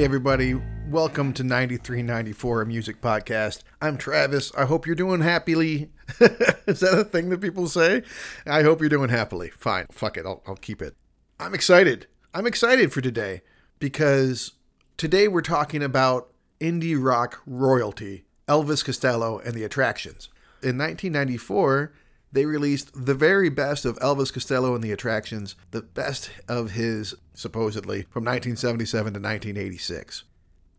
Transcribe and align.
Hey, 0.00 0.06
everybody. 0.06 0.54
Welcome 0.88 1.34
to 1.34 1.44
9394 1.44 2.62
a 2.62 2.66
music 2.66 3.02
podcast. 3.02 3.64
I'm 3.82 3.98
Travis. 3.98 4.50
I 4.56 4.64
hope 4.64 4.86
you're 4.86 4.96
doing 4.96 5.20
happily. 5.20 5.90
Is 6.66 6.80
that 6.80 6.98
a 6.98 7.04
thing 7.04 7.28
that 7.28 7.42
people 7.42 7.68
say? 7.68 8.04
I 8.46 8.62
hope 8.62 8.80
you're 8.80 8.88
doing 8.88 9.10
happily. 9.10 9.50
Fine. 9.50 9.88
Fuck 9.90 10.16
it. 10.16 10.24
I'll, 10.24 10.42
I'll 10.46 10.56
keep 10.56 10.80
it. 10.80 10.96
I'm 11.38 11.52
excited. 11.52 12.06
I'm 12.32 12.46
excited 12.46 12.94
for 12.94 13.02
today 13.02 13.42
because 13.78 14.52
today 14.96 15.28
we're 15.28 15.42
talking 15.42 15.82
about 15.82 16.32
indie 16.62 16.96
rock 16.98 17.42
royalty, 17.44 18.24
Elvis 18.48 18.82
Costello 18.82 19.38
and 19.40 19.52
the 19.52 19.64
Attractions. 19.64 20.30
In 20.62 20.78
1994, 20.78 21.92
they 22.32 22.46
released 22.46 22.90
the 22.94 23.14
very 23.14 23.48
best 23.48 23.84
of 23.84 23.98
Elvis 23.98 24.32
Costello 24.32 24.74
and 24.74 24.84
the 24.84 24.92
Attractions, 24.92 25.56
the 25.70 25.82
best 25.82 26.30
of 26.48 26.72
his, 26.72 27.14
supposedly, 27.34 28.02
from 28.02 28.24
1977 28.24 29.14
to 29.14 29.20
1986. 29.20 30.24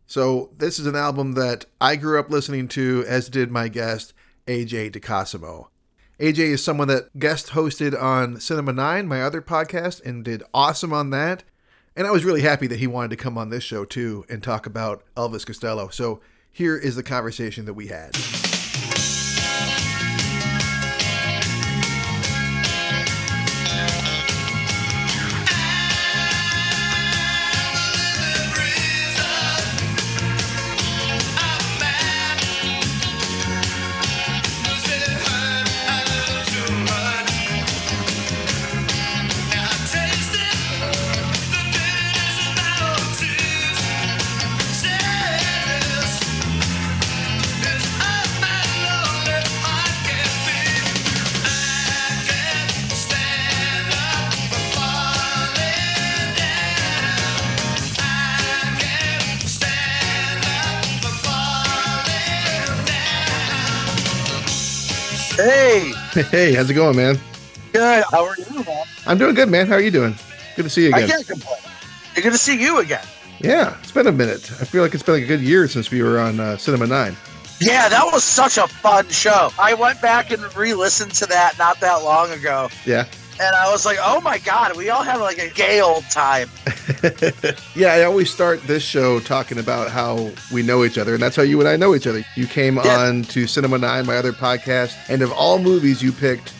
So, 0.06 0.50
this 0.56 0.78
is 0.78 0.86
an 0.86 0.96
album 0.96 1.32
that 1.32 1.66
I 1.80 1.96
grew 1.96 2.18
up 2.18 2.30
listening 2.30 2.68
to, 2.68 3.04
as 3.06 3.28
did 3.28 3.50
my 3.50 3.68
guest, 3.68 4.12
AJ 4.46 4.92
DiCosimo. 4.92 5.68
AJ 6.18 6.38
is 6.38 6.64
someone 6.64 6.88
that 6.88 7.18
guest 7.18 7.48
hosted 7.48 8.00
on 8.00 8.40
Cinema 8.40 8.72
9, 8.72 9.08
my 9.08 9.22
other 9.22 9.40
podcast, 9.42 10.04
and 10.04 10.24
did 10.24 10.42
awesome 10.52 10.92
on 10.92 11.10
that. 11.10 11.44
And 11.96 12.06
I 12.06 12.10
was 12.10 12.24
really 12.24 12.42
happy 12.42 12.66
that 12.68 12.78
he 12.78 12.86
wanted 12.86 13.10
to 13.10 13.16
come 13.16 13.36
on 13.36 13.50
this 13.50 13.64
show 13.64 13.84
too 13.84 14.24
and 14.28 14.42
talk 14.42 14.66
about 14.66 15.02
Elvis 15.16 15.46
Costello. 15.46 15.88
So, 15.88 16.20
here 16.50 16.76
is 16.76 16.96
the 16.96 17.02
conversation 17.02 17.64
that 17.64 17.74
we 17.74 17.88
had. 17.88 18.16
Hey, 66.30 66.54
how's 66.54 66.68
it 66.68 66.74
going, 66.74 66.96
man? 66.96 67.18
good. 67.72 68.04
How 68.10 68.24
are 68.26 68.36
you, 68.36 68.64
man? 68.64 68.84
I'm 69.06 69.16
doing 69.18 69.34
good, 69.34 69.48
man. 69.48 69.66
How 69.66 69.74
are 69.74 69.80
you 69.80 69.90
doing? 69.90 70.14
Good 70.56 70.64
to 70.64 70.68
see 70.70 70.82
you 70.82 70.88
again. 70.88 71.04
I 71.04 71.06
can't 71.06 71.26
complain. 71.26 71.58
Good 72.14 72.24
to 72.32 72.38
see 72.38 72.60
you 72.60 72.78
again. 72.80 73.04
Yeah, 73.40 73.76
it's 73.80 73.92
been 73.92 74.06
a 74.06 74.12
minute. 74.12 74.50
I 74.60 74.64
feel 74.66 74.82
like 74.82 74.92
it's 74.94 75.02
been 75.02 75.14
like 75.14 75.24
a 75.24 75.26
good 75.26 75.40
year 75.40 75.66
since 75.68 75.90
we 75.90 76.02
were 76.02 76.18
on 76.20 76.38
uh, 76.38 76.56
Cinema 76.58 76.86
9. 76.86 77.16
Yeah, 77.60 77.88
that 77.88 78.04
was 78.12 78.24
such 78.24 78.58
a 78.58 78.66
fun 78.68 79.08
show. 79.08 79.50
I 79.58 79.72
went 79.74 80.02
back 80.02 80.30
and 80.32 80.54
re-listened 80.54 81.12
to 81.14 81.26
that 81.26 81.56
not 81.58 81.80
that 81.80 82.02
long 82.02 82.30
ago, 82.30 82.68
Yeah. 82.84 83.06
And 83.42 83.54
I 83.56 83.70
was 83.70 83.84
like, 83.84 83.98
"Oh 84.00 84.20
my 84.20 84.38
god, 84.38 84.76
we 84.76 84.90
all 84.90 85.02
have 85.02 85.20
like 85.20 85.38
a 85.38 85.48
gay 85.50 85.80
old 85.80 86.04
time." 86.10 86.48
yeah, 87.74 87.92
I 87.94 88.04
always 88.04 88.30
start 88.30 88.62
this 88.66 88.82
show 88.82 89.20
talking 89.20 89.58
about 89.58 89.90
how 89.90 90.30
we 90.52 90.62
know 90.62 90.84
each 90.84 90.98
other, 90.98 91.14
and 91.14 91.22
that's 91.22 91.36
how 91.36 91.42
you 91.42 91.58
and 91.60 91.68
I 91.68 91.76
know 91.76 91.94
each 91.94 92.06
other. 92.06 92.24
You 92.36 92.46
came 92.46 92.76
Yeah. 92.76 92.98
on 92.98 93.22
to 93.24 93.46
Cinema 93.46 93.78
9, 93.78 94.06
my 94.06 94.16
other 94.16 94.32
podcast, 94.32 94.94
and 95.08 95.22
of 95.22 95.32
all 95.32 95.58
movies, 95.58 96.02
you 96.02 96.12
picked 96.12 96.52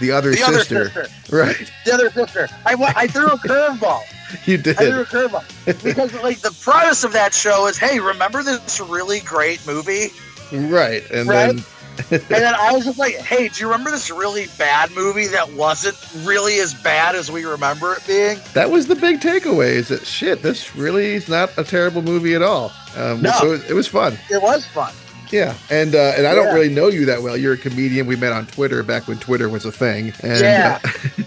The 0.00 0.12
Other, 0.12 0.30
The 0.32 0.42
other 0.44 0.58
sister. 0.58 0.84
sister, 0.90 1.08
Right. 1.36 1.70
the 1.84 1.92
other 1.94 2.10
sister. 2.10 2.48
I 2.64 2.74
I 2.96 3.06
threw 3.06 3.26
a 3.26 3.38
curveball. 3.38 4.02
You 4.44 4.58
did. 4.58 4.76
I 4.78 4.90
threw 4.90 5.00
a 5.00 5.04
curveball 5.06 5.82
because 5.82 6.12
like 6.22 6.40
the 6.40 6.54
premise 6.62 7.02
of 7.02 7.12
that 7.14 7.32
show 7.32 7.66
is, 7.66 7.78
"Hey, 7.78 7.98
remember 7.98 8.42
this 8.42 8.78
really 8.80 9.20
great 9.20 9.66
movie?" 9.66 10.08
right. 10.52 11.02
And 11.10 11.28
Right? 11.28 11.46
then 11.56 11.64
And 12.10 12.22
then 12.28 12.54
I 12.54 12.72
was 12.72 12.84
just 12.84 12.98
like, 12.98 13.14
"Hey, 13.16 13.48
do 13.48 13.60
you 13.60 13.66
remember 13.66 13.90
this 13.90 14.10
really 14.10 14.46
bad 14.58 14.90
movie 14.92 15.26
that 15.28 15.52
wasn't 15.52 15.96
really 16.26 16.58
as 16.60 16.74
bad 16.74 17.14
as 17.14 17.30
we 17.30 17.44
remember 17.44 17.94
it 17.94 18.06
being?" 18.06 18.38
that 18.54 18.70
was 18.70 18.86
the 18.86 18.94
big 18.96 19.20
takeaway 19.20 19.70
is 19.72 19.88
that 19.88 20.06
shit, 20.06 20.42
this 20.42 20.74
really 20.76 21.14
is 21.14 21.28
not 21.28 21.50
a 21.58 21.64
terrible 21.64 22.02
movie 22.02 22.34
at 22.34 22.42
all. 22.42 22.72
Um, 22.96 23.22
No. 23.22 23.32
So 23.32 23.52
it, 23.52 23.70
it 23.70 23.74
was 23.74 23.86
fun. 23.88 24.18
It 24.30 24.40
was 24.42 24.64
fun. 24.66 24.92
Yeah, 25.30 25.54
and 25.70 25.94
uh, 25.94 26.14
and 26.16 26.26
I 26.26 26.34
don't 26.34 26.46
Yeah. 26.46 26.54
really 26.54 26.70
know 26.74 26.88
you 26.88 27.04
that 27.06 27.20
well. 27.22 27.36
You're 27.36 27.52
a 27.54 27.58
comedian. 27.58 28.06
We 28.06 28.16
met 28.16 28.32
on 28.32 28.46
Twitter 28.46 28.82
back 28.82 29.06
when 29.08 29.18
Twitter 29.18 29.48
was 29.50 29.66
a 29.66 29.72
thing. 29.72 30.14
And, 30.22 30.40
Yeah. 30.40 30.78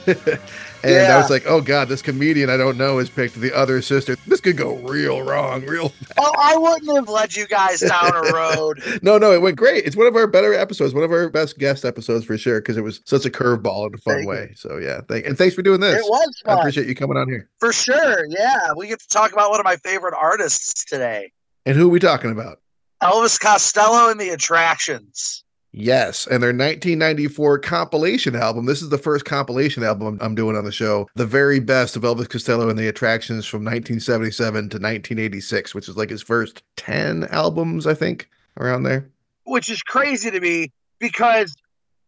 uh, 0.08 0.14
and 0.84 1.12
I 1.12 1.18
was 1.18 1.30
like, 1.30 1.44
oh 1.47 1.62
god, 1.62 1.88
this 1.90 2.02
comedian 2.02 2.50
I 2.50 2.58
don't 2.58 2.78
know 2.78 2.97
has 3.00 3.09
picked 3.09 3.36
the 3.36 3.56
other 3.56 3.81
sister. 3.81 4.16
This 4.28 4.40
could 4.42 4.58
go 4.58 4.75
real 4.78 5.22
wrong, 5.22 5.66
real. 5.66 5.94
Oh, 6.18 6.34
I 6.40 6.58
wouldn't 6.58 6.96
have 6.96 7.09
led 7.09 7.36
you 7.36 7.47
guys 7.47 7.80
down 7.81 8.12
a 8.16 8.34
road. 8.34 8.81
No, 9.03 9.18
no, 9.18 9.31
it 9.31 9.41
went 9.41 9.58
great. 9.58 9.86
It's 9.86 9.96
one 9.96 10.08
of 10.08 10.16
our 10.16 10.28
better 10.28 10.53
episodes, 10.53 10.94
one 10.94 11.03
of 11.03 11.12
our 11.12 11.30
best 11.30 11.58
guest 11.58 11.86
episodes 11.86 12.25
for 12.25 12.38
sure, 12.38 12.59
because 12.62 12.78
it 12.78 12.81
was 12.84 13.02
such 13.06 13.25
a 13.25 13.30
curveball 13.30 13.88
in 13.88 13.96
a 13.96 13.97
fun 13.97 14.14
Thank 14.16 14.24
you. 14.24 14.30
way. 14.30 14.53
So 14.56 14.78
yeah, 14.78 15.02
thank 15.08 15.25
and 15.25 15.38
thanks 15.38 15.56
for 15.56 15.62
doing 15.62 15.80
this. 15.80 15.97
It 16.00 16.09
was 16.09 16.41
fun. 16.46 16.58
I 16.58 16.62
appreciate 16.62 16.88
you 16.88 16.96
coming 16.96 17.18
on 17.18 17.28
here. 17.30 17.50
for 17.59 17.74
sure. 17.74 18.25
Yeah, 18.30 18.74
we 18.75 18.88
get 18.88 19.00
to 19.02 19.08
talk 19.08 19.31
about 19.34 19.50
one 19.50 19.59
of 19.59 19.64
my 19.64 19.78
favorite 19.78 20.14
artists 20.20 20.84
today, 20.86 21.31
And 21.66 21.75
who 21.78 21.86
are 21.88 21.91
we 21.91 22.00
talking 22.00 22.31
about? 22.31 22.59
Elvis 23.02 23.40
Costello 23.40 24.12
and 24.12 24.20
the 24.20 24.30
Attractions. 24.30 25.44
Yes, 25.74 26.28
and 26.28 26.44
their 26.44 26.50
1994 26.50 27.59
compilation 27.59 28.36
album. 28.36 28.66
This 28.66 28.82
is 28.82 28.90
the 28.90 28.98
first 28.98 29.24
compilation 29.24 29.84
album 29.84 30.18
I'm 30.22 30.36
doing 30.36 30.58
on 30.58 30.66
the 30.66 30.72
show. 30.72 31.08
The 31.16 31.26
very 31.26 31.62
best 31.62 31.96
of 31.96 32.02
Elvis 32.04 32.30
Costello 32.30 32.70
and 32.70 32.78
the 32.78 32.90
Attractions 32.90 33.46
from 33.46 33.64
1977 33.64 34.54
to 34.54 34.78
1986, 34.78 35.74
which 35.74 35.88
is 35.88 35.96
like 35.96 36.09
his 36.09 36.22
first 36.22 36.62
10 36.76 37.24
albums, 37.32 37.88
I 37.88 37.94
think, 37.94 38.30
around 38.59 38.84
there. 38.84 39.09
which 39.46 39.70
is 39.70 39.82
crazy 39.82 40.30
to 40.30 40.40
me 40.40 40.72
because 41.00 41.56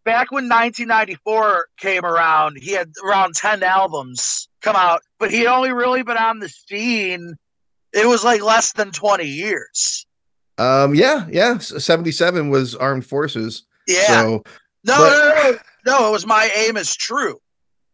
back 0.03 0.31
when 0.31 0.49
1994 0.49 1.67
came 1.77 2.03
around, 2.05 2.57
he 2.57 2.71
had 2.73 2.91
around 3.05 3.35
10 3.35 3.63
albums 3.63 4.49
come 4.61 4.75
out, 4.75 5.01
but 5.19 5.31
he 5.31 5.39
had 5.39 5.47
only 5.47 5.71
really 5.71 6.03
been 6.03 6.17
on 6.17 6.39
the 6.39 6.49
scene. 6.49 7.35
It 7.93 8.07
was 8.07 8.23
like 8.23 8.41
less 8.41 8.73
than 8.73 8.91
20 8.91 9.25
years. 9.25 10.05
Um, 10.57 10.93
yeah, 10.95 11.27
yeah. 11.31 11.57
77 11.57 12.49
was 12.49 12.75
Armed 12.75 13.05
Forces. 13.05 13.63
Yeah. 13.87 14.05
So 14.07 14.43
no, 14.83 14.97
but- 14.97 15.09
no, 15.09 15.29
no, 15.29 15.51
no, 15.51 15.57
no. 15.99 16.07
It 16.09 16.11
was 16.11 16.25
My 16.25 16.49
Aim 16.55 16.77
is 16.77 16.95
True. 16.95 17.39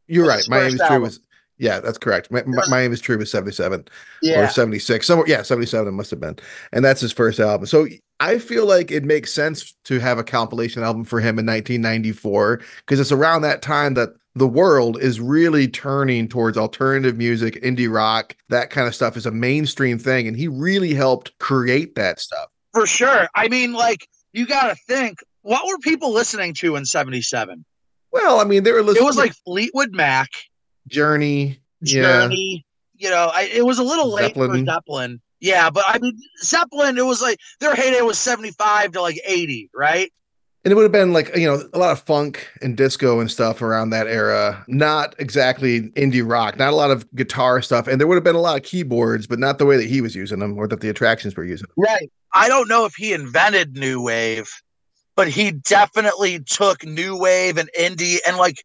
you're 0.08 0.28
right. 0.28 0.44
My 0.50 0.62
aim 0.62 0.74
is 0.76 0.82
true 0.88 1.00
was 1.02 1.20
yeah, 1.62 1.82
that's 1.82 1.98
correct. 1.98 2.32
My, 2.32 2.42
my, 2.46 2.64
my 2.70 2.82
aim 2.84 2.94
is 2.94 3.02
true 3.02 3.18
was 3.18 3.30
77. 3.32 3.82
or 3.82 3.84
Yeah. 4.22 4.48
76 4.48 5.06
somewhere 5.06 5.28
yeah 5.28 5.42
77 5.42 5.88
it 5.88 5.92
must 5.92 6.10
have 6.10 6.20
been 6.22 6.38
and 6.72 6.84
that's 6.86 7.02
his 7.02 7.12
first 7.12 7.38
album 7.40 7.66
so 7.68 7.86
i 8.22 8.38
feel 8.40 8.66
like 8.66 8.92
it 8.92 9.04
makes 9.04 9.34
sense 9.34 9.76
to 9.86 10.00
have 10.00 10.18
a 10.18 10.24
compilation 10.24 10.84
album 10.84 11.04
for 11.04 11.20
him 11.20 11.38
in 11.38 11.46
1994 11.46 12.62
because 12.86 13.00
it's 13.00 13.12
around 13.12 13.42
that 13.42 13.62
time 13.62 13.94
that 13.96 14.10
the 14.40 14.48
world 14.48 15.00
is 15.02 15.20
really 15.20 15.68
turning 15.68 16.28
towards 16.28 16.58
alternative 16.58 17.18
music 17.18 17.62
indie 17.62 17.94
rock 17.94 18.36
that 18.50 18.70
kind 18.70 18.88
of 18.88 18.96
stuff 18.96 19.16
is 19.16 19.26
a 19.26 19.32
mainstream 19.32 20.00
thing 20.00 20.28
and 20.28 20.36
he 20.36 20.48
really 20.48 20.94
helped 20.94 21.38
create 21.40 21.96
that 21.96 22.20
stuff 22.20 22.48
For 22.74 22.88
sure. 22.88 23.28
I 23.36 23.48
mean, 23.50 23.74
like, 23.74 24.08
you 24.34 24.48
got 24.48 24.70
to 24.70 24.76
think 24.88 25.20
what 25.42 25.66
were 25.68 25.78
people 25.80 26.12
listening 26.12 26.54
to 26.56 26.76
in 26.76 26.86
77? 26.86 27.64
well 28.12 28.40
i 28.40 28.44
mean 28.44 28.64
they 28.64 28.72
were 28.72 28.82
listening 28.82 29.04
It 29.04 29.06
was 29.06 29.18
like 29.18 29.34
Fleetwood 29.46 29.94
Mac, 29.94 30.30
journey 30.88 31.60
yeah 31.82 32.02
Journey. 32.02 32.66
You 32.96 33.10
know, 33.10 33.32
I, 33.34 33.44
it 33.44 33.66
was 33.66 33.80
a 33.80 33.84
little 33.84 34.12
late 34.14 34.36
for 34.36 34.54
Zeppelin. 34.66 35.22
Yeah, 35.40 35.70
but 35.70 35.86
I 35.88 36.00
mean, 36.00 36.20
Zeppelin, 36.44 36.98
it 36.98 37.06
was 37.06 37.22
like 37.22 37.38
their 37.62 37.74
heyday 37.74 38.02
was 38.02 38.20
75 38.20 38.92
to 38.92 39.02
like 39.02 39.18
80, 39.26 39.70
right? 39.74 40.12
And 40.66 40.74
it 40.74 40.76
would 40.76 40.84
have 40.84 40.92
been 40.92 41.14
like, 41.14 41.36
you 41.38 41.48
know, 41.48 41.64
a 41.74 41.78
lot 41.78 41.92
of 41.92 42.02
funk 42.02 42.46
and 42.62 42.76
disco 42.76 43.22
and 43.22 43.32
stuff 43.32 43.62
around 43.62 43.92
that 43.92 44.08
era. 44.08 44.64
Not 44.68 45.16
exactly 45.18 45.90
indie 45.92 46.30
rock, 46.30 46.58
not 46.58 46.74
a 46.74 46.76
lot 46.76 46.92
of 46.92 47.10
guitar 47.16 47.62
stuff. 47.62 47.88
And 47.88 48.00
there 48.00 48.08
would 48.08 48.16
have 48.16 48.26
been 48.26 48.36
a 48.36 48.42
lot 48.42 48.58
of 48.58 48.64
keyboards, 48.64 49.26
but 49.26 49.40
not 49.40 49.58
the 49.58 49.66
way 49.66 49.78
that 49.78 49.88
he 49.88 50.02
was 50.02 50.16
using 50.16 50.40
them 50.40 50.58
or 50.58 50.68
that 50.68 50.82
the 50.82 50.90
attractions 50.90 51.36
were 51.36 51.46
using. 51.46 51.68
them. 51.68 51.86
Right. 51.86 52.12
I 52.34 52.50
don't 52.50 52.68
know 52.68 52.84
if 52.86 52.94
he 52.96 53.14
invented 53.14 53.78
new 53.78 54.02
wave, 54.02 54.50
but 55.16 55.30
he 55.30 55.52
definitely 55.52 56.42
took 56.42 56.86
new 56.86 57.18
wave 57.18 57.58
and 57.58 57.70
indie 57.80 58.18
and 58.28 58.36
like 58.38 58.64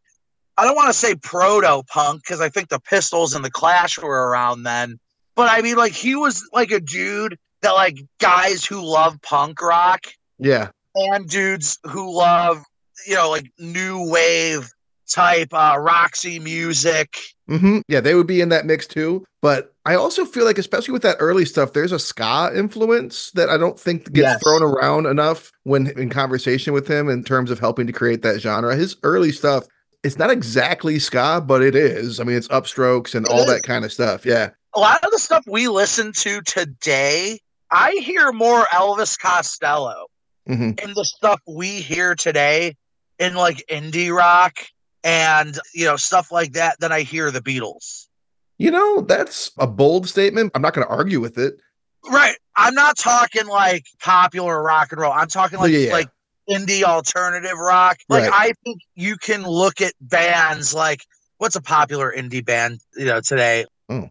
I 0.57 0.63
don't 0.65 0.75
want 0.75 0.87
to 0.87 0.93
say 0.93 1.15
proto 1.15 1.83
punk 1.87 2.21
because 2.23 2.39
I 2.41 2.49
think 2.49 2.69
the 2.69 2.79
Pistols 2.79 3.33
and 3.33 3.43
the 3.43 3.51
Clash 3.51 3.97
were 3.97 4.29
around 4.29 4.63
then. 4.63 4.99
But 5.35 5.49
I 5.49 5.61
mean, 5.61 5.75
like 5.75 5.91
he 5.91 6.15
was 6.15 6.47
like 6.53 6.71
a 6.71 6.79
dude 6.79 7.37
that 7.61 7.71
like 7.71 7.97
guys 8.19 8.63
who 8.65 8.81
love 8.81 9.21
punk 9.21 9.61
rock 9.61 10.05
Yeah. 10.39 10.69
And 10.95 11.29
dudes 11.29 11.77
who 11.83 12.15
love 12.17 12.63
you 13.07 13.15
know 13.15 13.29
like 13.29 13.51
new 13.59 14.09
wave 14.09 14.71
type 15.13 15.49
uh 15.53 15.75
Roxy 15.79 16.39
music. 16.39 17.15
hmm 17.47 17.79
Yeah, 17.87 17.99
they 18.01 18.15
would 18.15 18.25
be 18.27 18.41
in 18.41 18.49
that 18.49 18.65
mix 18.65 18.87
too. 18.87 19.23
But 19.41 19.71
I 19.85 19.93
also 19.93 20.25
feel 20.25 20.45
like, 20.45 20.57
especially 20.57 20.93
with 20.93 21.03
that 21.03 21.17
early 21.19 21.45
stuff, 21.45 21.73
there's 21.73 21.91
a 21.91 21.99
ska 21.99 22.49
influence 22.55 23.29
that 23.35 23.47
I 23.49 23.57
don't 23.57 23.79
think 23.79 24.05
gets 24.11 24.17
Yes. 24.31 24.41
thrown 24.43 24.63
around 24.63 25.05
enough 25.05 25.51
when 25.63 25.87
in 25.99 26.09
conversation 26.09 26.73
with 26.73 26.87
him 26.87 27.07
in 27.09 27.23
terms 27.23 27.51
of 27.51 27.59
helping 27.59 27.85
to 27.85 27.93
create 27.93 28.23
that 28.23 28.39
genre. 28.41 28.75
His 28.75 28.95
early 29.03 29.31
stuff, 29.31 29.65
it's 30.03 30.17
not 30.17 30.31
exactly 30.31 30.97
ska, 30.97 31.43
but 31.45 31.61
it 31.61 31.75
is. 31.75 32.19
I 32.19 32.23
mean, 32.23 32.35
it's 32.37 32.47
upstrokes 32.47 33.13
and 33.13 33.27
It 33.27 33.31
all 33.31 33.41
is. 33.41 33.45
that 33.47 33.61
kind 33.61 33.85
of 33.85 33.93
stuff. 33.93 34.25
Yeah. 34.25 34.49
a 34.73 34.79
lot 34.79 35.03
of 35.03 35.11
the 35.11 35.19
stuff 35.19 35.43
we 35.47 35.67
listen 35.67 36.11
to 36.13 36.41
today, 36.41 37.39
I 37.71 37.91
hear 38.03 38.31
more 38.31 38.65
Elvis 38.73 39.19
Costello 39.19 40.07
hmm 40.47 40.71
in 40.83 40.93
the 40.93 41.05
stuff 41.05 41.41
we 41.47 41.67
hear 41.81 42.15
today 42.15 42.75
in 43.19 43.33
like 43.35 43.63
indie 43.69 44.15
rock 44.15 44.59
and 45.03 45.59
you 45.73 45.85
know 45.85 45.95
stuff 45.95 46.31
like 46.31 46.53
that 46.53 46.79
than 46.79 46.91
I 46.91 47.01
hear 47.01 47.31
the 47.31 47.41
Beatles. 47.41 48.07
You 48.57 48.71
know, 48.71 49.01
that's 49.01 49.51
a 49.57 49.67
bold 49.67 50.07
statement. 50.07 50.51
I'm 50.55 50.61
not 50.61 50.73
going 50.73 50.87
to 50.87 50.93
argue 50.93 51.19
with 51.19 51.37
it. 51.37 51.55
Right. 52.09 52.35
I'm 52.55 52.73
not 52.73 52.97
talking 52.97 53.47
like 53.47 53.85
popular 54.01 54.61
rock 54.61 54.91
and 54.91 55.01
roll. 55.01 55.11
I'm 55.11 55.27
talking 55.27 55.59
like 55.59 55.71
Yeah, 55.71 55.91
like 55.91 56.09
indie 56.49 56.83
alternative 56.83 57.57
rock. 57.57 57.97
Like 58.07 58.23
Right. 58.23 58.31
I 58.33 58.53
think 58.63 58.79
you 58.95 59.17
can 59.17 59.43
look 59.43 59.81
at 59.81 59.93
bands 59.99 60.73
like 60.73 61.01
what's 61.37 61.55
a 61.57 61.61
popular 61.61 62.13
indie 62.15 62.45
band, 62.45 62.79
you 62.95 63.05
know, 63.05 63.19
today. 63.19 63.65
Oh. 63.89 64.09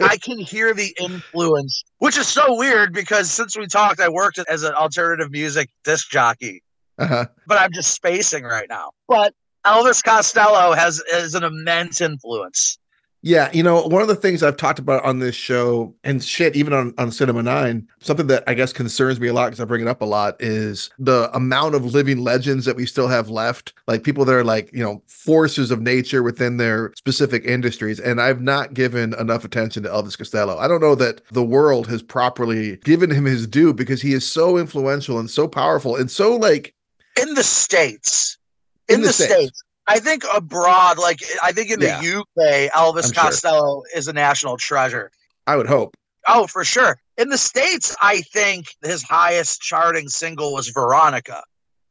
I 0.00 0.16
can 0.18 0.38
hear 0.38 0.74
the 0.74 0.94
influence, 1.00 1.84
which 1.98 2.16
is 2.16 2.26
so 2.28 2.56
weird 2.56 2.92
because 2.92 3.30
since 3.30 3.56
we 3.56 3.66
talked, 3.66 4.00
I 4.00 4.08
worked 4.08 4.38
as 4.48 4.62
an 4.62 4.74
alternative 4.74 5.30
music 5.30 5.70
disc 5.84 6.10
jockey, 6.10 6.62
Uh-huh. 6.98 7.26
but 7.46 7.58
I'm 7.60 7.72
just 7.72 7.92
spacing 7.92 8.44
right 8.44 8.68
now. 8.68 8.90
But 9.08 9.34
Elvis 9.64 10.02
Costello 10.02 10.72
has 10.72 11.00
is 11.12 11.34
an 11.34 11.44
immense 11.44 12.00
influence. 12.00 12.78
Yeah, 13.22 13.50
you 13.52 13.62
know, 13.62 13.82
one 13.82 14.02
of 14.02 14.08
the 14.08 14.14
things 14.14 14.42
I've 14.42 14.56
talked 14.56 14.78
about 14.78 15.04
on 15.04 15.18
this 15.18 15.34
show 15.34 15.94
and 16.04 16.22
shit, 16.22 16.54
even 16.54 16.72
on, 16.72 16.94
on 16.96 17.10
Cinema 17.10 17.42
Nine, 17.42 17.88
something 17.98 18.28
that 18.28 18.44
I 18.46 18.54
guess 18.54 18.72
concerns 18.72 19.18
me 19.18 19.26
a 19.28 19.32
lot 19.32 19.46
because 19.46 19.58
I 19.58 19.64
bring 19.64 19.82
it 19.82 19.88
up 19.88 20.00
a 20.00 20.04
lot 20.04 20.36
is 20.38 20.90
the 20.98 21.28
amount 21.34 21.74
of 21.74 21.84
living 21.84 22.18
legends 22.18 22.66
that 22.66 22.76
we 22.76 22.86
still 22.86 23.08
have 23.08 23.28
left. 23.28 23.72
Like 23.88 24.04
people 24.04 24.24
that 24.26 24.34
are 24.34 24.44
like, 24.44 24.70
you 24.72 24.84
know, 24.84 25.02
forces 25.08 25.72
of 25.72 25.80
nature 25.80 26.22
within 26.22 26.58
their 26.58 26.92
specific 26.96 27.44
industries. 27.44 27.98
And 27.98 28.20
I've 28.20 28.42
not 28.42 28.74
given 28.74 29.14
enough 29.14 29.44
attention 29.44 29.82
to 29.84 29.88
Elvis 29.88 30.16
Costello. 30.16 30.56
I 30.58 30.68
don't 30.68 30.80
know 30.80 30.94
that 30.94 31.22
the 31.32 31.44
world 31.44 31.88
has 31.88 32.02
properly 32.02 32.76
given 32.78 33.10
him 33.10 33.24
his 33.24 33.46
due 33.46 33.74
because 33.74 34.00
he 34.02 34.12
is 34.12 34.24
so 34.24 34.56
influential 34.56 35.18
and 35.18 35.28
so 35.28 35.48
powerful 35.48 35.96
and 35.96 36.10
so 36.10 36.36
like 36.36 36.74
in 37.20 37.34
the 37.34 37.42
states. 37.42 38.38
In, 38.88 38.96
In 38.96 39.00
the, 39.00 39.08
the 39.08 39.12
states. 39.14 39.32
States. 39.32 39.62
I 39.88 39.98
think 40.00 40.24
abroad, 40.34 40.98
like 40.98 41.20
I 41.42 41.52
think 41.52 41.70
in 41.70 41.80
the 41.80 41.86
Yeah. 41.86 42.18
UK, 42.20 42.70
Elvis 42.72 43.06
I'm 43.06 43.12
sure. 43.12 43.22
Costello 43.24 43.82
is 43.94 44.08
a 44.08 44.12
national 44.12 44.56
treasure. 44.56 45.10
I 45.46 45.56
would 45.56 45.66
hope. 45.68 45.96
Oh, 46.28 46.46
for 46.48 46.64
sure. 46.64 46.98
In 47.16 47.28
the 47.28 47.38
states, 47.38 47.94
I 48.02 48.20
think 48.22 48.66
his 48.82 49.02
highest 49.02 49.60
charting 49.60 50.08
single 50.08 50.52
was 50.52 50.68
Veronica. 50.68 51.44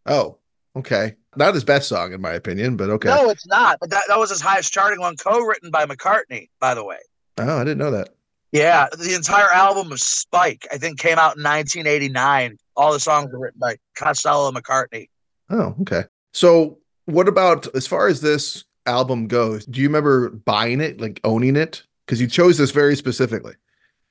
Oh, 0.05 0.37
okay. 0.75 1.15
Not 1.37 1.53
his 1.53 1.63
best 1.63 1.87
song, 1.87 2.11
in 2.13 2.21
my 2.21 2.33
opinion, 2.33 2.75
but 2.75 2.89
okay. 2.89 3.07
No, 3.09 3.29
it's 3.29 3.47
not. 3.47 3.77
But 3.79 3.89
that, 3.91 4.03
that 4.09 4.19
was 4.19 4.29
his 4.29 4.41
highest 4.41 4.73
charting 4.73 4.99
one, 4.99 5.15
co-written 5.15 5.71
by 5.71 5.85
McCartney, 5.85 6.49
by 6.59 6.73
the 6.75 6.83
way. 6.83 6.97
Oh, 7.37 7.57
I 7.57 7.63
didn't 7.63 7.77
know 7.77 7.91
that. 7.91 8.09
Yeah, 8.51 8.87
the 8.97 9.13
entire 9.15 9.49
album 9.51 9.91
of 9.91 9.99
Spike, 9.99 10.67
I 10.71 10.77
think, 10.77 10.99
came 10.99 11.17
out 11.17 11.35
in 11.37 11.43
1989. 11.43 12.57
All 12.77 12.93
the 12.93 12.99
songs 12.99 13.31
were 13.31 13.39
written 13.39 13.59
by 13.59 13.77
Costello 13.97 14.47
and 14.49 14.57
McCartney. 14.57 15.07
Oh, 15.49 15.75
okay. 15.81 16.03
So, 16.33 16.77
what 17.05 17.27
about 17.27 17.67
as 17.75 17.87
far 17.87 18.07
as 18.07 18.21
this 18.21 18.65
album 18.85 19.27
goes? 19.27 19.65
Do 19.65 19.81
you 19.81 19.87
remember 19.87 20.29
buying 20.29 20.81
it, 20.81 20.99
like 20.99 21.19
owning 21.23 21.55
it? 21.55 21.83
Because 22.05 22.21
you 22.21 22.27
chose 22.27 22.57
this 22.57 22.71
very 22.71 22.95
specifically. 22.95 23.53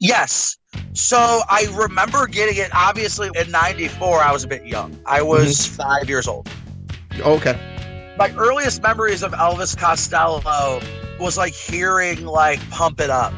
Yes. 0.00 0.56
So 0.93 1.43
I 1.49 1.67
remember 1.75 2.26
getting 2.26 2.56
it. 2.56 2.70
Obviously, 2.75 3.31
in 3.37 3.50
'94, 3.50 4.20
I 4.20 4.32
was 4.32 4.44
a 4.44 4.49
bit 4.49 4.67
young. 4.67 4.99
I 5.06 5.20
mm-hmm. 5.20 5.29
was 5.29 5.67
five 5.67 6.08
years 6.08 6.26
old. 6.26 6.49
Okay. 7.20 7.58
My 8.19 8.32
earliest 8.37 8.82
memories 8.82 9.23
of 9.23 9.32
Elvis 9.32 9.76
Costello 9.76 10.81
was 11.20 11.37
like 11.38 11.52
hearing 11.52 12.26
like 12.26 12.58
"Pump 12.70 13.00
It 13.00 13.11
Up." 13.11 13.32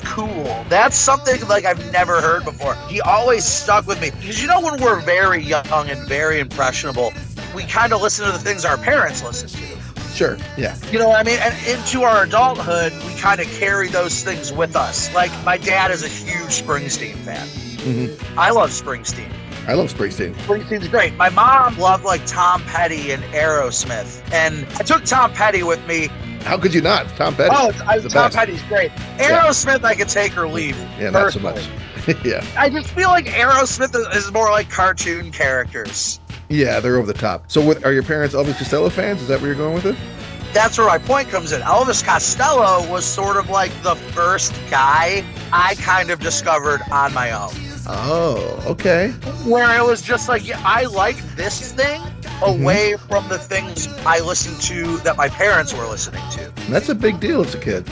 That's 0.00 0.12
cool 0.14 0.64
that's 0.68 0.96
something 0.96 1.40
like 1.48 1.64
i've 1.64 1.92
never 1.92 2.20
heard 2.20 2.44
before 2.44 2.74
he 2.88 3.00
always 3.00 3.44
stuck 3.44 3.86
with 3.86 4.00
me 4.00 4.10
because 4.10 4.40
you 4.40 4.46
know 4.48 4.60
when 4.60 4.80
we're 4.80 5.00
very 5.00 5.42
young 5.42 5.64
and 5.88 6.08
very 6.08 6.40
impressionable 6.40 7.12
we 7.54 7.64
kind 7.64 7.92
of 7.92 8.00
listen 8.02 8.24
to 8.26 8.32
the 8.32 8.38
things 8.38 8.64
our 8.64 8.76
parents 8.78 9.22
listen 9.22 9.48
to 9.48 9.78
Sure. 10.14 10.36
Yeah. 10.56 10.76
you 10.90 10.98
know 10.98 11.08
what 11.08 11.20
i 11.20 11.22
mean 11.22 11.38
and 11.40 11.54
into 11.66 12.02
our 12.02 12.24
adulthood 12.24 12.92
we 13.06 13.14
kind 13.20 13.40
of 13.40 13.46
carry 13.48 13.88
those 13.88 14.22
things 14.24 14.52
with 14.52 14.74
us 14.76 15.12
like 15.14 15.30
my 15.44 15.56
dad 15.56 15.90
is 15.90 16.02
a 16.02 16.08
huge 16.08 16.62
springsteen 16.62 17.14
fan 17.16 17.46
Mm-hmm. 17.78 18.38
i 18.38 18.50
love 18.50 18.70
springsteen 18.70 19.30
I 19.68 19.74
love 19.74 19.92
Springsteen. 19.92 20.32
Springsteen's 20.32 20.88
great. 20.88 21.12
My 21.16 21.28
mom 21.28 21.76
loved 21.78 22.02
like 22.02 22.24
Tom 22.24 22.62
Petty 22.62 23.10
and 23.12 23.22
Aerosmith, 23.34 24.22
and 24.32 24.64
I 24.76 24.82
took 24.82 25.04
Tom 25.04 25.30
Petty 25.34 25.62
with 25.62 25.86
me 25.86 26.08
How 26.42 26.58
could 26.58 26.72
you 26.74 26.80
not? 26.80 27.06
Tom 27.16 27.34
Petty. 27.34 27.50
Oh, 27.52 27.68
I, 27.86 27.98
Tom 27.98 28.08
best. 28.08 28.36
Petty's 28.36 28.62
great. 28.64 28.90
Aerosmith, 29.18 29.84
I 29.84 29.94
could 29.94 30.08
take 30.08 30.36
or 30.36 30.48
leave. 30.48 30.78
yeah, 30.98 31.10
not 31.10 31.32
so 31.32 31.40
much. 31.40 31.68
yeah. 32.24 32.44
I 32.56 32.68
just 32.70 32.88
feel 32.90 33.08
like 33.08 33.26
Aerosmith 33.26 33.94
is, 33.94 34.24
is 34.24 34.32
more 34.32 34.50
like 34.50 34.70
cartoon 34.70 35.30
characters. 35.30 36.20
Yeah, 36.48 36.80
they're 36.80 36.96
over 36.96 37.06
the 37.06 37.18
top. 37.18 37.44
So, 37.50 37.60
what 37.60 37.84
are 37.84 37.92
your 37.92 38.02
parents 38.02 38.34
Elvis 38.34 38.56
Costello 38.56 38.88
fans? 38.88 39.20
Is 39.20 39.28
that 39.28 39.40
where 39.40 39.48
you're 39.48 39.56
going 39.56 39.74
with 39.74 39.86
it? 39.86 39.96
That's 40.54 40.78
where 40.78 40.86
my 40.86 40.96
point 40.96 41.28
comes 41.28 41.52
in. 41.52 41.60
Elvis 41.60 42.02
Costello 42.02 42.90
was 42.90 43.04
sort 43.04 43.36
of 43.36 43.50
like 43.50 43.70
the 43.82 43.94
first 43.96 44.54
guy 44.70 45.22
I 45.52 45.74
kind 45.76 46.10
of 46.10 46.20
discovered 46.20 46.80
on 46.90 47.12
my 47.12 47.32
own, 47.32 47.52
Oh, 47.86 48.62
okay. 48.66 49.10
where 49.44 49.76
it 49.78 49.84
was 49.84 50.02
just 50.02 50.28
like, 50.28 50.46
yeah, 50.46 50.60
I 50.64 50.84
like 50.84 51.16
this 51.36 51.72
thing 51.72 52.00
Mm-hmm. 52.38 52.62
away 52.62 52.96
from 53.08 53.28
the 53.28 53.36
things 53.38 53.88
I 54.06 54.20
listened 54.20 54.60
to 54.62 54.98
that 54.98 55.16
my 55.16 55.28
parents 55.28 55.74
were 55.74 55.84
listening 55.86 56.22
to. 56.32 56.52
That's 56.70 56.88
a 56.88 56.94
big 56.94 57.18
deal 57.18 57.40
as 57.40 57.52
a 57.56 57.58
kid. 57.58 57.84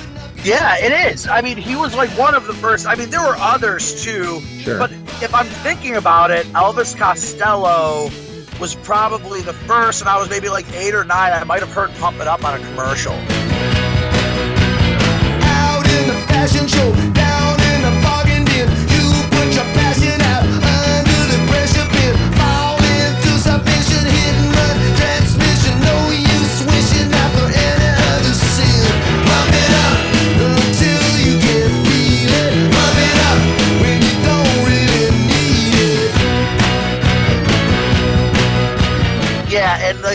Yeah, 0.44 0.76
it 0.76 0.92
is. 1.12 1.26
I 1.26 1.40
mean, 1.40 1.56
he 1.56 1.74
was 1.74 1.96
like 1.96 2.10
one 2.10 2.32
of 2.36 2.46
the 2.46 2.52
first. 2.52 2.86
I 2.86 2.94
mean, 2.94 3.10
there 3.10 3.22
were 3.22 3.34
others 3.38 4.04
too, 4.04 4.38
Sure. 4.60 4.78
But 4.78 4.92
if 5.20 5.34
I'm 5.34 5.46
thinking 5.46 5.96
about 5.96 6.30
it, 6.30 6.46
Elvis 6.52 6.96
Costello 6.96 8.08
was 8.60 8.76
probably 8.76 9.40
the 9.42 9.52
first, 9.52 10.00
and 10.00 10.08
I 10.08 10.16
was 10.16 10.30
maybe 10.30 10.48
like 10.48 10.70
eight 10.74 10.94
or 10.94 11.02
nine. 11.02 11.32
I 11.32 11.42
might 11.42 11.58
have 11.60 11.72
heard 11.72 11.90
Pump 11.96 12.20
It 12.20 12.28
Up 12.28 12.44
on 12.44 12.60
a 12.60 12.64
commercial. 12.66 13.14
Out 15.42 15.84
in 15.86 16.06
the 16.06 16.14
fashion 16.28 16.68
show, 16.68 16.92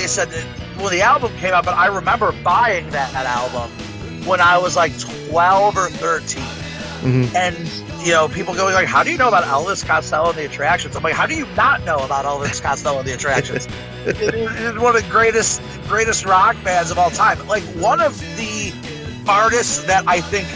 like 0.02 0.06
I 0.06 0.08
said, 0.08 0.34
it- 0.34 0.46
when 0.82 0.92
the 0.92 1.02
album 1.04 1.32
came 1.38 1.54
out, 1.54 1.64
but 1.64 1.76
I 1.78 1.86
remember 1.86 2.32
buying 2.44 2.90
that, 2.90 3.12
that 3.14 3.28
album 3.28 3.70
when 4.26 4.42
I 4.42 4.58
was 4.58 4.76
like 4.76 4.98
12 5.30 5.78
or 5.78 5.90
13. 5.90 6.44
Mhm. 7.04 7.36
And, 7.36 7.56
you 8.04 8.12
know, 8.12 8.28
people 8.28 8.56
going 8.56 8.74
like, 8.74 8.88
how 8.88 9.04
do 9.04 9.12
you 9.12 9.18
know 9.20 9.28
about 9.28 9.44
Elvis 9.44 9.86
Costello 9.86 10.30
and 10.30 10.38
the 10.40 10.46
Attractions? 10.46 10.96
I'm 10.96 11.04
like, 11.04 11.14
how 11.14 11.28
do 11.28 11.36
you 11.36 11.46
not 11.56 11.84
know 11.86 11.98
about 12.00 12.26
Elvis 12.26 12.60
Costello 12.62 12.98
and 13.00 13.08
the 13.08 13.14
Attractions? 13.14 13.68
it 14.06 14.20
is 14.34 14.78
one 14.80 14.96
of 14.96 15.04
the 15.04 15.10
greatest, 15.12 15.62
greatest 15.88 16.26
rock 16.26 16.56
bands 16.64 16.90
of 16.90 16.98
all 16.98 17.12
time. 17.12 17.38
Like 17.48 17.64
one 17.76 18.02
of 18.02 18.20
the 18.38 18.74
artists 19.28 19.84
that 19.84 20.04
I 20.08 20.20
think 20.20 20.48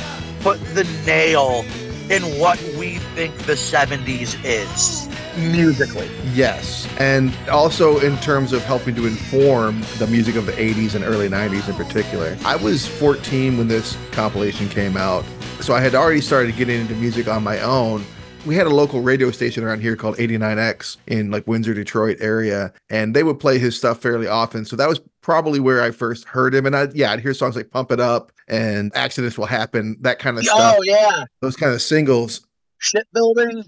put 0.41 0.59
the 0.73 0.85
nail 1.05 1.63
in 2.09 2.23
what 2.39 2.59
we 2.79 2.95
think 3.13 3.35
the 3.45 3.53
70s 3.53 4.37
is. 4.43 5.04
Musically. 5.37 6.09
Yes. 6.33 6.87
And 6.99 7.35
also 7.49 7.99
in 7.99 8.17
terms 8.17 8.53
of 8.53 8.63
helping 8.63 8.95
to 8.95 9.05
inform 9.05 9.81
the 9.97 10.07
music 10.07 10.35
of 10.35 10.45
the 10.45 10.53
80s 10.53 10.95
and 10.95 11.03
early 11.03 11.29
90s 11.29 11.67
in 11.69 11.75
particular. 11.75 12.37
I 12.45 12.55
was 12.55 12.87
14 12.87 13.57
when 13.57 13.67
this 13.67 13.97
compilation 14.11 14.69
came 14.69 14.97
out. 14.97 15.25
So 15.61 15.73
I 15.73 15.81
had 15.81 15.95
already 15.95 16.21
started 16.21 16.55
getting 16.55 16.81
into 16.81 16.93
music 16.95 17.27
on 17.27 17.43
my 17.43 17.59
own. 17.59 18.03
We 18.45 18.55
had 18.55 18.67
a 18.67 18.69
local 18.69 19.01
radio 19.01 19.31
station 19.31 19.63
around 19.63 19.81
here 19.81 19.95
called 19.95 20.17
89X 20.17 20.97
in 21.07 21.31
like 21.31 21.47
Windsor, 21.47 21.73
Detroit 21.73 22.17
area, 22.19 22.71
and 22.89 23.15
they 23.15 23.23
would 23.23 23.39
play 23.39 23.57
his 23.57 23.75
stuff 23.75 23.99
fairly 23.99 24.27
often. 24.27 24.65
So 24.65 24.75
that 24.75 24.87
was 24.87 25.01
probably 25.21 25.59
where 25.59 25.81
I 25.81 25.89
first 25.89 26.25
heard 26.25 26.53
him. 26.53 26.67
And 26.67 26.75
I, 26.75 26.89
yeah, 26.93 27.11
I'd 27.11 27.21
hear 27.21 27.33
songs 27.33 27.55
like 27.55 27.71
Pump 27.71 27.91
It 27.91 27.99
Up 27.99 28.31
and 28.47 28.91
Accidents 28.95 29.37
Will 29.37 29.47
Happen, 29.47 29.97
that 30.01 30.19
kind 30.19 30.37
of 30.37 30.43
oh, 30.43 30.55
stuff. 30.55 30.75
Oh 30.77 30.83
yeah, 30.83 31.25
Those 31.41 31.55
kind 31.55 31.73
of 31.73 31.81
singles 31.81 32.45
shipbuilding. 32.85 33.63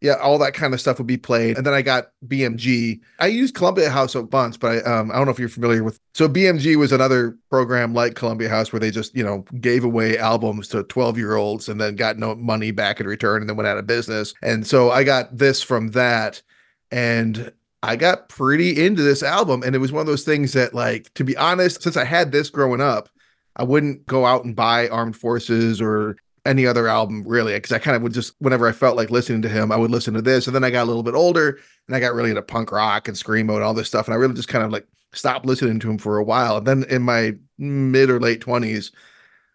Yeah, 0.00 0.14
all 0.14 0.38
that 0.38 0.54
kind 0.54 0.74
of 0.74 0.80
stuff 0.80 0.98
would 0.98 1.06
be 1.06 1.16
played. 1.16 1.56
And 1.56 1.64
then 1.64 1.72
I 1.72 1.80
got 1.82 2.08
BMG. 2.26 3.00
I 3.18 3.28
used 3.28 3.54
Columbia 3.54 3.88
House 3.88 4.14
a 4.14 4.22
bunch, 4.22 4.60
but 4.60 4.86
I, 4.86 4.98
um, 4.98 5.10
I 5.10 5.14
don't 5.14 5.24
know 5.24 5.30
if 5.30 5.38
you're 5.38 5.48
familiar 5.48 5.82
with. 5.82 5.98
So 6.14 6.28
BMG 6.28 6.76
was 6.76 6.92
another 6.92 7.36
program 7.50 7.94
like 7.94 8.14
Columbia 8.14 8.48
House 8.48 8.72
where 8.72 8.80
they 8.80 8.90
just 8.90 9.14
you 9.14 9.24
know 9.24 9.44
gave 9.60 9.84
away 9.84 10.18
albums 10.18 10.68
to 10.68 10.82
12 10.84 11.16
year 11.16 11.36
olds 11.36 11.68
and 11.68 11.80
then 11.80 11.96
got 11.96 12.18
no 12.18 12.34
money 12.34 12.70
back 12.72 13.00
in 13.00 13.06
return 13.06 13.40
and 13.40 13.48
then 13.48 13.56
went 13.56 13.68
out 13.68 13.78
of 13.78 13.86
business. 13.86 14.34
And 14.42 14.66
so 14.66 14.90
I 14.90 15.02
got 15.02 15.36
this 15.36 15.62
from 15.62 15.88
that, 15.92 16.42
and 16.90 17.52
I 17.82 17.96
got 17.96 18.28
pretty 18.28 18.84
into 18.84 19.02
this 19.02 19.22
album. 19.22 19.62
And 19.62 19.74
it 19.74 19.78
was 19.78 19.92
one 19.92 20.00
of 20.00 20.06
those 20.06 20.24
things 20.24 20.52
that, 20.52 20.74
like, 20.74 21.12
to 21.14 21.24
be 21.24 21.36
honest, 21.36 21.82
since 21.82 21.96
I 21.96 22.04
had 22.04 22.32
this 22.32 22.50
growing 22.50 22.80
up. 22.80 23.08
I 23.58 23.64
wouldn't 23.64 24.04
go 24.04 24.26
out 24.26 24.44
and 24.44 24.54
buy 24.54 24.86
Armed 24.88 25.16
Forces 25.16 25.80
or 25.80 26.18
any 26.46 26.66
other 26.66 26.88
album 26.88 27.24
really 27.26 27.54
because 27.54 27.72
I 27.72 27.78
kind 27.78 27.96
of 27.96 28.02
would 28.02 28.12
just 28.12 28.34
whenever 28.38 28.68
I 28.68 28.72
felt 28.72 28.96
like 28.96 29.10
listening 29.10 29.42
to 29.42 29.48
him, 29.48 29.72
I 29.72 29.76
would 29.76 29.90
listen 29.90 30.14
to 30.14 30.22
this. 30.22 30.46
And 30.46 30.54
then 30.54 30.64
I 30.64 30.70
got 30.70 30.84
a 30.84 30.86
little 30.86 31.02
bit 31.02 31.14
older 31.14 31.58
and 31.86 31.96
I 31.96 32.00
got 32.00 32.14
really 32.14 32.30
into 32.30 32.42
punk 32.42 32.72
rock 32.72 33.08
and 33.08 33.16
screamo 33.16 33.54
and 33.54 33.62
all 33.62 33.74
this 33.74 33.88
stuff. 33.88 34.06
And 34.06 34.14
I 34.14 34.16
really 34.16 34.34
just 34.34 34.48
kind 34.48 34.64
of 34.64 34.70
like 34.70 34.86
stopped 35.12 35.46
listening 35.46 35.80
to 35.80 35.90
him 35.90 35.98
for 35.98 36.18
a 36.18 36.24
while. 36.24 36.58
And 36.58 36.66
then 36.66 36.84
in 36.84 37.02
my 37.02 37.34
mid 37.58 38.10
or 38.10 38.20
late 38.20 38.40
twenties, 38.40 38.92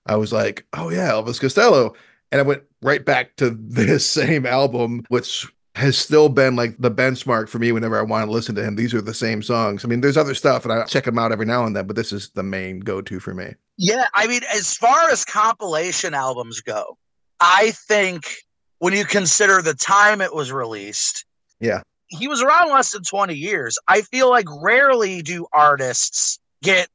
I 0.05 0.15
was 0.17 0.33
like, 0.33 0.65
oh 0.73 0.89
yeah, 0.89 1.11
Elvis 1.11 1.39
Costello. 1.39 1.95
And 2.31 2.39
I 2.39 2.43
went 2.43 2.63
right 2.81 3.03
back 3.03 3.35
to 3.37 3.49
this 3.59 4.05
same 4.05 4.45
album, 4.45 5.05
which 5.09 5.47
has 5.75 5.97
still 5.97 6.27
been 6.29 6.55
like 6.55 6.75
the 6.79 6.91
benchmark 6.91 7.47
for 7.47 7.57
me 7.59 7.71
whenever 7.71 7.97
I 7.97 8.01
want 8.01 8.25
to 8.27 8.31
listen 8.31 8.55
to 8.55 8.63
him. 8.63 8.75
These 8.75 8.93
are 8.93 9.01
the 9.01 9.13
same 9.13 9.41
songs. 9.41 9.85
I 9.85 9.87
mean, 9.87 10.01
there's 10.01 10.17
other 10.17 10.33
stuff 10.35 10.65
and 10.65 10.73
I 10.73 10.83
check 10.85 11.05
them 11.05 11.17
out 11.17 11.31
every 11.31 11.45
now 11.45 11.65
and 11.65 11.75
then, 11.75 11.87
but 11.87 11.95
this 11.95 12.11
is 12.11 12.29
the 12.31 12.43
main 12.43 12.81
go-to 12.81 13.19
for 13.21 13.33
me. 13.33 13.53
Yeah, 13.77 14.05
I 14.13 14.27
mean, 14.27 14.41
as 14.53 14.73
far 14.73 15.09
as 15.09 15.23
compilation 15.23 16.13
albums 16.13 16.59
go, 16.59 16.97
I 17.39 17.71
think 17.71 18.25
when 18.79 18.93
you 18.93 19.05
consider 19.05 19.61
the 19.61 19.73
time 19.73 20.19
it 20.21 20.35
was 20.35 20.51
released, 20.51 21.25
Yeah. 21.61 21.81
he 22.07 22.27
was 22.27 22.41
around 22.41 22.69
less 22.71 22.91
than 22.91 23.03
20 23.03 23.33
years. 23.33 23.77
I 23.87 24.01
feel 24.01 24.29
like 24.29 24.45
rarely 24.61 25.21
do 25.21 25.47
artists 25.53 26.37
get 26.61 26.89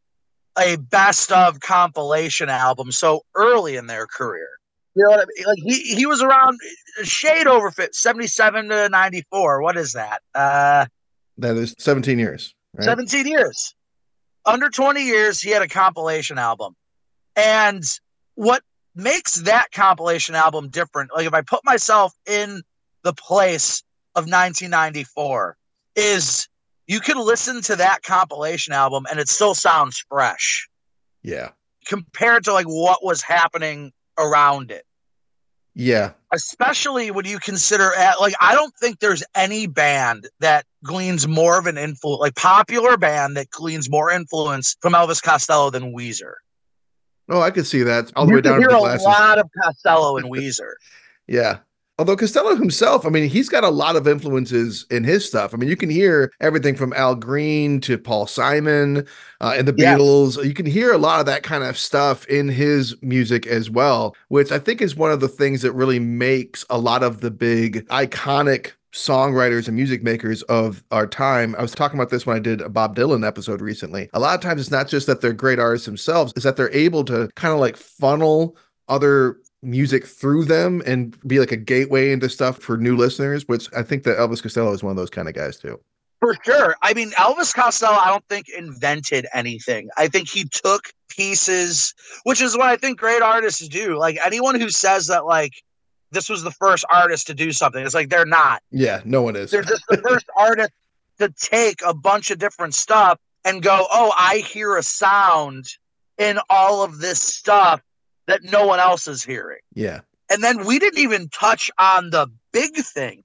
a 0.58 0.76
best 0.76 1.32
of 1.32 1.60
compilation 1.60 2.48
album 2.50 2.92
so 2.92 3.22
early 3.34 3.76
in 3.76 3.86
their 3.86 4.06
career. 4.06 4.48
You 4.96 5.02
know 5.04 5.10
what 5.10 5.20
I 5.20 5.24
mean? 5.36 5.46
Like 5.46 5.58
he, 5.62 5.94
he 5.94 6.06
was 6.06 6.22
around 6.22 6.58
shade 7.02 7.46
over 7.46 7.70
fit 7.70 7.94
77 7.94 8.68
to 8.70 8.88
94. 8.88 9.60
What 9.62 9.76
is 9.76 9.92
that? 9.92 10.22
Uh 10.34 10.86
That 11.38 11.56
is 11.56 11.74
17 11.78 12.18
years. 12.18 12.54
Right? 12.72 12.84
17 12.84 13.26
years. 13.26 13.74
Under 14.46 14.70
20 14.70 15.04
years, 15.04 15.40
he 15.40 15.50
had 15.50 15.60
a 15.60 15.68
compilation 15.68 16.38
album. 16.38 16.74
And 17.36 17.82
what 18.36 18.62
makes 18.94 19.34
that 19.42 19.66
compilation 19.72 20.34
album 20.34 20.68
different, 20.70 21.10
like 21.14 21.26
if 21.26 21.34
I 21.34 21.42
put 21.42 21.60
myself 21.64 22.14
in 22.26 22.62
the 23.02 23.12
place 23.12 23.82
of 24.14 24.22
1994, 24.24 25.56
is 25.94 26.48
you 26.86 27.00
can 27.00 27.18
listen 27.18 27.60
to 27.62 27.76
that 27.76 28.02
compilation 28.02 28.72
album 28.72 29.04
and 29.10 29.20
it 29.20 29.28
still 29.28 29.54
sounds 29.54 30.02
fresh 30.08 30.68
Yeah. 31.22 31.50
compared 31.86 32.44
to 32.44 32.52
like 32.54 32.66
what 32.66 33.04
was 33.04 33.20
happening 33.20 33.92
around 34.18 34.70
it 34.70 34.85
Yeah. 35.78 36.12
especially 36.32 37.10
when 37.10 37.26
you 37.26 37.38
consider 37.38 37.94
at 37.94 38.18
like 38.18 38.32
I 38.40 38.54
don't 38.54 38.74
think 38.76 38.98
there's 39.00 39.22
any 39.34 39.66
band 39.66 40.26
that 40.40 40.64
gleans 40.82 41.28
more 41.28 41.58
of 41.58 41.66
an 41.66 41.76
influence 41.76 42.20
like 42.20 42.34
popular 42.34 42.96
band 42.96 43.36
that 43.36 43.50
gleans 43.50 43.90
more 43.90 44.10
influence 44.10 44.74
from 44.80 44.94
Elvis 44.94 45.22
Costello 45.22 45.68
than 45.68 45.92
Weezer. 45.94 46.32
Oh, 47.28 47.42
I 47.42 47.50
could 47.50 47.66
see 47.66 47.82
that 47.82 48.10
all 48.16 48.24
the 48.24 48.32
You 48.36 48.40
can 48.42 48.52
down 48.52 48.60
to 48.60 48.60
hear 48.62 48.68
the 48.70 48.76
a 48.76 48.80
glasses. 48.80 49.04
lot 49.04 49.38
of 49.38 49.50
Costello 49.62 50.16
and 50.16 50.26
Weezer. 50.30 50.72
Yeah. 51.28 51.58
Although 51.98 52.16
Costello 52.16 52.54
himself, 52.56 53.06
I 53.06 53.08
mean, 53.08 53.28
he's 53.28 53.48
got 53.48 53.64
a 53.64 53.70
lot 53.70 53.96
of 53.96 54.06
influences 54.06 54.84
in 54.90 55.02
his 55.02 55.26
stuff. 55.26 55.54
I 55.54 55.56
mean, 55.56 55.70
you 55.70 55.76
can 55.76 55.88
hear 55.88 56.30
everything 56.40 56.74
from 56.76 56.92
Al 56.92 57.14
Green 57.14 57.80
to 57.82 57.96
Paul 57.96 58.26
Simon 58.26 59.06
uh, 59.40 59.54
and 59.56 59.66
the 59.66 59.74
Yes. 59.76 59.98
Beatles. 59.98 60.44
You 60.44 60.52
can 60.52 60.66
hear 60.66 60.92
a 60.92 60.98
lot 60.98 61.20
of 61.20 61.26
that 61.26 61.42
kind 61.42 61.64
of 61.64 61.78
stuff 61.78 62.26
in 62.26 62.48
his 62.48 62.94
music 63.02 63.46
as 63.46 63.70
well, 63.70 64.14
which 64.28 64.52
I 64.52 64.58
think 64.58 64.82
is 64.82 64.94
one 64.94 65.10
of 65.10 65.20
the 65.20 65.28
things 65.28 65.62
that 65.62 65.72
really 65.72 65.98
makes 65.98 66.66
a 66.68 66.78
lot 66.78 67.02
of 67.02 67.22
the 67.22 67.30
big 67.30 67.86
iconic 67.88 68.72
songwriters 68.92 69.66
and 69.66 69.76
music 69.76 70.02
makers 70.02 70.42
of 70.44 70.82
our 70.90 71.06
time. 71.06 71.54
I 71.58 71.62
was 71.62 71.72
talking 71.72 71.98
about 71.98 72.10
this 72.10 72.26
when 72.26 72.36
I 72.36 72.40
did 72.40 72.60
a 72.60 72.68
Bob 72.68 72.96
Dylan 72.96 73.26
episode 73.26 73.60
recently. 73.60 74.08
A 74.12 74.20
lot 74.20 74.34
of 74.34 74.40
times 74.42 74.60
it's 74.60 74.70
not 74.70 74.88
just 74.88 75.06
that 75.06 75.20
they're 75.22 75.32
great 75.32 75.58
artists 75.58 75.86
themselves, 75.86 76.32
is 76.36 76.42
that 76.44 76.56
they're 76.56 76.72
able 76.74 77.04
to 77.04 77.28
kind 77.36 77.52
of 77.54 77.60
like 77.60 77.76
funnel 77.76 78.56
other 78.88 79.38
music 79.62 80.06
through 80.06 80.44
them 80.44 80.82
and 80.86 81.18
be 81.26 81.40
like 81.40 81.52
a 81.52 81.56
gateway 81.56 82.12
into 82.12 82.28
stuff 82.28 82.58
for 82.58 82.76
new 82.76 82.96
listeners, 82.96 83.48
which 83.48 83.68
I 83.74 83.82
think 83.82 84.04
that 84.04 84.18
Elvis 84.18 84.42
Costello 84.42 84.72
is 84.72 84.82
one 84.82 84.90
of 84.90 84.96
those 84.96 85.10
kind 85.10 85.28
of 85.28 85.34
guys 85.34 85.58
too. 85.58 85.80
For 86.20 86.34
sure. 86.44 86.76
I 86.82 86.94
mean, 86.94 87.10
Elvis 87.12 87.54
Costello, 87.54 87.92
I 87.92 88.08
don't 88.08 88.24
think 88.28 88.48
invented 88.48 89.26
anything. 89.34 89.88
I 89.96 90.08
think 90.08 90.28
he 90.28 90.44
took 90.44 90.92
pieces, 91.08 91.94
which 92.24 92.40
is 92.40 92.56
what 92.56 92.68
I 92.68 92.76
think 92.76 92.98
great 92.98 93.22
artists 93.22 93.66
do. 93.68 93.98
Like 93.98 94.18
anyone 94.24 94.58
who 94.58 94.70
says 94.70 95.06
that, 95.08 95.26
like, 95.26 95.52
this 96.12 96.28
was 96.28 96.42
the 96.42 96.52
first 96.52 96.84
artist 96.90 97.26
to 97.26 97.34
do 97.34 97.52
something, 97.52 97.84
it's 97.84 97.94
like 97.94 98.08
they're 98.08 98.24
not. 98.24 98.62
Yeah, 98.70 99.02
no 99.04 99.22
one 99.22 99.36
is. 99.36 99.50
They're 99.50 99.62
just 99.62 99.84
the 99.88 99.98
first 99.98 100.26
artist 100.36 100.70
to 101.18 101.28
take 101.30 101.80
a 101.84 101.92
bunch 101.92 102.30
of 102.30 102.38
different 102.38 102.74
stuff 102.74 103.18
and 103.44 103.62
go, 103.62 103.86
oh, 103.90 104.12
I 104.16 104.38
hear 104.38 104.76
a 104.76 104.82
sound 104.82 105.66
in 106.18 106.38
all 106.48 106.82
of 106.82 106.98
this 106.98 107.20
stuff 107.20 107.80
that 108.26 108.42
no 108.44 108.66
one 108.66 108.80
else 108.80 109.06
is 109.08 109.24
hearing. 109.24 109.60
Yeah. 109.74 110.00
And 110.30 110.42
then 110.42 110.66
we 110.66 110.78
didn't 110.78 110.98
even 110.98 111.28
touch 111.28 111.70
on 111.78 112.10
the 112.10 112.28
big 112.52 112.74
thing 112.76 113.22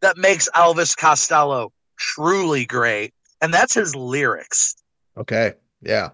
that 0.00 0.18
makes 0.18 0.48
Elvis 0.54 0.96
Costello 0.96 1.72
truly 1.98 2.66
great, 2.66 3.14
and 3.40 3.54
that's 3.54 3.74
his 3.74 3.94
lyrics. 3.94 4.74
Okay. 5.16 5.54
Yeah. 5.80 6.10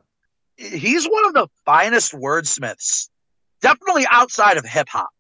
He's 0.57 1.07
one 1.07 1.27
of 1.27 1.35
the 1.35 1.49
finest 1.65 2.13
wordsmiths, 2.13 3.09
definitely 3.61 4.07
outside 4.11 4.57
of 4.57 4.65
hip 4.65 4.89
hop. 4.89 5.11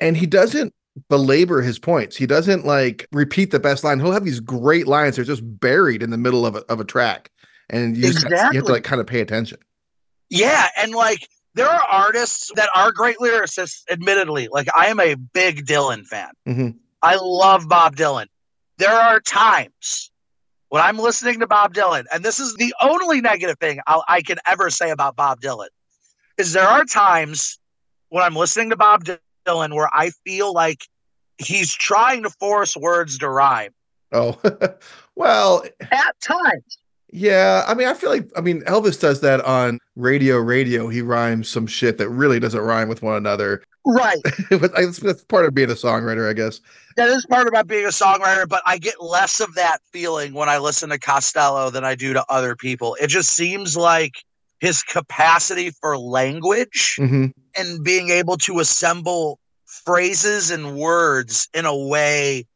And 0.00 0.16
he 0.16 0.26
doesn't 0.26 0.74
belabor 1.08 1.62
his 1.62 1.78
points. 1.78 2.16
He 2.16 2.26
doesn't 2.26 2.66
like 2.66 3.06
repeat 3.12 3.50
the 3.50 3.60
best 3.60 3.84
line. 3.84 4.00
He'll 4.00 4.12
have 4.12 4.24
these 4.24 4.40
great 4.40 4.86
lines 4.86 5.16
that 5.16 5.22
are 5.22 5.24
just 5.24 5.42
buried 5.60 6.02
in 6.02 6.10
the 6.10 6.18
middle 6.18 6.44
of 6.44 6.56
a, 6.56 6.64
of 6.70 6.80
a 6.80 6.84
track. 6.84 7.30
And 7.70 7.96
you, 7.96 8.12
just, 8.12 8.28
you 8.28 8.36
have 8.36 8.52
to 8.52 8.72
like 8.72 8.84
kind 8.84 9.00
of 9.00 9.06
pay 9.06 9.20
attention. 9.20 9.58
Yeah, 10.28 10.66
and 10.78 10.92
like 10.92 11.28
there 11.54 11.68
are 11.68 11.82
artists 11.90 12.50
that 12.56 12.68
are 12.74 12.92
great 12.92 13.18
lyricists, 13.18 13.82
admittedly. 13.90 14.48
Like 14.50 14.68
I 14.76 14.86
am 14.86 15.00
a 15.00 15.14
big 15.14 15.66
Dylan 15.66 16.06
fan. 16.06 16.30
Mhm. 16.46 16.76
I 17.02 17.16
love 17.20 17.68
Bob 17.68 17.96
Dylan. 17.96 18.26
There 18.78 18.92
are 18.92 19.20
times 19.20 20.10
when 20.68 20.82
I'm 20.82 20.98
listening 20.98 21.40
to 21.40 21.46
Bob 21.46 21.74
Dylan, 21.74 22.04
and 22.12 22.24
this 22.24 22.40
is 22.40 22.54
the 22.56 22.74
only 22.80 23.20
negative 23.20 23.58
thing 23.58 23.80
I'll, 23.86 24.04
I 24.08 24.22
can 24.22 24.38
ever 24.46 24.70
say 24.70 24.90
about 24.90 25.16
Bob 25.16 25.40
Dylan, 25.40 25.68
is 26.38 26.52
there 26.52 26.66
are 26.66 26.84
times 26.84 27.58
when 28.08 28.22
I'm 28.24 28.34
listening 28.36 28.70
to 28.70 28.76
Bob 28.76 29.04
Dylan 29.46 29.74
where 29.74 29.90
I 29.92 30.10
feel 30.24 30.52
like 30.52 30.86
he's 31.38 31.74
trying 31.74 32.22
to 32.22 32.30
force 32.30 32.76
words 32.76 33.18
to 33.18 33.28
rhyme. 33.28 33.72
Oh, 34.12 34.38
well, 35.16 35.64
At 35.80 36.20
times, 36.20 36.78
yeah. 37.12 37.64
I 37.66 37.74
mean, 37.74 37.86
I 37.86 37.94
feel 37.94 38.10
like, 38.10 38.28
I 38.36 38.40
mean, 38.40 38.62
Elvis 38.62 38.98
does 39.00 39.20
that 39.20 39.40
on 39.42 39.78
radio, 39.96 40.38
radio. 40.38 40.88
He 40.88 41.02
rhymes 41.02 41.48
some 41.48 41.66
shit 41.66 41.98
that 41.98 42.08
really 42.08 42.40
doesn't 42.40 42.60
rhyme 42.60 42.88
with 42.88 43.02
one 43.02 43.16
another. 43.16 43.62
right? 43.86 44.18
but 44.50 44.76
I- 44.76 44.86
that's 44.86 45.22
part 45.24 45.44
of 45.44 45.54
being 45.54 45.70
a 45.70 45.74
songwriter, 45.74 46.28
I 46.28 46.32
guess. 46.32 46.60
that 46.96 47.08
is 47.08 47.24
part 47.26 47.46
about 47.46 47.66
being 47.66 47.84
a 47.84 47.88
songwriter, 47.88 48.48
but 48.48 48.62
I 48.66 48.78
get 48.78 49.02
less 49.02 49.40
of 49.40 49.54
that 49.54 49.78
feeling 49.92 50.32
when 50.34 50.48
I 50.48 50.58
listen 50.58 50.88
to 50.90 50.98
Costello 50.98 51.70
than 51.70 51.84
I 51.84 51.94
do 51.94 52.12
to 52.14 52.24
other 52.28 52.56
people. 52.56 52.96
It 53.00 53.08
just 53.08 53.30
seems 53.30 53.76
like 53.76 54.12
his 54.60 54.82
capacity 54.82 55.70
for 55.70 55.98
language 55.98 56.96
hmm 56.98 57.26
and 57.54 57.84
being 57.84 58.08
able 58.08 58.38
to 58.38 58.60
assemble 58.60 59.38
phrases 59.66 60.50
and 60.50 60.74
words 60.76 61.48
in 61.52 61.66
a 61.66 61.76
way 61.76 62.46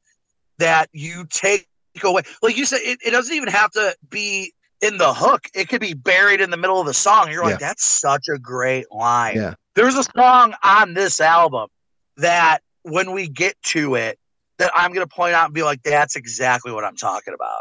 that 0.58 0.88
you 0.92 1.26
take 1.28 1.66
away. 2.04 2.22
Like 2.42 2.56
you 2.56 2.64
said, 2.66 2.80
it, 2.82 2.98
it 3.04 3.10
doesn't 3.10 3.34
even 3.34 3.48
have 3.48 3.70
to 3.72 3.94
be 4.08 4.52
in 4.82 4.98
the 4.98 5.14
hook, 5.14 5.48
it 5.54 5.68
could 5.70 5.80
be 5.80 5.94
buried 5.94 6.40
in 6.40 6.50
the 6.50 6.56
middle 6.56 6.78
of 6.80 6.86
the 6.86 6.92
song. 6.94 7.30
You're 7.30 7.42
like, 7.42 7.60
Yeah. 7.60 7.68
that's 7.68 7.84
such 7.84 8.26
a 8.28 8.38
great 8.38 8.84
line. 8.92 9.36
Yeah. 9.36 9.54
There's 9.74 9.94
a 9.96 10.04
song 10.16 10.54
on 10.62 10.92
this 10.94 11.20
album 11.20 11.68
that 12.18 12.58
when 12.82 13.12
we 13.12 13.26
get 13.28 13.60
to 13.68 13.94
it, 13.94 14.18
that 14.58 14.70
I'm 14.74 14.92
going 14.92 15.06
to 15.06 15.14
point 15.14 15.34
out 15.34 15.46
and 15.46 15.54
be 15.54 15.62
like, 15.62 15.82
that's 15.82 16.14
exactly 16.16 16.72
what 16.72 16.84
I'm 16.84 16.96
talking 16.96 17.34
about. 17.34 17.60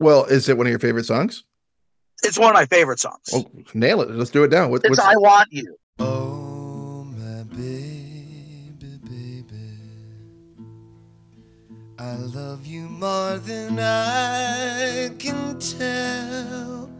Well, 0.00 0.24
is 0.24 0.48
it 0.48 0.56
one 0.56 0.66
of 0.66 0.70
your 0.70 0.78
favorite 0.78 1.06
songs? 1.06 1.44
It's 2.22 2.38
one 2.38 2.50
of 2.50 2.54
my 2.54 2.66
favorite 2.66 2.98
songs. 3.00 3.22
Oh, 3.32 3.46
nail 3.72 4.00
it. 4.00 4.10
Let's 4.10 4.30
do 4.30 4.44
it 4.44 4.50
now. 4.50 4.68
What, 4.68 4.82
it's 4.84 4.90
what's, 4.90 5.00
I 5.00 5.16
Want 5.16 5.48
You. 5.52 5.76
Oh, 5.98 7.04
my 7.04 7.42
baby, 7.44 7.83
I 12.04 12.16
love 12.16 12.66
you 12.66 12.82
more 12.82 13.38
than 13.38 13.78
I 13.78 15.10
can 15.18 15.58
tell. 15.58 16.90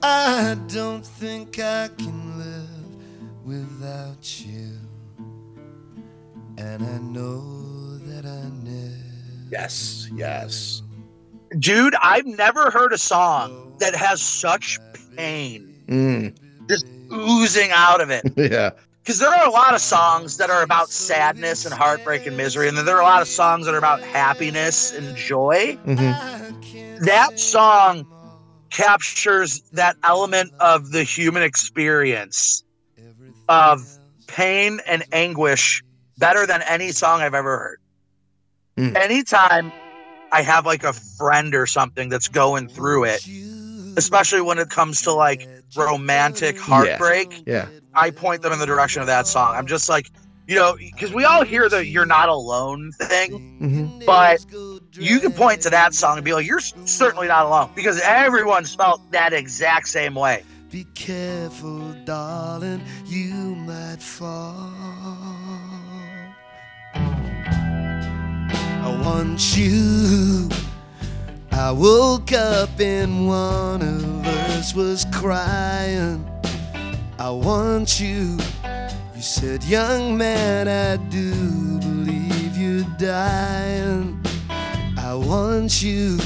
I 0.00 0.56
don't 0.68 1.04
think 1.04 1.58
I 1.58 1.88
can 1.98 2.38
live 2.38 3.44
without 3.44 4.40
you. 4.46 4.78
And 6.58 6.84
I 6.84 6.98
know 6.98 7.98
that 8.06 8.24
I 8.24 8.48
never. 8.62 9.50
yes, 9.50 10.08
yes. 10.14 10.82
Dude, 11.58 11.96
I've 12.00 12.26
never 12.26 12.70
heard 12.70 12.92
a 12.92 12.98
song 12.98 13.74
that 13.80 13.96
has 13.96 14.22
such 14.22 14.78
pain 15.16 15.74
Mm, 15.88 16.36
just 16.68 16.86
oozing 17.12 17.70
out 17.72 18.00
of 18.00 18.10
it. 18.10 18.22
yeah. 18.36 18.70
Because 19.08 19.20
there 19.20 19.30
are 19.30 19.48
a 19.48 19.50
lot 19.50 19.72
of 19.72 19.80
songs 19.80 20.36
that 20.36 20.50
are 20.50 20.62
about 20.62 20.90
sadness 20.90 21.64
and 21.64 21.72
heartbreak 21.72 22.26
and 22.26 22.36
misery, 22.36 22.68
and 22.68 22.76
then 22.76 22.84
there 22.84 22.96
are 22.96 23.00
a 23.00 23.06
lot 23.06 23.22
of 23.22 23.28
songs 23.28 23.64
that 23.64 23.74
are 23.74 23.78
about 23.78 24.04
happiness 24.04 24.92
and 24.92 25.16
joy. 25.16 25.78
hmm 25.82 26.10
That 26.98 27.30
song 27.38 28.06
captures 28.70 29.62
that 29.72 29.96
element 30.04 30.52
of 30.60 30.90
the 30.90 31.04
human 31.04 31.42
experience 31.42 32.62
of 33.48 33.80
pain 34.26 34.80
and 34.86 35.02
anguish 35.10 35.82
better 36.18 36.46
than 36.46 36.60
any 36.68 36.92
song 36.92 37.22
I've 37.22 37.32
ever 37.32 37.58
heard. 37.58 37.78
Mm. 38.78 38.94
Anytime 38.94 39.72
I 40.32 40.42
have 40.42 40.66
like 40.66 40.84
a 40.84 40.92
friend 40.92 41.54
or 41.54 41.64
something 41.64 42.10
that's 42.10 42.28
going 42.28 42.68
through 42.68 43.04
it, 43.04 43.22
especially 43.96 44.42
when 44.42 44.58
it 44.58 44.68
comes 44.68 45.00
to 45.00 45.14
like 45.14 45.48
romantic 45.74 46.58
heartbreak, 46.58 47.40
Yeah. 47.46 47.68
I 47.98 48.10
point 48.10 48.42
them 48.42 48.52
in 48.52 48.60
the 48.60 48.66
direction 48.66 49.00
of 49.00 49.08
that 49.08 49.26
song. 49.26 49.54
I'm 49.56 49.66
just 49.66 49.88
like, 49.88 50.10
you 50.46 50.54
know, 50.54 50.76
because 50.76 51.12
we 51.12 51.24
all 51.24 51.44
hear 51.44 51.68
the 51.68 51.84
"you're 51.84 52.06
not 52.06 52.28
alone" 52.28 52.92
thing, 52.92 53.58
hmm 53.58 53.98
but 54.06 54.44
you 54.92 55.20
can 55.20 55.32
point 55.32 55.60
to 55.62 55.70
that 55.70 55.92
song 55.94 56.16
and 56.16 56.24
be 56.24 56.32
like, 56.32 56.46
"You're 56.46 56.60
certainly 56.60 57.26
not 57.26 57.44
alone," 57.46 57.70
because 57.74 58.00
everyone's 58.00 58.74
felt 58.74 59.00
that 59.10 59.32
exact 59.32 59.88
same 59.88 60.14
way. 60.14 60.44
Be 60.70 60.84
careful, 60.94 61.92
darling, 62.04 62.82
you 63.06 63.34
might 63.56 64.00
fall. 64.00 64.70
I 68.84 69.00
want 69.02 69.56
you. 69.56 70.48
I 71.52 71.72
woke 71.72 72.32
up 72.32 72.78
and 72.78 73.26
one 73.26 73.82
of 73.82 74.26
us 74.26 74.74
was 74.74 75.04
crying. 75.12 76.27
I 77.20 77.30
want 77.30 77.98
you. 77.98 78.38
You 79.16 79.22
said, 79.22 79.64
young 79.64 80.16
man, 80.16 80.68
I 80.68 81.02
do 81.10 81.80
believe 81.80 82.56
you're 82.56 82.86
dying. 82.96 84.22
I 84.96 85.14
want 85.14 85.82
you. 85.82 86.16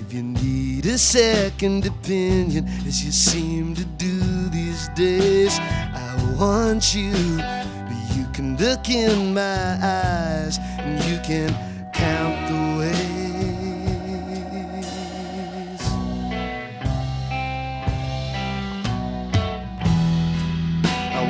If 0.00 0.12
you 0.12 0.22
need 0.22 0.86
a 0.86 0.96
second 0.96 1.86
opinion, 1.86 2.68
as 2.86 3.04
you 3.04 3.10
seem 3.10 3.74
to 3.74 3.84
do 3.84 4.48
these 4.50 4.88
days, 4.90 5.58
I 5.58 6.36
want 6.38 6.94
you. 6.94 7.12
But 7.38 8.16
You 8.16 8.24
can 8.32 8.56
look 8.58 8.88
in 8.88 9.34
my 9.34 9.76
eyes 9.82 10.58
and 10.78 11.02
you 11.10 11.18
can 11.24 11.50
count 11.92 12.48
the 12.48 12.67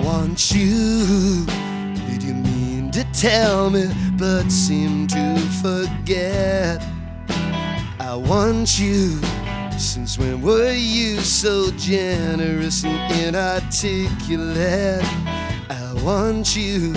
want 0.09 0.55
you. 0.55 1.45
Did 2.09 2.23
you 2.23 2.33
mean 2.33 2.91
to 2.93 3.05
tell 3.13 3.69
me, 3.69 3.85
but 4.17 4.49
seem 4.49 5.07
to 5.09 5.37
forget? 5.63 6.83
I 8.01 8.15
want 8.15 8.79
you. 8.79 9.21
Since 9.77 10.19
when 10.19 10.41
were 10.41 10.73
you 10.73 11.21
so 11.21 11.71
generous 11.73 12.85
and 12.85 12.99
inarticulate? 13.23 15.05
I 15.69 15.93
want 16.03 16.57
you. 16.57 16.95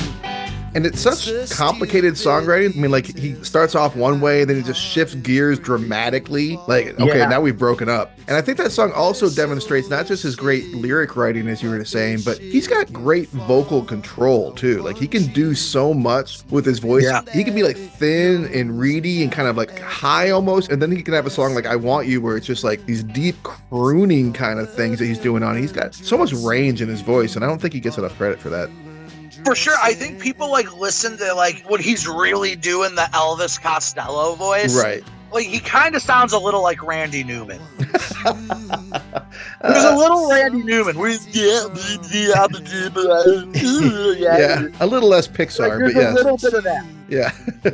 And 0.73 0.85
it's 0.85 1.01
such 1.01 1.51
complicated 1.51 2.13
songwriting. 2.13 2.77
I 2.77 2.79
mean, 2.79 2.91
like 2.91 3.05
he 3.17 3.35
starts 3.43 3.75
off 3.75 3.95
one 3.95 4.21
way, 4.21 4.45
then 4.45 4.55
he 4.55 4.61
just 4.63 4.79
shifts 4.81 5.15
gears 5.15 5.59
dramatically. 5.59 6.57
Like, 6.67 6.97
okay, 6.99 7.17
Yeah. 7.19 7.27
now 7.27 7.41
we've 7.41 7.57
broken 7.57 7.89
up. 7.89 8.17
And 8.29 8.37
I 8.37 8.41
think 8.41 8.57
that 8.57 8.71
song 8.71 8.93
also 8.93 9.29
demonstrates 9.29 9.89
not 9.89 10.05
just 10.07 10.23
his 10.23 10.37
great 10.37 10.65
lyric 10.73 11.17
writing, 11.17 11.49
as 11.49 11.61
you 11.61 11.69
were 11.69 11.83
saying, 11.83 12.19
but 12.23 12.37
he's 12.37 12.67
got 12.67 12.91
great 12.93 13.27
vocal 13.29 13.83
control 13.83 14.53
too. 14.53 14.81
Like 14.81 14.95
he 14.97 15.07
can 15.07 15.25
do 15.33 15.53
so 15.55 15.93
much 15.93 16.39
with 16.49 16.65
his 16.65 16.79
voice. 16.79 17.03
Yeah. 17.03 17.21
He 17.33 17.43
can 17.43 17.53
be 17.53 17.63
like 17.63 17.75
thin 17.77 18.45
and 18.53 18.79
reedy 18.79 19.23
and 19.23 19.31
kind 19.31 19.49
of 19.49 19.57
like 19.57 19.77
high 19.79 20.29
almost, 20.29 20.71
and 20.71 20.81
then 20.81 20.89
he 20.91 21.01
can 21.03 21.13
have 21.13 21.25
a 21.25 21.29
song 21.29 21.53
like 21.53 21.65
"I 21.65 21.75
Want 21.75 22.07
You," 22.07 22.21
where 22.21 22.37
it's 22.37 22.47
just 22.47 22.63
like 22.63 22.85
these 22.85 23.03
deep 23.03 23.35
crooning 23.43 24.31
kind 24.31 24.57
of 24.59 24.73
things 24.73 24.99
that 24.99 25.05
he's 25.05 25.19
doing 25.19 25.43
on. 25.43 25.57
He's 25.57 25.73
got 25.73 25.93
so 25.93 26.17
much 26.17 26.31
range 26.31 26.81
in 26.81 26.87
his 26.87 27.01
voice, 27.01 27.35
and 27.35 27.43
I 27.43 27.47
don't 27.47 27.59
think 27.61 27.73
he 27.73 27.81
gets 27.81 27.97
enough 27.97 28.15
credit 28.17 28.39
for 28.39 28.49
that. 28.49 28.69
For 29.43 29.55
sure, 29.55 29.75
I 29.81 29.93
think 29.93 30.19
people 30.19 30.51
like 30.51 30.75
listen 30.77 31.17
to 31.17 31.33
like 31.33 31.63
what 31.69 31.81
he's 31.81 32.07
really 32.07 32.55
doing 32.55 32.95
the 32.95 33.09
Elvis 33.13 33.59
Costello 33.61 34.35
voice. 34.35 34.75
Right. 34.81 35.03
Like 35.31 35.45
he 35.45 35.59
kind 35.59 35.95
of 35.95 36.01
sounds 36.01 36.33
a 36.33 36.39
little 36.39 36.61
like 36.61 36.83
Randy 36.83 37.23
Newman. 37.23 37.61
There's 38.23 39.83
a 39.83 39.91
Uh, 39.91 39.95
little 39.97 40.29
Randy 40.29 40.63
Newman. 40.63 40.97
Where 40.97 41.09
he's, 41.09 41.27
yeah, 41.35 41.67
yeah, 42.11 42.47
yeah, 44.17 44.37
yeah, 44.37 44.67
a 44.79 44.87
little 44.87 45.09
less 45.09 45.27
Pixar, 45.27 45.77
there's 45.77 45.93
but 45.93 46.03
a 46.03 46.11
little 46.13 46.37
bit 46.37 46.53
of 46.53 46.63
that. 46.63 46.85
yeah. 47.07 47.31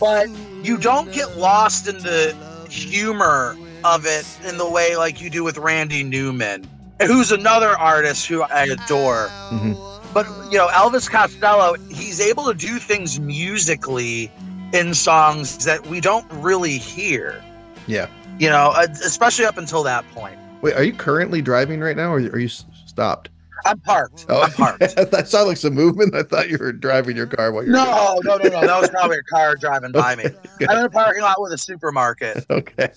but 0.00 0.28
you 0.64 0.76
don't 0.78 1.12
get 1.12 1.36
lost 1.36 1.86
in 1.88 1.96
the 1.98 2.34
humor 2.68 3.56
of 3.84 4.06
it 4.06 4.26
in 4.46 4.58
the 4.58 4.68
way 4.68 4.96
like 4.96 5.20
you 5.20 5.30
do 5.30 5.44
with 5.44 5.58
Randy 5.58 6.02
Newman, 6.02 6.68
who's 7.06 7.30
another 7.30 7.78
artist 7.78 8.26
who 8.26 8.42
I 8.42 8.64
adore. 8.64 9.28
Mhm. 9.52 9.76
But 10.16 10.26
you 10.50 10.56
know, 10.56 10.68
Elvis 10.68 11.10
Costello, 11.10 11.74
he's 11.90 12.22
able 12.22 12.46
to 12.46 12.54
do 12.54 12.78
things 12.78 13.20
musically 13.20 14.32
in 14.72 14.94
songs 14.94 15.66
that 15.66 15.88
we 15.88 16.00
don't 16.00 16.24
really 16.32 16.78
hear. 16.78 17.44
Yeah. 17.86 18.06
You 18.38 18.48
know, 18.48 18.72
uh, 18.74 18.86
especially 19.04 19.44
up 19.44 19.58
until 19.58 19.82
that 19.82 20.10
point. 20.12 20.38
Wait, 20.62 20.72
are 20.72 20.82
you 20.82 20.94
currently 20.94 21.42
driving 21.42 21.80
right 21.80 21.98
now, 21.98 22.14
or 22.14 22.16
are 22.16 22.38
you 22.38 22.48
stopped? 22.48 23.28
I'm 23.64 23.80
parked. 23.80 24.26
Oh, 24.28 24.42
I'm 24.42 24.52
parked. 24.52 24.80
that 24.96 25.28
sounded 25.28 25.48
like 25.48 25.56
some 25.56 25.74
movement. 25.74 26.14
I 26.14 26.22
thought 26.22 26.48
you 26.50 26.58
were 26.58 26.72
driving 26.72 27.16
your 27.16 27.26
car 27.26 27.52
while 27.52 27.64
you're. 27.64 27.72
No, 27.72 28.20
no, 28.24 28.36
no, 28.36 28.48
no. 28.48 28.60
That 28.60 28.80
was 28.80 28.90
probably 28.90 29.18
a 29.18 29.22
car 29.22 29.56
driving 29.56 29.92
by 29.92 30.16
me. 30.16 30.24
I'm 30.68 30.78
in 30.78 30.84
a 30.84 30.90
parking 30.90 31.22
lot 31.22 31.40
with 31.40 31.52
a 31.52 31.58
supermarket. 31.58 32.44
Okay. 32.56 32.90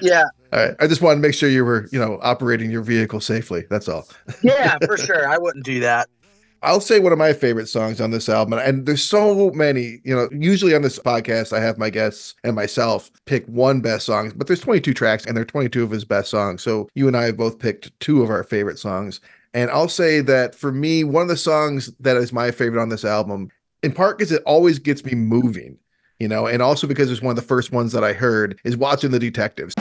Yeah, 0.00 0.24
all 0.52 0.60
right. 0.60 0.74
I 0.80 0.86
just 0.86 1.02
wanted 1.02 1.16
to 1.16 1.20
make 1.22 1.34
sure 1.34 1.48
you 1.48 1.64
were, 1.64 1.88
you 1.92 1.98
know, 1.98 2.18
operating 2.22 2.70
your 2.70 2.82
vehicle 2.82 3.20
safely. 3.20 3.64
That's 3.68 3.88
all. 3.88 4.08
yeah, 4.42 4.78
for 4.84 4.96
sure. 4.96 5.28
I 5.28 5.36
wouldn't 5.36 5.64
do 5.64 5.80
that. 5.80 6.08
I'll 6.62 6.80
say 6.80 7.00
one 7.00 7.12
of 7.12 7.18
my 7.18 7.32
favorite 7.32 7.68
songs 7.68 8.00
on 8.00 8.10
this 8.10 8.28
album, 8.28 8.58
and 8.58 8.84
there's 8.84 9.02
so 9.02 9.50
many. 9.52 10.00
You 10.04 10.14
know, 10.14 10.28
usually 10.30 10.74
on 10.74 10.82
this 10.82 10.98
podcast, 10.98 11.56
I 11.56 11.60
have 11.60 11.78
my 11.78 11.88
guests 11.88 12.34
and 12.44 12.54
myself 12.54 13.10
pick 13.24 13.46
one 13.46 13.80
best 13.80 14.04
song, 14.04 14.32
but 14.36 14.46
there's 14.46 14.60
22 14.60 14.92
tracks, 14.92 15.24
and 15.24 15.36
they're 15.36 15.44
22 15.44 15.82
of 15.82 15.90
his 15.90 16.04
best 16.04 16.30
songs. 16.30 16.62
So 16.62 16.88
you 16.94 17.08
and 17.08 17.16
I 17.16 17.24
have 17.24 17.36
both 17.38 17.58
picked 17.58 17.98
two 18.00 18.22
of 18.22 18.28
our 18.28 18.44
favorite 18.44 18.78
songs, 18.78 19.20
and 19.54 19.70
I'll 19.70 19.88
say 19.88 20.20
that 20.20 20.54
for 20.54 20.70
me, 20.70 21.02
one 21.02 21.22
of 21.22 21.28
the 21.28 21.36
songs 21.36 21.90
that 22.00 22.16
is 22.16 22.32
my 22.32 22.50
favorite 22.50 22.82
on 22.82 22.90
this 22.90 23.04
album, 23.04 23.50
in 23.82 23.92
part 23.92 24.18
because 24.18 24.32
it 24.32 24.42
always 24.44 24.78
gets 24.78 25.02
me 25.04 25.14
moving, 25.14 25.78
you 26.18 26.28
know, 26.28 26.46
and 26.46 26.60
also 26.60 26.86
because 26.86 27.10
it's 27.10 27.22
one 27.22 27.32
of 27.32 27.36
the 27.36 27.48
first 27.48 27.72
ones 27.72 27.92
that 27.92 28.04
I 28.04 28.12
heard 28.12 28.60
is 28.64 28.76
watching 28.76 29.12
the 29.12 29.18
detectives. 29.18 29.74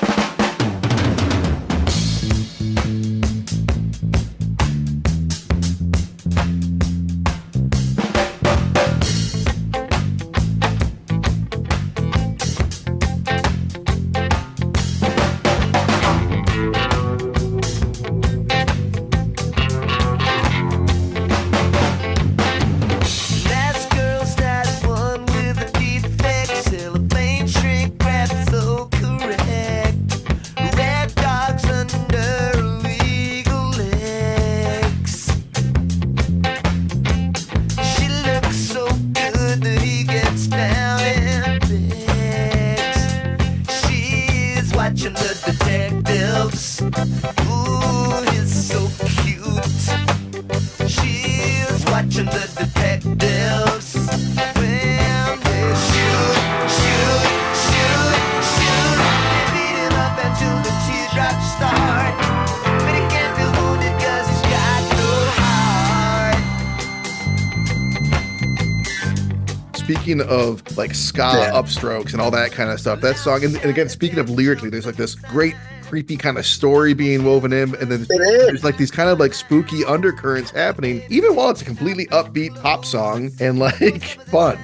Of 70.21 70.63
like 70.77 70.93
ska 70.93 71.19
Yeah. 71.19 71.51
upstrokes 71.51 72.13
and 72.13 72.21
all 72.21 72.32
that 72.32 72.51
kind 72.51 72.69
of 72.69 72.79
stuff, 72.79 73.01
that 73.01 73.17
song, 73.17 73.43
and, 73.43 73.55
and 73.58 73.65
again, 73.65 73.89
speaking 73.89 74.19
of 74.19 74.29
lyrically, 74.29 74.69
there's 74.69 74.86
like 74.86 74.95
this 74.97 75.15
great 75.15 75.55
creepy 75.84 76.17
kind 76.17 76.38
of 76.38 76.45
story 76.45 76.93
being 76.93 77.23
woven 77.23 77.51
in, 77.51 77.73
and 77.75 77.91
then 77.91 78.05
there's 78.10 78.63
like 78.63 78.77
these 78.77 78.91
kind 78.91 79.10
of 79.10 79.19
like 79.19 79.34
spooky 79.34 79.84
undercurrents 79.86 80.51
happening, 80.51 81.01
even 81.10 81.36
while 81.36 81.49
it's 81.49 81.62
a 81.62 81.65
completely 81.65 82.05
upbeat 82.08 82.60
pop 82.62 82.86
song 82.86 83.32
and 83.39 83.58
like 83.60 84.03
fun. 84.27 84.58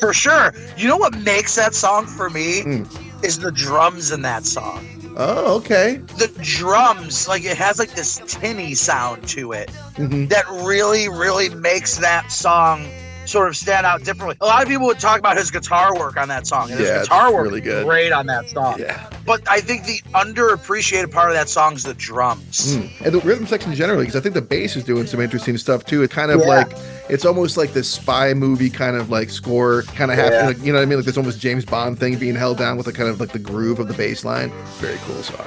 For 0.00 0.12
sure. 0.12 0.52
You 0.76 0.88
know 0.88 0.96
what 0.96 1.16
makes 1.18 1.54
that 1.54 1.74
song 1.74 2.06
for 2.06 2.28
me? 2.28 2.62
Mm. 2.62 3.24
Is 3.24 3.38
the 3.38 3.52
drums 3.52 4.10
in 4.10 4.22
that 4.22 4.44
song. 4.44 4.84
Oh, 5.16 5.56
okay. 5.58 5.96
The 6.18 6.26
drums, 6.42 7.28
like 7.28 7.44
it 7.44 7.56
has 7.56 7.78
like 7.78 7.90
this 7.94 8.20
tinny 8.26 8.74
sound 8.74 9.26
to 9.28 9.52
it 9.52 9.70
hmm 9.96 10.26
that 10.26 10.44
really, 10.66 11.08
really 11.08 11.48
makes 11.50 11.98
that 11.98 12.32
song 12.32 12.84
sort 13.26 13.48
of 13.48 13.56
stand 13.56 13.86
out 13.86 14.04
differently. 14.04 14.36
A 14.40 14.46
lot 14.46 14.62
of 14.62 14.68
people 14.68 14.86
would 14.86 15.00
talk 15.00 15.18
about 15.18 15.36
his 15.36 15.50
guitar 15.50 15.94
work 15.96 16.16
on 16.16 16.28
that 16.28 16.46
song, 16.46 16.70
and 16.70 16.78
his 16.78 16.88
Yeah, 16.88 16.98
it's 17.00 17.08
guitar 17.08 17.32
work 17.32 17.44
really 17.44 17.60
good. 17.60 17.84
great 17.86 18.12
on 18.12 18.26
that 18.26 18.48
song. 18.48 18.76
Yeah. 18.78 19.08
But 19.24 19.42
I 19.48 19.60
think 19.60 19.84
the 19.84 20.00
underappreciated 20.14 21.10
part 21.10 21.30
of 21.30 21.34
that 21.34 21.48
song 21.48 21.74
is 21.74 21.82
the 21.84 21.94
drums. 21.94 22.76
Mm. 22.76 23.06
And 23.06 23.14
the 23.14 23.20
rhythm 23.20 23.46
section 23.46 23.74
generally, 23.74 24.02
because 24.04 24.16
I 24.16 24.20
think 24.20 24.34
the 24.34 24.42
bass 24.42 24.76
is 24.76 24.84
doing 24.84 25.06
some 25.06 25.20
interesting 25.20 25.56
stuff 25.56 25.84
too. 25.84 26.02
It's 26.02 26.12
kind 26.14 26.30
of 26.30 26.40
Yeah. 26.40 26.46
like 26.46 26.72
it's 27.08 27.24
almost 27.24 27.56
like 27.56 27.72
this 27.74 27.88
spy 27.88 28.32
movie 28.34 28.70
kind 28.70 28.96
of 28.96 29.10
like 29.10 29.30
score 29.30 29.82
kind 29.94 30.10
of 30.10 30.16
happening. 30.16 30.40
Yeah. 30.40 30.46
Like, 30.48 30.62
you 30.62 30.72
know 30.72 30.78
what 30.78 30.82
I 30.82 30.86
mean? 30.86 30.98
Like 30.98 31.06
this 31.06 31.16
almost 31.16 31.40
James 31.40 31.64
Bond 31.64 31.98
thing 31.98 32.16
being 32.18 32.34
held 32.34 32.58
down 32.58 32.76
with 32.76 32.86
the 32.86 32.92
kind 32.92 33.08
of 33.08 33.20
like 33.20 33.32
the 33.32 33.38
groove 33.38 33.78
of 33.78 33.88
the 33.88 33.94
bass 33.94 34.24
line. 34.24 34.50
Very 34.78 34.98
cool 35.06 35.22
song. 35.22 35.46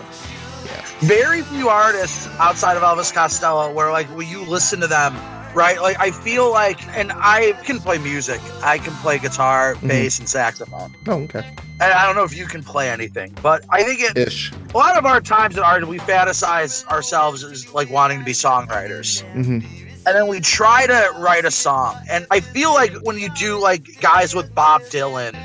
Yeah. 0.66 0.82
Very 1.02 1.42
few 1.44 1.70
artists 1.70 2.28
outside 2.40 2.78
of 2.78 2.84
Elvis 2.84 3.14
Costello 3.14 3.72
where 3.72 3.92
like 3.92 4.10
will 4.16 4.24
you 4.24 4.44
listen 4.46 4.80
to 4.82 4.88
them, 4.88 5.16
right? 5.58 5.82
Like 5.82 6.00
I 6.00 6.12
feel 6.12 6.52
like 6.52 6.80
and 6.98 7.12
I 7.16 7.54
can 7.66 7.80
play 7.80 7.98
music. 7.98 8.40
I 8.64 8.78
can 8.78 8.94
play 8.96 9.18
guitar, 9.20 9.76
Mhm. 9.76 9.88
bass, 9.88 10.20
and 10.20 10.30
saxophone. 10.30 10.96
Oh, 11.08 11.14
okay. 11.24 11.44
And 11.80 11.94
I 11.94 12.06
don't 12.06 12.16
know 12.16 12.24
if 12.24 12.36
you 12.36 12.46
can 12.46 12.64
play 12.64 12.90
anything, 12.90 13.36
but 13.42 13.64
I 13.70 13.84
think 13.84 14.00
it 14.02 14.18
Ish. 14.18 14.52
a 14.74 14.78
lot 14.78 14.98
of 14.98 15.06
our 15.06 15.22
times 15.22 15.58
in 15.58 15.64
art 15.64 15.86
we 15.88 16.00
fantasize 16.00 16.86
ourselves 16.88 17.44
as 17.44 17.72
like 17.74 17.90
wanting 17.90 18.20
to 18.20 18.26
be 18.26 18.34
songwriters. 18.34 19.22
hmm 19.34 19.60
And 20.06 20.16
then 20.16 20.28
we 20.28 20.40
try 20.40 20.88
to 20.88 21.12
write 21.18 21.44
a 21.46 21.52
song. 21.52 21.98
And 22.10 22.26
I 22.32 22.40
feel 22.40 22.74
like 22.74 22.94
when 23.04 23.18
you 23.20 23.30
do 23.30 23.60
like 23.60 24.00
guys 24.00 24.34
with 24.34 24.54
Bob 24.56 24.82
Dylan 24.84 25.36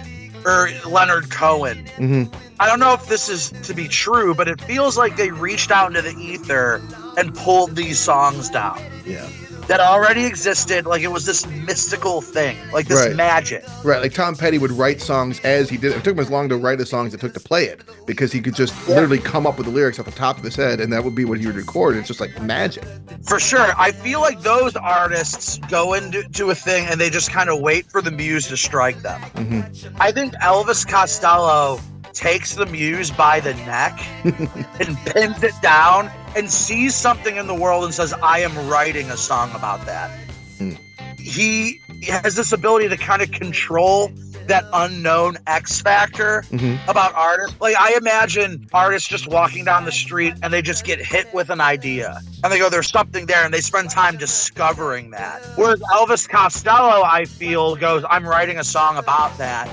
or 0.46 0.70
Leonard 0.88 1.30
Cohen, 1.30 1.86
hmm 1.96 2.24
I 2.60 2.66
don't 2.68 2.78
know 2.78 2.92
if 2.94 3.08
this 3.08 3.28
is 3.28 3.50
to 3.64 3.74
be 3.74 3.88
true, 3.88 4.34
but 4.36 4.46
it 4.46 4.60
feels 4.60 4.96
like 4.96 5.16
they 5.16 5.30
reached 5.32 5.72
out 5.72 5.88
into 5.88 6.02
the 6.02 6.14
ether 6.22 6.80
and 7.18 7.34
pulled 7.34 7.74
these 7.74 7.98
songs 7.98 8.48
down 8.50 8.78
Yeah. 9.04 9.26
That 9.72 9.80
already 9.80 10.26
existed. 10.26 10.84
Like 10.84 11.00
it 11.02 11.08
was 11.10 11.24
this 11.24 11.46
mystical 11.46 12.20
thing, 12.20 12.56
like 12.72 12.86
this 12.86 13.06
Right. 13.06 13.16
magic. 13.16 13.64
Right. 13.82 14.02
Like 14.02 14.12
Tom 14.12 14.34
Petty 14.36 14.58
would 14.58 14.70
write 14.72 15.00
songs 15.00 15.40
as 15.44 15.70
he 15.70 15.78
did. 15.78 15.92
It 15.92 16.04
took 16.04 16.12
him 16.14 16.18
as 16.20 16.28
long 16.30 16.48
to 16.50 16.56
write 16.58 16.76
the 16.76 16.84
songs 16.84 17.08
as 17.08 17.14
it 17.14 17.20
took 17.20 17.32
to 17.34 17.40
play 17.40 17.64
it 17.64 17.80
because 18.06 18.30
he 18.30 18.40
could 18.42 18.54
just 18.54 18.74
Yeah. 18.86 18.96
literally 18.96 19.18
come 19.18 19.46
up 19.46 19.56
with 19.56 19.66
the 19.66 19.72
lyrics 19.72 19.98
off 19.98 20.04
the 20.04 20.10
top 20.12 20.36
of 20.36 20.44
his 20.44 20.54
head 20.54 20.80
and 20.80 20.92
that 20.92 21.02
would 21.04 21.14
be 21.14 21.24
what 21.24 21.38
he 21.38 21.46
would 21.46 21.56
record. 21.56 21.96
It's 21.96 22.06
just 22.08 22.20
like 22.20 22.40
magic. 22.42 22.84
For 23.26 23.40
sure. 23.40 23.72
I 23.78 23.92
feel 23.92 24.20
like 24.20 24.42
those 24.42 24.76
artists 24.76 25.58
go 25.70 25.94
into 25.94 26.22
to 26.28 26.50
a 26.50 26.54
thing 26.54 26.86
and 26.88 27.00
they 27.00 27.08
just 27.08 27.30
kind 27.30 27.48
of 27.48 27.60
wait 27.60 27.86
for 27.90 28.02
the 28.02 28.10
muse 28.10 28.48
to 28.48 28.56
strike 28.58 29.00
them. 29.00 29.20
hmm 29.22 29.60
I 29.98 30.12
think 30.12 30.34
Elvis 30.34 30.86
Costello 30.86 31.80
takes 32.12 32.54
the 32.56 32.66
muse 32.66 33.10
by 33.10 33.40
the 33.40 33.54
neck 33.64 33.98
and 34.24 34.98
pins 35.06 35.42
it 35.42 35.54
down 35.62 36.10
and 36.36 36.50
sees 36.50 36.94
something 36.94 37.36
in 37.36 37.46
the 37.46 37.54
world 37.54 37.84
and 37.84 37.94
says, 37.94 38.12
I 38.22 38.40
am 38.40 38.68
writing 38.68 39.10
a 39.10 39.16
song 39.16 39.50
about 39.54 39.84
that. 39.86 40.10
Hmm. 40.58 40.72
He 41.18 41.80
has 42.08 42.34
this 42.34 42.52
ability 42.52 42.88
to 42.88 42.96
kind 42.96 43.22
of 43.22 43.30
control 43.30 44.10
that 44.48 44.64
unknown 44.72 45.36
X 45.46 45.80
factor 45.80 46.42
hmm 46.50 46.74
about 46.88 47.14
artists. 47.14 47.60
Like 47.60 47.76
I 47.78 47.94
imagine 47.96 48.68
artists 48.72 49.08
just 49.08 49.28
walking 49.28 49.64
down 49.64 49.84
the 49.84 49.92
street 49.92 50.34
and 50.42 50.52
they 50.52 50.62
just 50.62 50.84
get 50.84 50.98
hit 50.98 51.32
with 51.32 51.48
an 51.48 51.60
idea. 51.60 52.20
And 52.42 52.52
they 52.52 52.58
go, 52.58 52.68
there's 52.68 52.88
something 52.90 53.26
there, 53.26 53.44
and 53.44 53.54
they 53.54 53.60
spend 53.60 53.90
time 53.90 54.16
discovering 54.16 55.10
that. 55.10 55.42
Whereas 55.54 55.80
Elvis 55.94 56.28
Costello, 56.28 57.04
I 57.04 57.24
feel, 57.24 57.76
goes, 57.76 58.04
I'm 58.10 58.26
writing 58.26 58.58
a 58.58 58.64
song 58.64 58.96
about 58.96 59.38
that. 59.38 59.70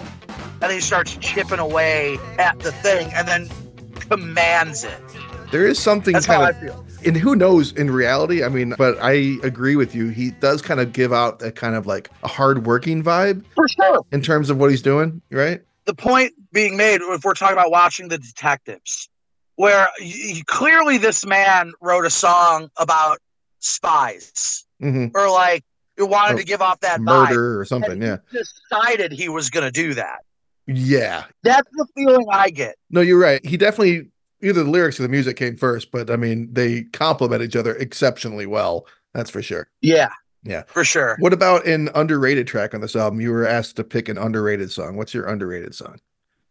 And 0.62 0.72
he 0.72 0.80
starts 0.82 1.18
chipping 1.18 1.58
away 1.58 2.20
at 2.38 2.60
the 2.60 2.72
thing 2.72 3.12
and 3.14 3.28
then 3.28 3.50
commands 3.96 4.84
it. 4.84 5.02
There 5.52 5.66
is 5.68 5.80
something 5.80 6.14
That's 6.14 6.26
kind 6.28 6.44
how 6.44 6.50
of 6.50 6.56
I 6.56 6.60
feel. 6.60 6.86
and 7.06 7.18
who 7.18 7.36
knows 7.36 7.72
in 7.74 7.90
reality 7.90 8.44
i 8.44 8.50
mean 8.50 8.76
but 8.78 8.98
i 9.02 9.12
agree 9.44 9.76
with 9.76 9.96
you. 9.96 10.10
He 10.10 10.32
does 10.32 10.62
kind 10.62 10.80
of 10.80 10.94
give 10.94 11.12
out 11.14 11.42
a 11.42 11.52
kind 11.52 11.76
of 11.76 11.88
like 11.88 12.10
a 12.24 12.28
hard 12.28 12.66
working 12.66 13.04
vibe 13.04 13.44
For 13.56 13.68
sure. 13.68 14.02
in 14.12 14.22
terms 14.22 14.50
of 14.50 14.58
what 14.58 14.70
he's 14.70 14.82
doing 14.82 15.22
right? 15.32 15.62
The 15.86 15.94
point 15.96 16.34
being 16.54 16.78
made 16.78 17.02
if 17.02 17.24
we're 17.24 17.34
talking 17.34 17.54
about 17.54 17.72
watching 17.72 18.10
the 18.10 18.18
detectives 18.20 19.10
where 19.56 19.88
y- 20.00 20.42
clearly 20.46 20.98
this 21.00 21.26
man 21.26 21.74
wrote 21.82 22.06
a 22.06 22.10
song 22.12 22.70
about 22.78 23.18
spies 23.60 24.66
hmm 24.80 25.08
or 25.16 25.30
like 25.32 25.64
he 25.98 26.04
wanted 26.04 26.38
to 26.38 26.44
give 26.46 26.62
off 26.62 26.80
that 26.82 27.00
vibe. 27.00 27.04
murder 27.30 27.60
or 27.60 27.66
something 27.66 28.02
yeah. 28.02 28.18
he 28.32 28.38
decided 28.38 29.12
he 29.12 29.28
was 29.30 29.50
going 29.50 29.66
to 29.66 29.72
do 29.72 29.94
that. 29.96 30.20
Yeah. 30.66 31.26
That's 31.44 31.68
the 31.74 31.86
feeling 31.96 32.26
i 32.32 32.50
get. 32.52 32.76
No 32.90 33.02
you're 33.02 33.20
right. 33.20 33.44
He 33.46 33.58
definitely 33.58 34.10
either 34.42 34.64
the 34.64 34.70
lyrics 34.70 35.00
or 35.00 35.04
the 35.04 35.10
music 35.10 35.38
came 35.38 35.56
first 35.56 35.92
but 35.92 36.10
i 36.10 36.16
mean 36.16 36.48
they 36.52 36.84
complement 36.84 37.42
each 37.42 37.56
other 37.56 37.76
exceptionally 37.76 38.46
well 38.46 38.86
that's 39.14 39.30
for 39.30 39.42
sure. 39.42 39.70
Yeah. 39.82 40.10
Yeah. 40.44 40.64
for 40.68 40.86
sure. 40.86 41.18
What 41.20 41.34
about 41.34 41.66
an 41.68 41.90
underrated 41.96 42.48
track 42.48 42.74
on 42.74 42.82
this 42.82 42.96
album? 42.96 43.20
You 43.20 43.32
were 43.32 43.46
asked 43.46 43.76
to 43.76 43.84
pick 43.84 44.08
an 44.08 44.18
underrated 44.18 44.72
song. 44.72 44.96
What's 44.96 45.14
your 45.14 45.26
underrated 45.26 45.76
song? 45.76 46.00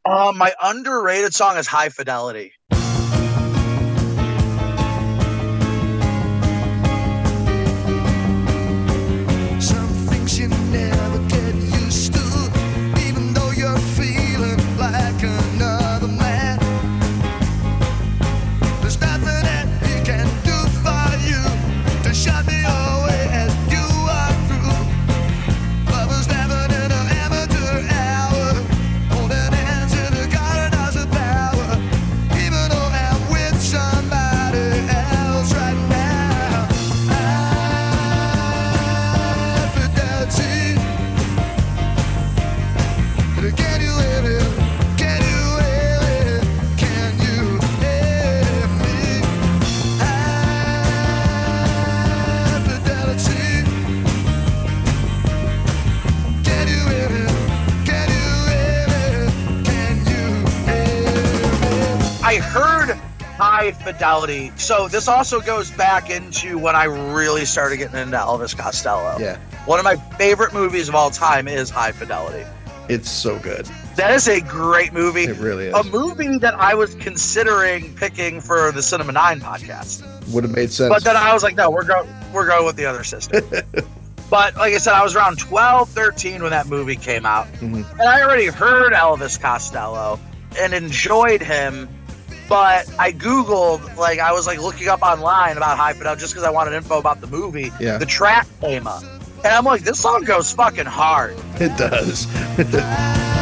Um, 0.04 0.36
my 0.36 0.52
underrated 0.62 1.34
song 1.34 1.56
is 1.56 1.66
high 1.66 1.88
fidelity 1.88 2.52
fidelity 64.28 64.52
so 64.60 64.88
this 64.88 65.08
also 65.08 65.40
goes 65.40 65.70
back 65.72 66.10
into 66.10 66.58
when 66.58 66.76
i 66.76 66.84
really 66.84 67.44
started 67.44 67.76
getting 67.78 67.98
into 67.98 68.16
elvis 68.16 68.56
costello. 68.56 69.16
Yeah. 69.18 69.38
One 69.66 69.78
of 69.78 69.84
my 69.84 69.96
favorite 70.16 70.54
movies 70.54 70.88
of 70.88 70.94
all 70.94 71.10
time 71.10 71.46
is 71.46 71.68
high 71.68 71.92
fidelity. 71.92 72.44
It's 72.88 73.10
so 73.10 73.38
good. 73.40 73.66
That 73.96 74.12
is 74.14 74.26
a 74.28 74.40
great 74.40 74.94
movie. 74.94 75.24
It 75.24 75.36
really 75.36 75.66
is. 75.66 75.74
a 75.74 75.84
movie 75.84 76.38
that 76.38 76.54
I 76.54 76.72
was 76.74 76.94
considering 76.94 77.94
picking 77.94 78.40
for 78.40 78.72
the 78.72 78.80
Cinema 78.82 79.12
Nine 79.12 79.40
podcast, 79.40 80.02
would 80.32 80.44
have 80.44 80.54
made 80.54 80.70
sense. 80.70 80.88
But 80.88 81.04
then 81.04 81.16
I 81.16 81.34
was 81.34 81.42
like, 81.42 81.54
no, 81.54 81.70
we're 81.70 81.84
going 81.84 82.08
we're 82.32 82.46
going 82.46 82.64
with 82.64 82.76
the 82.76 82.86
other 82.86 83.04
sister. 83.04 83.42
but 84.30 84.56
like 84.56 84.72
I 84.72 84.78
said, 84.78 84.94
I 84.94 85.02
was 85.02 85.14
around 85.14 85.38
12, 85.38 85.90
13 85.90 86.40
when 86.40 86.50
that 86.50 86.66
movie 86.66 86.96
came 86.96 87.26
out, 87.26 87.46
Mhm. 87.54 87.84
and 88.00 88.08
I 88.08 88.22
already 88.22 88.46
heard 88.46 88.94
Elvis 88.94 89.38
Costello 89.38 90.18
and 90.58 90.72
enjoyed 90.72 91.42
him. 91.42 91.88
But 92.48 92.88
I 92.98 93.12
googled, 93.12 93.96
like 93.96 94.18
I 94.20 94.32
was 94.32 94.46
like 94.46 94.60
looking 94.60 94.88
up 94.88 95.02
online 95.02 95.56
about 95.56 95.76
High 95.76 95.92
Fidelity 95.92 96.20
just 96.20 96.32
because 96.32 96.44
I 96.46 96.50
wanted 96.50 96.72
info 96.74 96.98
about 96.98 97.20
the 97.20 97.26
movie. 97.26 97.70
Yeah. 97.78 97.98
The 97.98 98.06
track 98.06 98.46
came 98.60 98.86
up, 98.86 99.02
and 99.02 99.46
I'm 99.46 99.64
like, 99.64 99.82
this 99.82 100.00
song 100.00 100.24
goes 100.24 100.52
fucking 100.52 100.86
hard. 100.86 101.36
it 101.60 101.76
does 101.76 102.26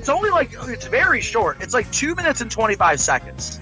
It's 0.00 0.08
only 0.08 0.30
like 0.30 0.50
it's 0.62 0.86
very 0.86 1.20
short. 1.20 1.58
It's 1.60 1.74
like 1.74 1.90
two 1.92 2.14
minutes 2.14 2.40
and 2.40 2.50
twenty 2.50 2.74
five 2.74 3.00
seconds. 3.00 3.60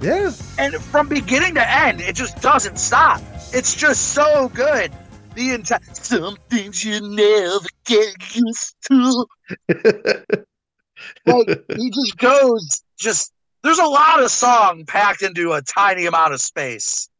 Yeah. 0.00 0.32
And 0.58 0.74
from 0.76 1.08
beginning 1.08 1.54
to 1.56 1.70
end, 1.70 2.00
it 2.00 2.16
just 2.16 2.40
doesn't 2.40 2.78
stop. 2.78 3.20
It's 3.52 3.74
just 3.74 4.14
so 4.14 4.48
good. 4.54 4.90
The 5.34 5.50
entire 5.52 5.80
some 5.92 6.38
things 6.48 6.82
you 6.82 7.00
never 7.02 7.66
get 7.84 8.34
used 8.34 8.76
to. 8.88 9.26
Like 11.26 11.48
he 11.76 11.90
just 11.90 12.16
goes 12.16 12.80
just 12.98 13.32
there's 13.62 13.78
a 13.78 13.84
lot 13.84 14.22
of 14.22 14.30
song 14.30 14.84
packed 14.86 15.20
into 15.22 15.52
a 15.52 15.60
tiny 15.60 16.06
amount 16.06 16.32
of 16.32 16.40
space. 16.40 17.10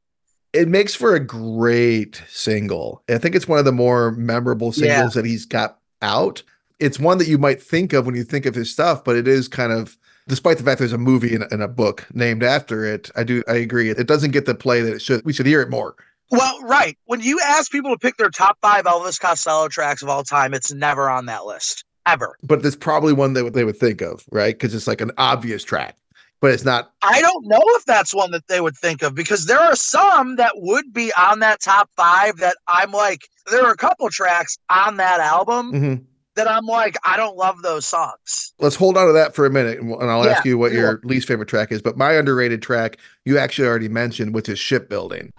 it 0.55 0.69
makes 0.69 0.95
for 0.95 1.15
a 1.15 1.21
great 1.21 2.23
single. 2.29 3.03
I 3.11 3.19
think 3.19 3.35
it's 3.35 3.47
one 3.49 3.59
of 3.59 3.67
the 3.67 3.73
more 3.73 4.13
memorable 4.13 4.69
Yeah. 4.69 4.95
singles 4.97 5.15
that 5.15 5.27
he's 5.27 5.45
got 5.45 5.81
out. 6.01 6.43
It's 6.81 6.99
one 6.99 7.19
that 7.19 7.29
you 7.29 7.39
might 7.39 7.63
think 7.63 7.93
of 7.93 8.07
when 8.07 8.15
you 8.15 8.25
think 8.25 8.47
of 8.47 8.55
his 8.55 8.71
stuff, 8.71 9.05
but 9.05 9.17
it 9.17 9.29
is 9.29 9.49
kind 9.49 9.73
of, 9.73 9.97
despite 10.29 10.59
the 10.59 10.65
fact 10.65 10.79
there's 10.81 10.93
a 10.93 10.99
movie 10.99 11.35
and, 11.35 11.45
and 11.51 11.63
a 11.63 11.69
book 11.69 12.07
named 12.13 12.43
after 12.43 12.85
it. 12.85 13.11
I 13.17 13.25
do, 13.25 13.43
I 13.49 13.55
agree. 13.55 13.91
It 13.91 14.07
doesn't 14.07 14.33
get 14.33 14.47
the 14.47 14.55
play 14.55 14.81
that 14.83 14.93
it 14.95 15.03
should. 15.03 15.25
We 15.25 15.33
should 15.33 15.47
hear 15.47 15.61
it 15.63 15.71
more. 15.71 15.95
Well, 16.31 16.61
right. 16.63 16.99
When 17.05 17.21
you 17.21 17.39
ask 17.45 17.71
people 17.71 17.93
to 17.93 17.99
pick 17.99 18.17
their 18.17 18.31
top 18.31 18.59
five 18.61 18.87
Elvis 18.87 19.21
Costello 19.21 19.69
tracks 19.69 20.03
of 20.03 20.09
all 20.09 20.25
time, 20.25 20.53
it's 20.55 20.73
never 20.73 21.09
on 21.09 21.27
that 21.27 21.45
list. 21.47 21.85
Ever. 22.07 22.37
But 22.43 22.65
it's 22.67 22.77
probably 22.77 23.15
one 23.15 23.33
that 23.33 23.55
they 23.55 23.65
would 23.65 23.79
think 23.79 24.03
of, 24.03 24.25
right? 24.31 24.55
Because 24.55 24.75
it's 24.75 24.87
like 24.87 25.01
an 25.01 25.11
obvious 25.17 25.65
track, 25.65 25.97
but 26.41 26.51
it's 26.51 26.65
not. 26.65 26.93
I 27.03 27.23
don't 27.23 27.47
know 27.47 27.63
if 27.63 27.87
that's 27.87 28.15
one 28.15 28.31
that 28.33 28.47
they 28.47 28.61
would 28.61 28.77
think 28.77 29.03
of 29.03 29.15
because 29.15 29.47
there 29.47 29.59
are 29.59 29.75
some 29.75 30.37
that 30.37 30.53
would 30.57 30.93
be 30.93 31.13
on 31.17 31.39
that 31.39 31.61
top 31.63 31.89
five 31.97 32.37
that 32.39 32.57
I'm 32.69 32.91
like, 32.91 33.29
there 33.51 33.65
are 33.65 33.73
a 33.73 33.77
couple 33.77 34.11
tracks 34.11 34.59
on 34.69 34.97
that 34.99 35.21
album 35.21 35.73
Mhm. 35.73 36.05
That 36.35 36.51
I'm 36.51 36.67
like, 36.67 36.97
I 37.05 37.17
don't 37.17 37.37
love 37.37 37.63
those 37.63 37.87
songs. 37.87 38.53
Let's 38.59 38.77
hold 38.77 38.97
on 38.97 39.07
to 39.07 39.13
that 39.13 39.35
for 39.35 39.47
a 39.47 39.51
minute, 39.51 39.81
and 39.81 39.91
and 39.93 40.11
I'll 40.11 40.29
ask 40.29 40.45
you 40.45 40.59
what 40.59 40.73
sure. 40.73 40.81
your 40.81 41.01
least 41.05 41.29
favorite 41.29 41.49
track 41.49 41.73
is. 41.73 41.81
But 41.83 41.97
my 41.97 42.13
underrated 42.13 42.63
track, 42.63 42.99
you 43.25 43.39
actually 43.39 43.69
already 43.69 43.89
mentioned, 43.89 44.35
which 44.35 44.49
is 44.49 44.59
Shipbuilding. 44.59 45.33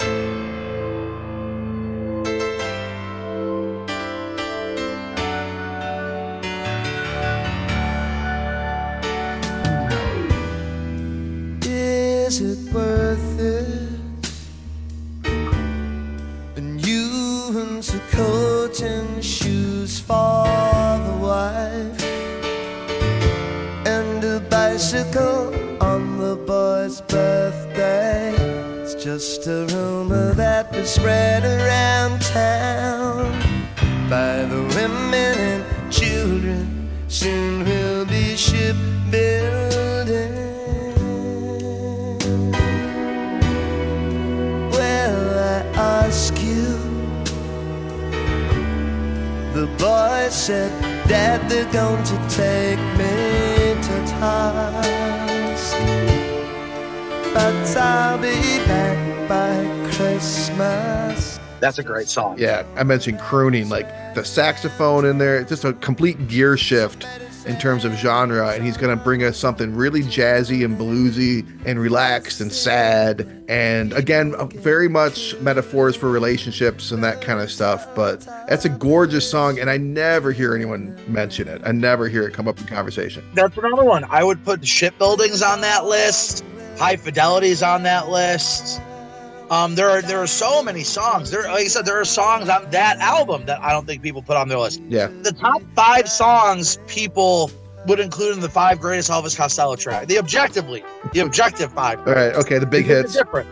Is 11.62 12.41
it 12.41 12.73
worth 12.73 13.39
it? 13.39 13.89
And 16.58 16.86
you 16.86 17.58
into 17.60 17.99
coat 18.12 18.81
and 18.81 19.23
shoes 19.23 19.99
for 19.99 20.74
just 29.17 29.47
a 29.47 29.65
rumor 29.67 30.34
that 30.34 30.69
was 30.73 30.89
spread 30.89 31.45
around 31.45 32.21
town 32.21 33.32
by 34.10 34.43
the 34.43 34.62
women 34.75 35.38
and 35.39 35.63
children. 35.89 36.89
Soon 37.08 37.63
we'll 37.63 38.06
be 38.06 38.36
shipbuilding. 38.36 40.34
Well, 44.71 45.39
I 45.54 45.62
ask 46.04 46.34
you. 46.41 46.75
The 49.54 49.67
boy 49.78 50.28
said, 50.30 50.71
Dad, 51.08 51.49
they're 51.49 51.71
going 51.71 52.04
to 52.04 52.17
take 52.28 52.84
me 52.99 53.82
to 53.82 53.95
task. 54.19 55.04
But 57.45 57.77
I'll 57.77 58.17
be 58.17 58.58
back 58.65 59.29
by 59.29 59.91
Christmas. 59.91 61.39
That's 61.60 61.77
a 61.77 61.84
great 61.84 62.08
song. 62.08 62.39
Yeah, 62.39 62.65
I 62.75 62.81
mentioned 62.81 63.19
crooning, 63.19 63.69
like 63.69 63.88
the 64.15 64.25
saxophone 64.25 65.05
in 65.05 65.19
there, 65.19 65.38
It's 65.38 65.49
just 65.49 65.63
a 65.63 65.73
complete 65.73 66.27
gear 66.27 66.58
shift 66.58 67.05
in 67.45 67.60
terms 67.60 67.86
of 67.86 67.93
genre. 67.93 68.49
And 68.49 68.65
he's 68.65 68.77
going 68.77 68.97
to 68.97 69.03
bring 69.03 69.23
us 69.23 69.38
something 69.38 69.75
really 69.75 70.01
jazzy 70.01 70.65
and 70.65 70.75
bluesy 70.75 71.45
and 71.67 71.79
relaxed 71.79 72.41
and 72.41 72.51
sad. 72.51 73.45
And 73.47 73.93
again, 73.93 74.34
uh, 74.34 74.45
very 74.45 74.89
much 74.89 75.39
metaphors 75.39 75.95
for 75.95 76.10
relationships 76.10 76.89
and 76.89 77.03
that 77.03 77.21
kind 77.21 77.39
of 77.39 77.51
stuff. 77.51 77.88
But 77.93 78.21
that's 78.49 78.65
a 78.65 78.69
gorgeous 78.69 79.29
song. 79.29 79.60
And 79.60 79.69
I 79.69 79.77
never 79.77 80.31
hear 80.31 80.55
anyone 80.55 80.97
mention 81.08 81.47
it, 81.47 81.62
I 81.63 81.73
never 81.73 82.10
hear 82.10 82.23
it 82.23 82.34
come 82.34 82.47
up 82.47 82.60
in 82.60 82.65
conversation. 82.65 83.23
That's 83.36 83.55
another 83.55 83.86
one. 83.86 84.03
I 84.05 84.23
would 84.23 84.43
put 84.43 84.65
shipbuildings 84.65 85.43
on 85.43 85.62
that 85.62 85.86
list. 85.86 86.43
High 86.77 86.97
fidelities 86.97 87.65
on 87.65 87.83
that 87.83 88.09
list. 88.09 88.81
Um, 89.49 89.75
there 89.75 89.89
are 89.89 90.01
there 90.01 90.21
are 90.21 90.27
so 90.27 90.63
many 90.63 90.83
songs. 90.83 91.29
There, 91.29 91.43
like 91.43 91.65
I 91.65 91.67
said, 91.67 91.85
there 91.85 91.99
are 91.99 92.05
songs 92.05 92.49
on 92.49 92.69
that 92.71 92.97
album 92.97 93.45
that 93.45 93.61
I 93.61 93.71
don't 93.71 93.85
think 93.85 94.01
people 94.01 94.21
put 94.21 94.38
on 94.38 94.47
their 94.49 94.57
list. 94.57 94.81
Yeah. 94.89 95.07
The 95.21 95.31
top 95.31 95.61
five 95.75 96.09
songs 96.09 96.79
people 96.88 97.51
would 97.88 97.99
include 97.99 98.35
in 98.35 98.39
the 98.41 98.49
five 98.49 98.79
greatest 98.79 99.11
Elvis 99.11 99.38
Costello 99.38 99.75
track. 99.75 100.07
The 100.07 100.17
objectively, 100.17 100.83
the 101.13 101.19
objective 101.19 101.71
five. 101.71 101.99
All 102.07 102.13
right. 102.13 102.33
Okay. 102.33 102.57
The 102.57 102.65
big 102.65 102.85
hits. 102.85 103.13
Different. 103.13 103.47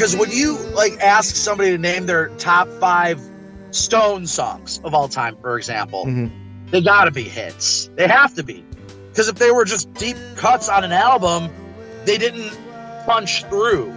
Because 0.00 0.16
when 0.16 0.30
you 0.30 0.56
like 0.74 0.94
ask 1.00 1.36
somebody 1.36 1.72
to 1.72 1.76
name 1.76 2.06
their 2.06 2.28
top 2.38 2.66
five 2.80 3.20
Stone 3.70 4.26
songs 4.26 4.80
of 4.82 4.94
all 4.94 5.08
time, 5.08 5.36
for 5.42 5.58
example, 5.58 6.06
Mhm. 6.06 6.30
they 6.70 6.80
gotta 6.80 7.10
be 7.10 7.22
hits. 7.22 7.90
They 7.96 8.08
have 8.08 8.34
to 8.36 8.42
be. 8.42 8.64
Because 9.10 9.28
if 9.28 9.34
they 9.34 9.50
were 9.50 9.66
just 9.66 9.92
deep 9.92 10.16
cuts 10.36 10.70
on 10.70 10.84
an 10.84 10.92
album, 10.92 11.50
they 12.06 12.16
didn't 12.16 12.50
punch 13.04 13.44
through. 13.50 13.92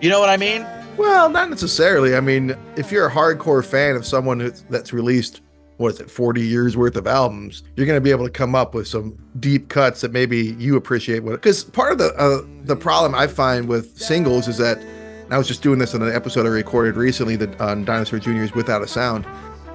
You 0.00 0.08
know 0.08 0.18
what 0.18 0.30
I 0.30 0.38
mean? 0.38 0.64
Well, 0.96 1.28
not 1.28 1.50
necessarily. 1.50 2.16
I 2.16 2.20
mean, 2.20 2.56
if 2.76 2.90
you're 2.90 3.08
a 3.08 3.12
hardcore 3.12 3.62
fan 3.62 3.96
of 3.96 4.06
someone 4.06 4.50
that's 4.70 4.94
released, 4.94 5.42
what 5.76 5.92
is 5.92 6.00
it, 6.00 6.10
40 6.10 6.40
years 6.40 6.74
worth 6.74 6.96
of 6.96 7.06
albums, 7.06 7.64
you're 7.76 7.86
going 7.86 7.98
to 7.98 8.00
be 8.00 8.12
able 8.12 8.24
to 8.24 8.32
come 8.32 8.54
up 8.54 8.74
with 8.74 8.88
some 8.88 9.12
deep 9.40 9.68
cuts 9.68 10.00
that 10.00 10.10
maybe 10.10 10.56
you 10.58 10.74
appreciate. 10.76 11.22
Because 11.22 11.64
part 11.64 11.92
of 11.92 11.98
the 11.98 12.14
uh, 12.14 12.40
the 12.64 12.76
problem 12.76 13.14
I 13.14 13.26
find 13.26 13.68
with 13.68 13.98
singles 13.98 14.48
is 14.48 14.56
that, 14.56 14.78
and 15.24 15.34
I 15.34 15.38
was 15.38 15.48
just 15.48 15.62
doing 15.62 15.78
this 15.78 15.94
on 15.94 16.02
an 16.02 16.14
episode 16.14 16.46
I 16.46 16.50
recorded 16.50 16.96
recently 16.96 17.36
that 17.36 17.60
on 17.60 17.84
Dinosaur 17.84 18.18
Jr.'s 18.18 18.54
Without 18.54 18.82
a 18.82 18.86
Sound. 18.86 19.26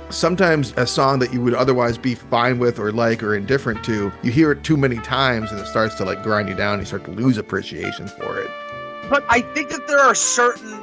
Sometimes 0.09 0.73
a 0.77 0.87
song 0.87 1.19
that 1.19 1.33
you 1.33 1.41
would 1.41 1.53
otherwise 1.53 1.97
be 1.97 2.15
fine 2.15 2.59
with 2.59 2.79
or 2.79 2.91
like 2.91 3.21
or 3.21 3.35
indifferent 3.35 3.83
to, 3.85 4.11
you 4.23 4.31
hear 4.31 4.51
it 4.51 4.63
too 4.63 4.77
many 4.77 4.97
times 4.97 5.51
and 5.51 5.59
it 5.59 5.67
starts 5.67 5.95
to 5.95 6.05
like 6.05 6.23
grind 6.23 6.49
you 6.49 6.55
down. 6.55 6.73
And 6.73 6.81
You 6.81 6.85
start 6.85 7.05
to 7.05 7.11
lose 7.11 7.37
appreciation 7.37 8.07
for 8.07 8.39
it. 8.39 8.49
But 9.09 9.23
I 9.29 9.41
think 9.41 9.69
that 9.69 9.87
there 9.87 9.99
are 9.99 10.15
certain. 10.15 10.79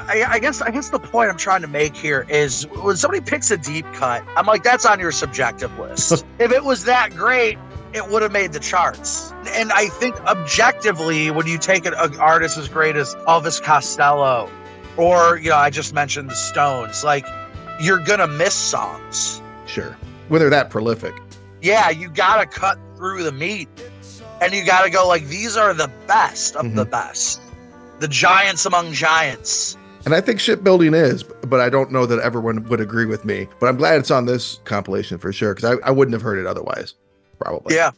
I, 0.00 0.24
I 0.28 0.38
guess 0.38 0.62
I 0.62 0.70
guess 0.70 0.90
the 0.90 1.00
point 1.00 1.30
I'm 1.30 1.36
trying 1.36 1.62
to 1.62 1.68
make 1.68 1.96
here 1.96 2.26
is 2.28 2.66
when 2.68 2.96
somebody 2.96 3.20
picks 3.20 3.50
a 3.50 3.56
deep 3.56 3.86
cut, 3.92 4.22
I'm 4.36 4.46
like, 4.46 4.62
that's 4.62 4.86
on 4.86 5.00
your 5.00 5.10
subjective 5.10 5.76
list. 5.78 6.24
if 6.38 6.52
it 6.52 6.64
was 6.64 6.84
that 6.84 7.14
great, 7.14 7.58
it 7.92 8.08
would 8.08 8.22
have 8.22 8.32
made 8.32 8.52
the 8.52 8.60
charts. 8.60 9.32
And 9.50 9.72
I 9.72 9.88
think 9.88 10.14
objectively, 10.26 11.30
when 11.30 11.46
you 11.46 11.58
take 11.58 11.86
an, 11.86 11.94
an 11.94 12.16
artist 12.18 12.58
as 12.58 12.68
great 12.68 12.96
as 12.96 13.14
Elvis 13.26 13.62
Costello, 13.62 14.50
or 14.96 15.38
you 15.38 15.50
know, 15.50 15.56
I 15.56 15.70
just 15.70 15.94
mentioned 15.94 16.30
the 16.30 16.34
Stones, 16.34 17.04
like 17.04 17.26
you're 17.80 17.98
gonna 17.98 18.26
miss 18.26 18.54
songs. 18.54 19.40
Sure. 19.66 19.96
When 20.28 20.40
they're 20.40 20.50
that 20.50 20.70
prolific. 20.70 21.14
Yeah, 21.62 21.90
you 21.90 22.08
gotta 22.08 22.46
cut 22.46 22.78
through 22.96 23.22
the 23.22 23.32
meat, 23.32 23.68
and 24.40 24.52
you 24.52 24.64
gotta 24.64 24.90
go 24.90 25.06
like 25.06 25.26
these 25.26 25.56
are 25.56 25.74
the 25.74 25.90
best 26.06 26.56
of 26.56 26.74
the 26.74 26.82
mm-hmm. 26.82 26.90
best, 26.90 27.40
the 28.00 28.08
giants 28.08 28.66
among 28.66 28.92
giants. 28.92 29.76
And 30.04 30.14
I 30.14 30.20
think 30.20 30.38
shipbuilding 30.38 30.94
is, 30.94 31.24
but 31.24 31.58
I 31.58 31.68
don't 31.68 31.90
know 31.90 32.06
that 32.06 32.20
everyone 32.20 32.62
would 32.68 32.80
agree 32.80 33.06
with 33.06 33.24
me. 33.24 33.48
But 33.58 33.66
I'm 33.66 33.76
glad 33.76 33.98
it's 33.98 34.12
on 34.12 34.26
this 34.26 34.60
compilation 34.64 35.18
for 35.18 35.32
sure 35.32 35.52
because 35.52 35.78
I, 35.82 35.88
I 35.88 35.90
wouldn't 35.90 36.12
have 36.12 36.22
heard 36.22 36.38
it 36.38 36.46
otherwise, 36.46 36.94
probably. 37.38 37.74
Yeah. 37.74 37.90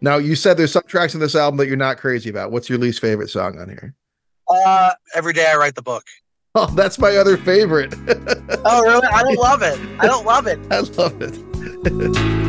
Now 0.00 0.16
you 0.18 0.34
said 0.34 0.56
there's 0.56 0.72
some 0.72 0.82
tracks 0.86 1.14
in 1.14 1.20
this 1.20 1.34
album 1.34 1.58
that 1.58 1.66
you're 1.68 1.76
not 1.76 1.98
crazy 1.98 2.30
about. 2.30 2.52
What's 2.52 2.68
your 2.68 2.78
least 2.78 3.00
favorite 3.00 3.30
song 3.30 3.58
on 3.58 3.68
here? 3.68 3.94
Uh, 4.48 4.92
every 5.14 5.32
day 5.32 5.46
I 5.50 5.56
write 5.56 5.74
the 5.74 5.82
book. 5.82 6.04
Oh, 6.58 6.74
that's 6.74 6.98
my 6.98 7.14
other 7.16 7.36
favorite. 7.36 7.92
Oh, 8.64 8.82
really? 8.82 9.06
I 9.08 9.22
don't 9.22 9.38
love 9.38 9.60
it. 9.60 9.78
I 10.00 10.06
don't 10.06 10.24
love 10.24 10.46
it. 10.46 10.58
I 10.70 10.78
love 10.78 11.20
it. 11.20 12.42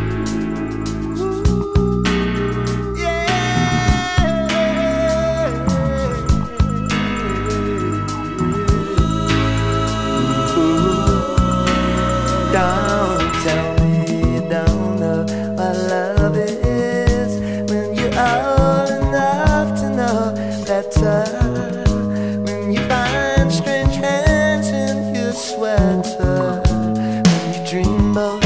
dreamboat 27.67 28.41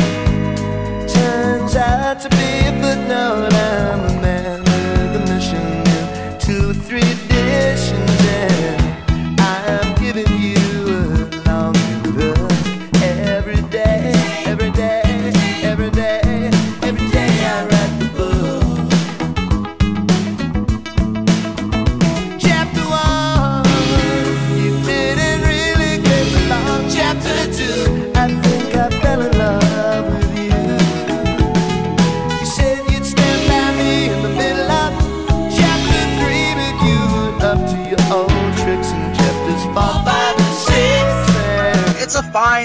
turns 1.08 1.76
out 1.76 2.20
to 2.20 2.28
be 2.30 2.66
a 2.66 2.72
footnote. 2.82 3.51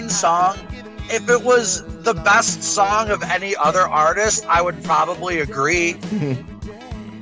Fine 0.00 0.10
song. 0.10 0.58
If 1.08 1.30
it 1.30 1.42
was 1.42 1.82
the 2.02 2.14
best 2.14 2.62
song 2.62 3.10
of 3.10 3.22
any 3.22 3.54
other 3.56 3.82
artist, 3.82 4.44
I 4.48 4.60
would 4.60 4.82
probably 4.84 5.40
agree. 5.40 5.96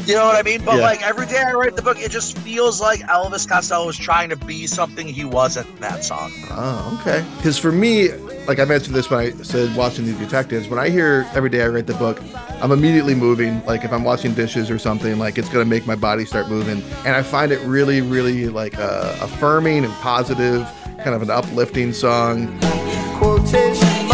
You 0.06 0.14
know 0.16 0.26
what 0.26 0.36
I 0.36 0.42
mean? 0.42 0.62
But 0.62 0.76
Yeah. 0.76 0.82
like 0.82 1.02
every 1.02 1.24
day 1.24 1.38
I 1.38 1.52
write 1.54 1.76
the 1.76 1.80
book, 1.80 1.98
it 1.98 2.10
just 2.10 2.36
feels 2.40 2.78
like 2.78 3.00
Elvis 3.08 3.48
Costello 3.48 3.86
was 3.86 3.96
trying 3.96 4.28
to 4.28 4.36
be 4.36 4.66
something 4.66 5.08
he 5.08 5.24
wasn't 5.24 5.66
in 5.70 5.76
that 5.80 6.04
song. 6.04 6.30
Oh, 6.50 6.98
okay. 7.00 7.24
Because 7.38 7.56
for 7.56 7.72
me, 7.72 8.10
like 8.46 8.58
I 8.58 8.66
mentioned 8.66 8.94
this 8.94 9.08
when 9.08 9.18
I 9.20 9.30
said 9.30 9.74
watching 9.74 10.04
the 10.04 10.12
detectives, 10.22 10.68
when 10.68 10.78
I 10.78 10.90
hear 10.90 11.26
every 11.34 11.48
day 11.48 11.62
I 11.62 11.68
write 11.68 11.86
the 11.86 11.94
book, 11.94 12.20
I'm 12.60 12.70
immediately 12.70 13.14
moving. 13.14 13.64
Like 13.64 13.82
if 13.82 13.94
I'm 13.94 14.04
washing 14.04 14.34
dishes 14.34 14.70
or 14.70 14.78
something, 14.78 15.18
like 15.18 15.38
it's 15.38 15.48
gonna 15.48 15.64
make 15.64 15.86
my 15.86 15.96
body 15.96 16.26
start 16.26 16.50
moving, 16.50 16.82
and 17.06 17.16
I 17.16 17.22
find 17.22 17.50
it 17.50 17.60
really, 17.66 18.02
really 18.02 18.48
like 18.50 18.78
uh, 18.78 19.16
affirming 19.22 19.86
and 19.86 19.94
positive, 20.02 20.68
kind 21.04 21.14
of 21.14 21.20
an 21.20 21.28
uplifting 21.28 21.92
song. 21.92 22.58
quotation 23.18 24.13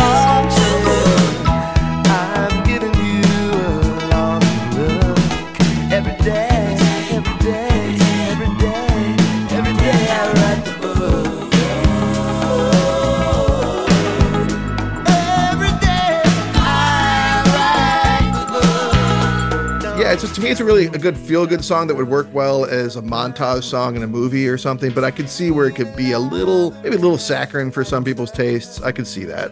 it's 20.23 20.29
just, 20.29 20.35
to 20.35 20.43
me, 20.43 20.51
it's 20.51 20.61
a 20.61 20.65
really 20.65 20.85
a 20.87 20.99
good 20.99 21.17
feel 21.17 21.47
good 21.47 21.65
song 21.65 21.87
that 21.87 21.95
would 21.97 22.09
work 22.09 22.29
well 22.35 22.67
as 22.67 22.97
a 22.97 23.01
montage 23.03 23.65
song 23.65 23.97
in 23.97 24.03
a 24.03 24.07
movie 24.07 24.47
or 24.47 24.59
something. 24.59 24.93
But 24.93 25.03
I 25.03 25.11
could 25.11 25.31
see 25.31 25.51
where 25.51 25.67
it 25.67 25.75
could 25.75 25.97
be 25.97 26.13
a 26.13 26.19
little, 26.19 26.73
maybe 26.83 26.97
a 26.97 26.99
little 26.99 27.17
saccharine 27.17 27.71
for 27.71 27.85
some 27.85 28.05
people's 28.05 28.31
tastes. 28.31 28.83
I 28.83 28.93
could 28.93 29.07
see 29.07 29.25
that. 29.25 29.51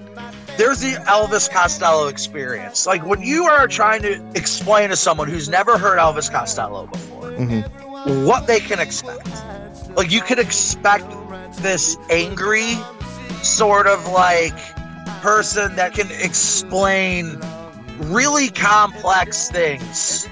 There's 0.59 0.81
the 0.81 0.93
Elvis 1.07 1.51
Costello 1.51 2.09
experience. 2.09 2.87
Like 2.87 3.07
when 3.07 3.23
you 3.23 3.45
are 3.45 3.67
trying 3.67 4.03
to 4.03 4.23
explain 4.35 4.91
to 4.91 4.97
someone 4.97 5.29
who's 5.29 5.49
never 5.49 5.79
heard 5.79 5.99
Elvis 5.99 6.31
Costello 6.31 6.87
before 6.87 7.31
Mhm. 7.31 8.27
what 8.27 8.47
they 8.47 8.61
can 8.61 8.79
expect. 8.79 9.27
Like 9.97 10.11
you 10.11 10.21
could 10.21 10.39
expect 10.39 11.07
this 11.63 11.97
angry 12.11 12.77
sort 13.43 13.87
of 13.87 14.07
like 14.09 14.53
person 15.23 15.77
that 15.77 15.95
can 15.95 16.11
explain 16.21 17.41
really 18.01 18.49
complex 18.51 19.49
things 19.51 20.29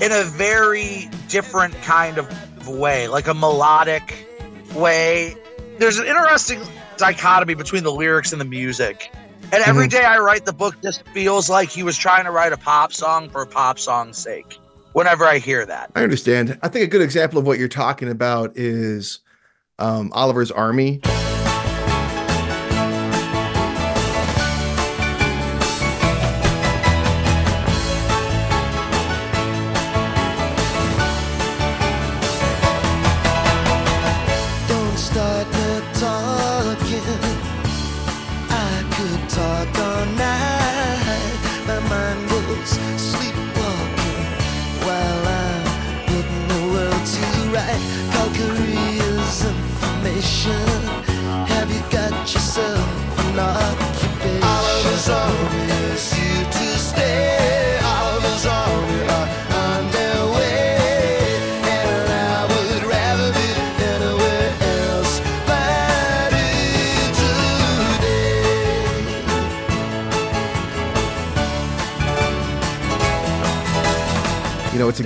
in 0.00 0.10
a 0.12 0.24
very 0.24 1.08
different 1.28 1.74
kind 1.82 2.18
of 2.18 2.68
way, 2.68 3.08
like 3.08 3.26
a 3.28 3.34
melodic 3.34 4.26
way. 4.74 5.34
There's 5.78 5.98
an 5.98 6.06
interesting 6.06 6.60
dichotomy 6.96 7.54
between 7.54 7.82
the 7.84 7.92
lyrics 7.92 8.32
and 8.32 8.40
the 8.40 8.44
music. 8.44 9.10
And 9.52 9.62
every 9.64 9.86
Mhm. 9.86 9.90
day 9.90 10.04
I 10.04 10.18
write 10.18 10.44
the 10.46 10.52
book 10.52 10.74
just 10.82 11.02
feels 11.12 11.50
like 11.50 11.68
he 11.68 11.82
was 11.82 11.96
trying 11.96 12.24
to 12.24 12.30
write 12.30 12.52
a 12.52 12.56
pop 12.56 12.92
song 12.92 13.28
for 13.28 13.42
a 13.42 13.46
pop 13.46 13.78
song's 13.78 14.18
sake. 14.18 14.58
Whenever 14.94 15.24
I 15.24 15.38
hear 15.38 15.64
that. 15.66 15.90
I 15.94 16.02
understand. 16.02 16.58
I 16.62 16.68
think 16.68 16.84
a 16.84 16.86
good 16.86 17.00
example 17.00 17.38
of 17.38 17.46
what 17.46 17.58
you're 17.58 17.68
talking 17.68 18.08
about 18.10 18.56
is 18.56 19.20
um, 19.78 20.10
Oliver's 20.12 20.50
Army. 20.50 21.00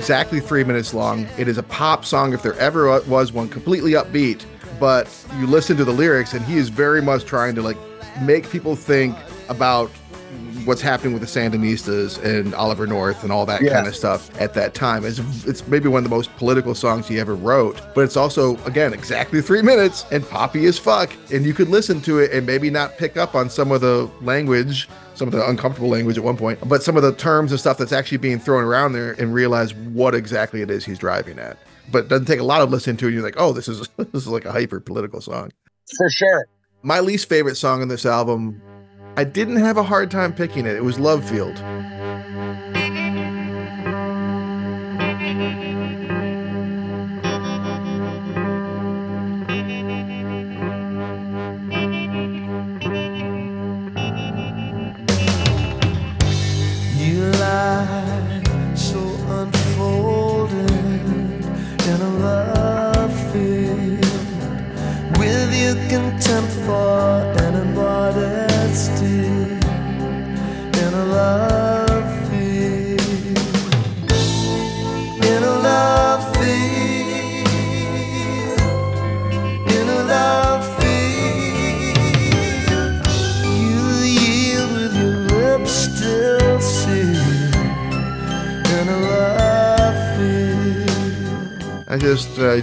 Exactly 0.07 0.39
three 0.39 0.63
minutes 0.63 0.95
long. 0.95 1.27
It 1.37 1.49
is 1.49 1.59
a 1.59 1.65
pop 1.65 2.05
song, 2.05 2.33
if 2.33 2.41
there 2.41 2.55
ever 2.61 3.01
was 3.09 3.33
one, 3.33 3.49
completely 3.49 3.93
upbeat. 3.95 4.45
But 4.79 5.09
you 5.41 5.49
listen 5.49 5.77
to 5.79 5.85
the 5.85 5.91
lyrics, 5.91 6.33
and 6.33 6.45
he 6.45 6.59
is 6.59 6.69
very 6.69 7.03
much 7.03 7.25
trying 7.25 7.57
to 7.57 7.63
like 7.63 7.77
make 8.23 8.49
people 8.49 8.77
think 8.77 9.17
about 9.49 9.91
what's 10.65 10.81
happening 10.81 11.13
with 11.13 11.23
the 11.23 11.41
Sandinistas 11.41 12.23
and 12.23 12.55
Oliver 12.55 12.87
North 12.87 13.25
and 13.25 13.33
all 13.33 13.45
that 13.47 13.63
Yeah. 13.63 13.73
kind 13.73 13.89
of 13.89 13.97
stuff 13.97 14.31
at 14.41 14.55
that 14.55 14.75
time. 14.75 15.05
It's, 15.05 15.19
it's 15.45 15.67
maybe 15.67 15.89
one 15.89 16.05
of 16.05 16.09
the 16.09 16.15
most 16.17 16.35
political 16.37 16.77
songs 16.77 17.09
he 17.09 17.19
ever 17.19 17.35
wrote, 17.35 17.81
but 17.93 18.03
it's 18.03 18.17
also, 18.17 18.57
again, 18.65 18.93
exactly 18.95 19.43
three 19.43 19.63
minutes 19.63 20.05
and 20.13 20.29
poppy 20.29 20.67
as 20.67 20.79
fuck. 20.79 21.13
And 21.33 21.45
you 21.45 21.53
could 21.53 21.69
listen 21.69 22.01
to 22.03 22.21
it 22.21 22.31
and 22.33 22.47
maybe 22.47 22.71
not 22.71 22.97
pick 22.97 23.17
up 23.17 23.35
on 23.35 23.51
some 23.51 23.73
of 23.73 23.81
the 23.81 24.09
language, 24.23 24.89
some 25.17 25.29
of 25.29 25.33
the 25.33 25.49
uncomfortable 25.49 25.89
language 25.89 26.19
at 26.19 26.25
one 26.25 26.37
point, 26.37 26.59
but 26.69 26.83
some 26.83 26.97
of 26.97 27.03
the 27.03 27.12
terms 27.12 27.51
and 27.51 27.59
stuff 27.59 27.79
that's 27.79 27.93
actually 27.93 28.19
being 28.19 28.39
thrown 28.39 28.62
around 28.64 28.93
there 28.93 29.12
and 29.12 29.33
realize 29.33 29.75
what 29.75 30.14
exactly 30.14 30.62
it 30.62 30.71
is 30.71 30.85
he's 30.85 30.99
driving 30.99 31.39
at. 31.39 31.59
But 31.91 32.05
it 32.05 32.09
doesn't 32.09 32.27
take 32.27 32.41
a 32.41 32.45
lot 32.45 32.62
of 32.62 32.71
listening 32.71 32.97
to 32.99 33.09
it. 33.09 33.14
You're 33.14 33.23
like, 33.23 33.37
oh, 33.39 33.53
this 33.53 33.69
is 33.69 33.89
this 33.97 34.09
is 34.14 34.29
like 34.29 34.45
a 34.45 34.53
hyper 34.53 34.81
political 34.81 35.21
song. 35.21 35.53
For 35.97 36.11
sure. 36.11 36.47
My 36.83 37.01
least 37.01 37.29
favorite 37.29 37.57
song 37.57 37.83
on 37.83 37.89
this 37.89 38.05
album, 38.05 38.61
I 39.17 39.25
didn't 39.25 39.57
have 39.57 39.77
a 39.77 39.83
hard 39.83 40.11
time 40.11 40.33
picking 40.33 40.67
it. 40.67 40.77
It 40.77 40.85
was 40.85 40.99
Love 40.99 41.29
Field. 41.29 41.57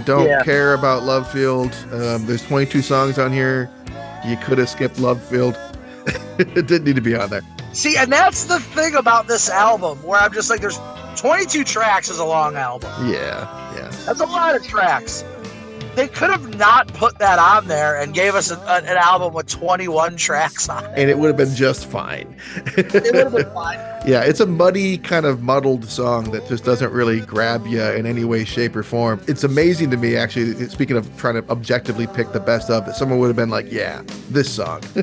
Don't 0.04 0.26
Yeah. 0.28 0.42
care 0.42 0.74
about 0.74 1.02
Love 1.04 1.30
Field. 1.30 1.74
Um, 1.92 2.26
there's 2.26 2.42
22 2.42 2.82
songs 2.82 3.18
on 3.18 3.32
here. 3.32 3.70
You 4.26 4.36
could 4.36 4.58
have 4.58 4.68
skipped 4.68 4.98
Love 4.98 5.22
Field. 5.22 5.58
it 6.38 6.54
didn't 6.66 6.84
need 6.84 6.96
to 6.96 7.02
be 7.02 7.14
on 7.14 7.30
there. 7.30 7.42
See, 7.72 7.96
and 7.96 8.12
that's 8.12 8.44
the 8.44 8.60
thing 8.60 8.94
about 8.94 9.26
this 9.26 9.50
album 9.50 9.98
where 10.02 10.20
I'm 10.20 10.32
just 10.32 10.50
like, 10.50 10.60
there's 10.60 10.78
22 11.16 11.64
tracks 11.64 12.08
is 12.10 12.18
a 12.18 12.24
long 12.24 12.56
album. 12.56 12.90
Yeah, 13.08 13.48
yeah. 13.76 13.88
That's 14.06 14.20
a 14.20 14.26
lot 14.26 14.54
of 14.54 14.64
tracks. 14.66 15.24
They 15.94 16.08
could 16.08 16.30
have 16.30 16.56
not 16.58 16.88
put 16.94 17.18
that 17.18 17.38
on 17.38 17.68
there 17.68 17.96
and 18.00 18.12
gave 18.12 18.34
us 18.34 18.50
a, 18.50 18.56
a- 18.56 18.82
an 18.82 18.96
album 18.96 19.32
with 19.32 19.46
21 19.46 20.16
tracks 20.16 20.68
on 20.68 20.84
it. 20.84 20.90
And 20.96 21.08
it 21.10 21.18
would 21.18 21.28
have 21.28 21.36
been 21.36 21.54
just 21.54 21.86
fine. 21.86 22.36
It 22.76 22.92
would 22.92 23.14
have 23.14 23.32
been 23.32 23.50
fine. 23.52 23.78
Yeah, 24.04 24.20
it's 24.20 24.40
a 24.40 24.44
muddy, 24.44 24.98
kind 24.98 25.24
of 25.24 25.42
muddled 25.42 25.86
song 25.86 26.30
that 26.32 26.46
just 26.46 26.62
doesn't 26.62 26.92
really 26.92 27.20
grab 27.22 27.66
you 27.66 27.80
in 27.82 28.04
any 28.04 28.22
way, 28.26 28.44
shape, 28.44 28.76
or 28.76 28.82
form. 28.82 29.18
It's 29.26 29.44
amazing 29.44 29.90
to 29.92 29.96
me, 29.96 30.14
actually, 30.14 30.68
speaking 30.68 30.98
of 30.98 31.08
trying 31.16 31.40
to 31.42 31.50
objectively 31.50 32.06
pick 32.08 32.32
the 32.32 32.40
best 32.40 32.68
of, 32.68 32.84
that 32.84 32.96
someone 32.96 33.18
would 33.20 33.28
have 33.28 33.36
been 33.36 33.48
like, 33.48 33.72
yeah, 33.72 34.02
this 34.28 34.52
song. 34.52 34.82
I 34.96 35.02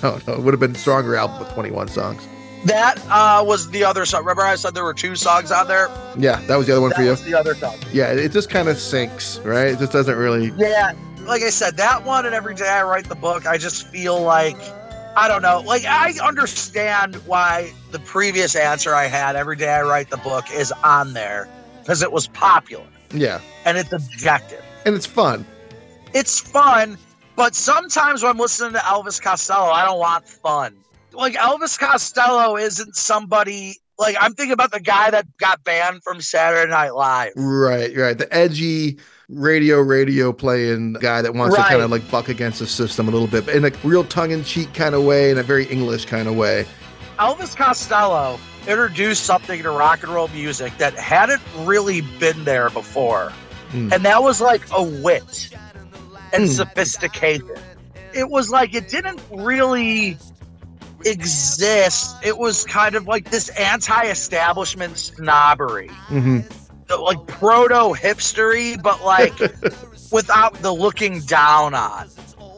don't 0.00 0.24
know. 0.28 0.34
It 0.34 0.42
would 0.42 0.54
have 0.54 0.60
been 0.60 0.76
a 0.76 0.78
stronger 0.78 1.16
album 1.16 1.40
with 1.40 1.48
21 1.54 1.88
songs. 1.88 2.22
That 2.66 2.98
uh, 3.08 3.44
was 3.44 3.70
the 3.70 3.84
other 3.84 4.04
song. 4.04 4.20
Remember, 4.22 4.42
I 4.42 4.56
said 4.56 4.74
there 4.74 4.84
were 4.84 4.94
two 4.94 5.14
songs 5.16 5.50
on 5.52 5.68
there. 5.68 5.88
Yeah, 6.18 6.40
that 6.46 6.56
was 6.56 6.66
the 6.66 6.72
other 6.72 6.80
one 6.80 6.90
That 6.90 6.96
for 6.96 7.02
you. 7.02 7.10
was 7.10 7.24
the 7.24 7.34
other 7.34 7.54
song. 7.54 7.76
Yeah, 7.92 8.10
it 8.12 8.32
just 8.32 8.50
kind 8.50 8.68
of 8.68 8.78
sinks, 8.78 9.38
right? 9.40 9.68
It 9.68 9.78
just 9.78 9.92
doesn't 9.92 10.16
really. 10.16 10.52
Yeah, 10.56 10.92
like 11.20 11.42
I 11.42 11.50
said, 11.50 11.76
that 11.76 12.04
one 12.04 12.26
and 12.26 12.34
every 12.34 12.54
day 12.54 12.68
I 12.68 12.82
write 12.82 13.08
the 13.08 13.14
book, 13.14 13.46
I 13.46 13.56
just 13.58 13.86
feel 13.88 14.20
like 14.20 14.56
I 15.16 15.28
don't 15.28 15.42
know. 15.42 15.62
Like 15.64 15.84
I 15.84 16.12
understand 16.24 17.16
why 17.26 17.72
the 17.92 18.00
previous 18.00 18.56
answer 18.56 18.94
I 18.94 19.06
had, 19.06 19.36
every 19.36 19.56
day 19.56 19.68
I 19.72 19.82
write 19.82 20.10
the 20.10 20.18
book, 20.18 20.44
is 20.52 20.72
on 20.84 21.12
there 21.12 21.48
because 21.80 22.02
it 22.02 22.10
was 22.10 22.26
popular 22.28 22.86
Yeah, 23.12 23.40
and 23.64 23.78
it's 23.78 23.92
objective. 23.92 24.64
and 24.84 24.94
it's 24.96 25.06
fun. 25.06 25.46
It's 26.14 26.40
fun, 26.40 26.98
but 27.36 27.54
sometimes 27.54 28.22
when 28.22 28.30
I'm 28.32 28.38
listening 28.38 28.72
to 28.72 28.78
Elvis 28.80 29.20
Costello, 29.22 29.70
I 29.70 29.84
don't 29.84 29.98
want 29.98 30.26
fun. 30.26 30.76
Like 31.16 31.34
Elvis 31.34 31.78
Costello 31.78 32.56
isn't 32.56 32.94
somebody 32.96 33.76
like 33.98 34.16
I'm 34.20 34.34
thinking 34.34 34.52
about 34.52 34.72
the 34.72 34.80
guy 34.80 35.10
that 35.10 35.26
got 35.38 35.64
banned 35.64 36.02
from 36.02 36.20
Saturday 36.20 36.70
Night 36.70 36.90
Live. 36.94 37.32
Right, 37.36 37.96
right. 37.96 38.16
The 38.16 38.32
edgy 38.34 38.98
radio, 39.28 39.80
radio 39.80 40.32
playing 40.32 40.94
guy 40.94 41.22
that 41.22 41.34
wants 41.34 41.56
to 41.56 41.62
kind 41.62 41.80
of 41.82 41.90
like 41.90 42.08
buck 42.10 42.28
against 42.28 42.58
the 42.60 42.66
system 42.66 43.08
a 43.08 43.10
little 43.10 43.26
bit, 43.26 43.46
but 43.46 43.54
in 43.54 43.64
a 43.64 43.70
real 43.82 44.04
tongue 44.04 44.30
in 44.30 44.44
cheek 44.44 44.72
kind 44.74 44.94
of 44.94 45.04
way, 45.04 45.30
in 45.30 45.38
a 45.38 45.42
very 45.42 45.64
English 45.66 46.04
kind 46.04 46.28
of 46.28 46.36
way. 46.36 46.66
Elvis 47.18 47.56
Costello 47.56 48.38
introduced 48.68 49.24
something 49.24 49.62
to 49.62 49.70
rock 49.70 50.02
and 50.02 50.12
roll 50.12 50.28
music 50.28 50.76
that 50.78 50.94
hadn't 50.94 51.40
really 51.60 52.02
been 52.20 52.44
there 52.44 52.68
before. 52.70 53.30
Hmm. 53.70 53.92
And 53.92 54.04
that 54.04 54.22
was 54.22 54.40
like 54.40 54.62
a 54.72 54.82
wit 54.82 55.48
and 56.32 56.44
Hmm. 56.44 56.50
sophistication. 56.50 57.48
It 58.12 58.28
was 58.28 58.50
like 58.50 58.74
it 58.74 58.88
didn't 58.88 59.20
really 59.34 60.18
exist. 61.06 62.16
It 62.24 62.38
was 62.38 62.64
kind 62.64 62.94
of 62.94 63.06
like 63.06 63.30
this 63.30 63.48
anti 63.50 64.04
establishment 64.04 64.98
snobbery, 64.98 65.88
hmm 65.88 66.40
like 67.00 67.26
proto 67.26 67.94
hipstery, 67.98 68.80
but 68.80 69.04
like 69.04 69.38
without 70.12 70.54
the 70.62 70.72
looking 70.72 71.20
down 71.20 71.74
on. 71.74 72.08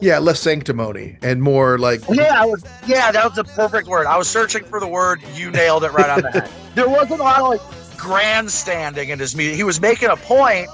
Yeah, 0.01 0.19
less 0.19 0.39
sanctimony 0.39 1.17
and 1.21 1.41
more 1.41 1.77
like. 1.77 2.01
Yeah, 2.09 2.45
was. 2.45 2.63
Yeah, 2.87 3.11
that 3.11 3.25
was 3.25 3.35
the 3.35 3.43
perfect 3.43 3.87
word. 3.87 4.05
I 4.05 4.17
was 4.17 4.29
searching 4.29 4.63
for 4.63 4.79
the 4.79 4.87
word. 4.87 5.21
You 5.33 5.51
nailed 5.51 5.83
it 5.83 5.91
right 5.91 6.09
on 6.09 6.21
the 6.21 6.31
head. 6.31 6.49
There 6.75 6.87
wasn't 6.87 7.19
a 7.19 7.23
lot 7.23 7.41
of 7.41 7.47
like 7.49 7.97
grandstanding 7.97 9.09
in 9.09 9.19
his 9.19 9.35
music. 9.35 9.57
He 9.57 9.63
was 9.63 9.81
making 9.81 10.09
a 10.09 10.15
point, 10.15 10.69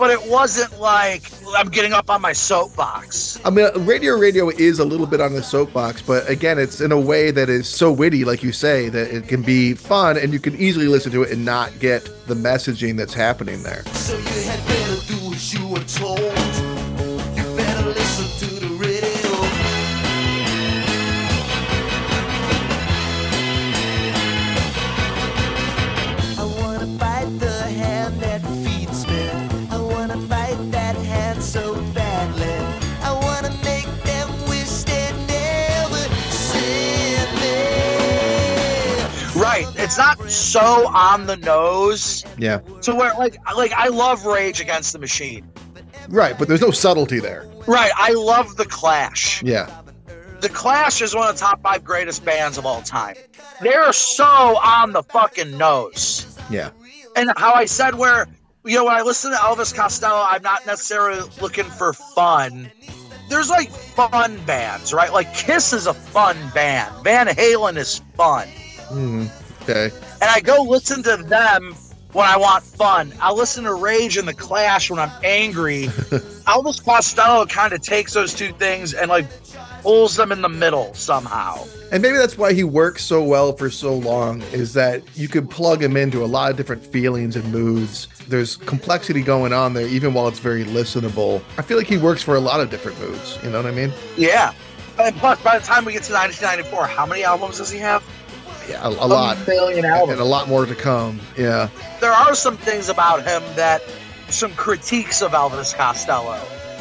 but 0.00 0.10
it 0.10 0.30
wasn't 0.30 0.80
like 0.80 1.30
I'm 1.54 1.68
getting 1.68 1.92
up 1.92 2.08
on 2.08 2.22
my 2.22 2.32
soapbox. 2.32 3.38
I 3.44 3.50
mean, 3.50 3.68
radio, 3.84 4.16
radio 4.16 4.48
is 4.48 4.78
a 4.78 4.84
little 4.84 5.06
bit 5.06 5.20
on 5.20 5.34
the 5.34 5.42
soapbox, 5.42 6.00
but 6.00 6.26
again, 6.28 6.58
it's 6.58 6.80
in 6.80 6.90
a 6.90 6.98
way 6.98 7.30
that 7.30 7.50
is 7.50 7.68
so 7.68 7.92
witty, 7.92 8.24
like 8.24 8.42
you 8.42 8.50
say, 8.50 8.88
that 8.88 9.14
it 9.14 9.28
can 9.28 9.42
be 9.42 9.74
fun 9.74 10.16
and 10.16 10.32
you 10.32 10.40
can 10.40 10.56
easily 10.56 10.86
listen 10.86 11.12
to 11.12 11.22
it 11.22 11.30
and 11.30 11.44
not 11.44 11.78
get 11.80 12.08
the 12.26 12.34
messaging 12.34 12.96
that's 12.96 13.12
happening 13.12 13.62
there. 13.62 13.84
So 13.92 14.16
It's 39.90 39.98
not 39.98 40.30
so 40.30 40.86
on 40.94 41.26
the 41.26 41.36
nose 41.38 42.24
Yeah. 42.38 42.58
to 42.82 42.94
where 42.94 43.12
like 43.18 43.36
like 43.56 43.72
I 43.72 43.88
love 43.88 44.24
Rage 44.24 44.60
Against 44.60 44.92
the 44.92 45.00
Machine. 45.00 45.50
Right, 46.08 46.38
but 46.38 46.46
there's 46.46 46.60
no 46.60 46.70
subtlety 46.70 47.18
there. 47.18 47.44
Right. 47.66 47.90
I 47.96 48.12
love 48.12 48.56
the 48.56 48.66
Clash. 48.66 49.42
Yeah. 49.42 49.68
The 50.42 50.48
Clash 50.48 51.02
is 51.02 51.12
one 51.12 51.28
of 51.28 51.34
the 51.34 51.40
top 51.40 51.60
five 51.64 51.82
greatest 51.82 52.24
bands 52.24 52.56
of 52.56 52.64
all 52.66 52.82
time. 52.82 53.16
They're 53.60 53.92
so 53.92 54.24
on 54.24 54.92
the 54.92 55.02
fucking 55.02 55.58
nose. 55.58 56.38
Yeah. 56.48 56.70
and 57.16 57.32
how 57.36 57.52
I 57.54 57.64
said 57.64 57.96
where 57.96 58.28
you 58.64 58.76
know 58.76 58.84
when 58.84 58.94
I 58.94 59.02
listen 59.02 59.32
to 59.32 59.38
Elvis 59.38 59.74
Costello, 59.74 60.22
I'm 60.24 60.42
not 60.42 60.64
necessarily 60.66 61.28
looking 61.40 61.64
for 61.64 61.94
fun. 61.94 62.70
There's 63.28 63.50
like 63.50 63.70
fun 63.72 64.38
bands, 64.46 64.92
right? 64.94 65.12
Like 65.12 65.34
Kiss 65.34 65.72
is 65.72 65.88
a 65.88 65.94
fun 65.94 66.36
band. 66.54 66.94
Van 67.02 67.26
Halen 67.26 67.76
is 67.76 68.00
fun. 68.16 68.46
hmm 68.86 69.26
Okay. 69.70 69.94
And 70.20 70.30
I 70.30 70.40
go 70.40 70.62
listen 70.62 71.02
to 71.04 71.16
them 71.16 71.74
when 72.12 72.26
I 72.26 72.36
want 72.36 72.64
fun. 72.64 73.12
I 73.20 73.32
listen 73.32 73.64
to 73.64 73.74
Rage 73.74 74.16
and 74.16 74.26
the 74.26 74.34
Clash 74.34 74.90
when 74.90 74.98
I'm 74.98 75.12
angry. 75.22 75.84
Elvis 76.46 76.84
Costello 76.84 77.46
kind 77.46 77.72
of 77.72 77.80
takes 77.80 78.14
those 78.14 78.34
two 78.34 78.52
things 78.54 78.94
and 78.94 79.08
like 79.08 79.26
pulls 79.82 80.16
them 80.16 80.32
in 80.32 80.42
the 80.42 80.48
middle 80.48 80.92
somehow. 80.94 81.64
And 81.92 82.02
maybe 82.02 82.18
that's 82.18 82.36
why 82.36 82.52
he 82.52 82.64
works 82.64 83.04
so 83.04 83.22
well 83.22 83.52
for 83.52 83.70
so 83.70 83.94
long 83.94 84.42
is 84.52 84.72
that 84.74 85.02
you 85.16 85.28
can 85.28 85.46
plug 85.46 85.82
him 85.82 85.96
into 85.96 86.24
a 86.24 86.26
lot 86.26 86.50
of 86.50 86.56
different 86.56 86.84
feelings 86.84 87.36
and 87.36 87.50
moods. 87.52 88.08
There's 88.28 88.56
complexity 88.56 89.22
going 89.22 89.52
on 89.52 89.74
there, 89.74 89.86
even 89.86 90.14
while 90.14 90.28
it's 90.28 90.38
very 90.38 90.64
listenable. 90.64 91.42
I 91.58 91.62
feel 91.62 91.78
like 91.78 91.88
he 91.88 91.96
works 91.96 92.22
for 92.22 92.36
a 92.36 92.40
lot 92.40 92.60
of 92.60 92.70
different 92.70 93.00
moods. 93.00 93.38
You 93.42 93.50
know 93.50 93.62
what 93.62 93.66
I 93.66 93.74
mean? 93.74 93.92
Yeah. 94.16 94.52
And 94.98 95.16
plus, 95.16 95.40
by 95.42 95.58
the 95.58 95.64
time 95.64 95.84
we 95.84 95.92
get 95.92 96.02
to 96.04 96.12
1994, 96.12 96.86
how 96.86 97.06
many 97.06 97.24
albums 97.24 97.58
does 97.58 97.70
he 97.70 97.78
have? 97.78 98.04
Yeah, 98.70 98.86
a, 98.86 98.88
a 98.88 99.06
lot. 99.06 99.46
million 99.46 99.84
And 99.84 100.20
a 100.20 100.24
lot 100.24 100.48
more 100.48 100.64
to 100.66 100.74
come. 100.74 101.20
Yeah. 101.36 101.68
there 102.00 102.12
are 102.12 102.34
some 102.34 102.56
things 102.56 102.88
about 102.88 103.24
him 103.26 103.42
that 103.56 103.82
some 104.28 104.52
critiques 104.54 105.22
of 105.22 105.32
Elvis 105.32 105.74
Costello. 105.74 106.36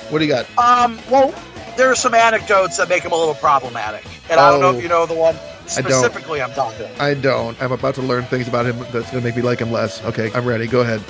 What 0.10 0.20
do 0.20 0.26
you 0.26 0.32
got? 0.32 0.46
Um, 0.58 1.00
well, 1.10 1.34
there 1.78 1.90
are 1.92 1.96
some 1.96 2.14
anecdotes 2.14 2.78
that 2.78 2.90
make 2.90 3.04
him 3.04 3.12
a 3.12 3.16
little 3.18 3.34
problematic, 3.36 4.06
and 4.30 4.40
I 4.40 4.52
don't 4.52 4.60
know 4.62 4.70
Oh. 4.70 4.78
if 4.78 4.84
you 4.84 4.90
know 4.90 5.06
the 5.06 5.14
one 5.16 5.36
specifically 5.68 6.42
I'm 6.42 6.52
talking. 6.54 6.88
I 7.00 7.14
don't. 7.14 7.60
I'm 7.62 7.72
about 7.72 7.96
to 7.96 8.02
learn 8.02 8.26
things 8.26 8.48
about 8.48 8.66
him 8.66 8.78
that's 8.92 9.12
going 9.12 9.22
to 9.22 9.22
make 9.22 9.36
me 9.36 9.42
like 9.44 9.60
him 9.60 9.72
less. 9.72 10.04
Okay, 10.06 10.32
I'm 10.34 10.46
ready. 10.46 10.66
Go 10.68 10.82
ahead. 10.82 11.02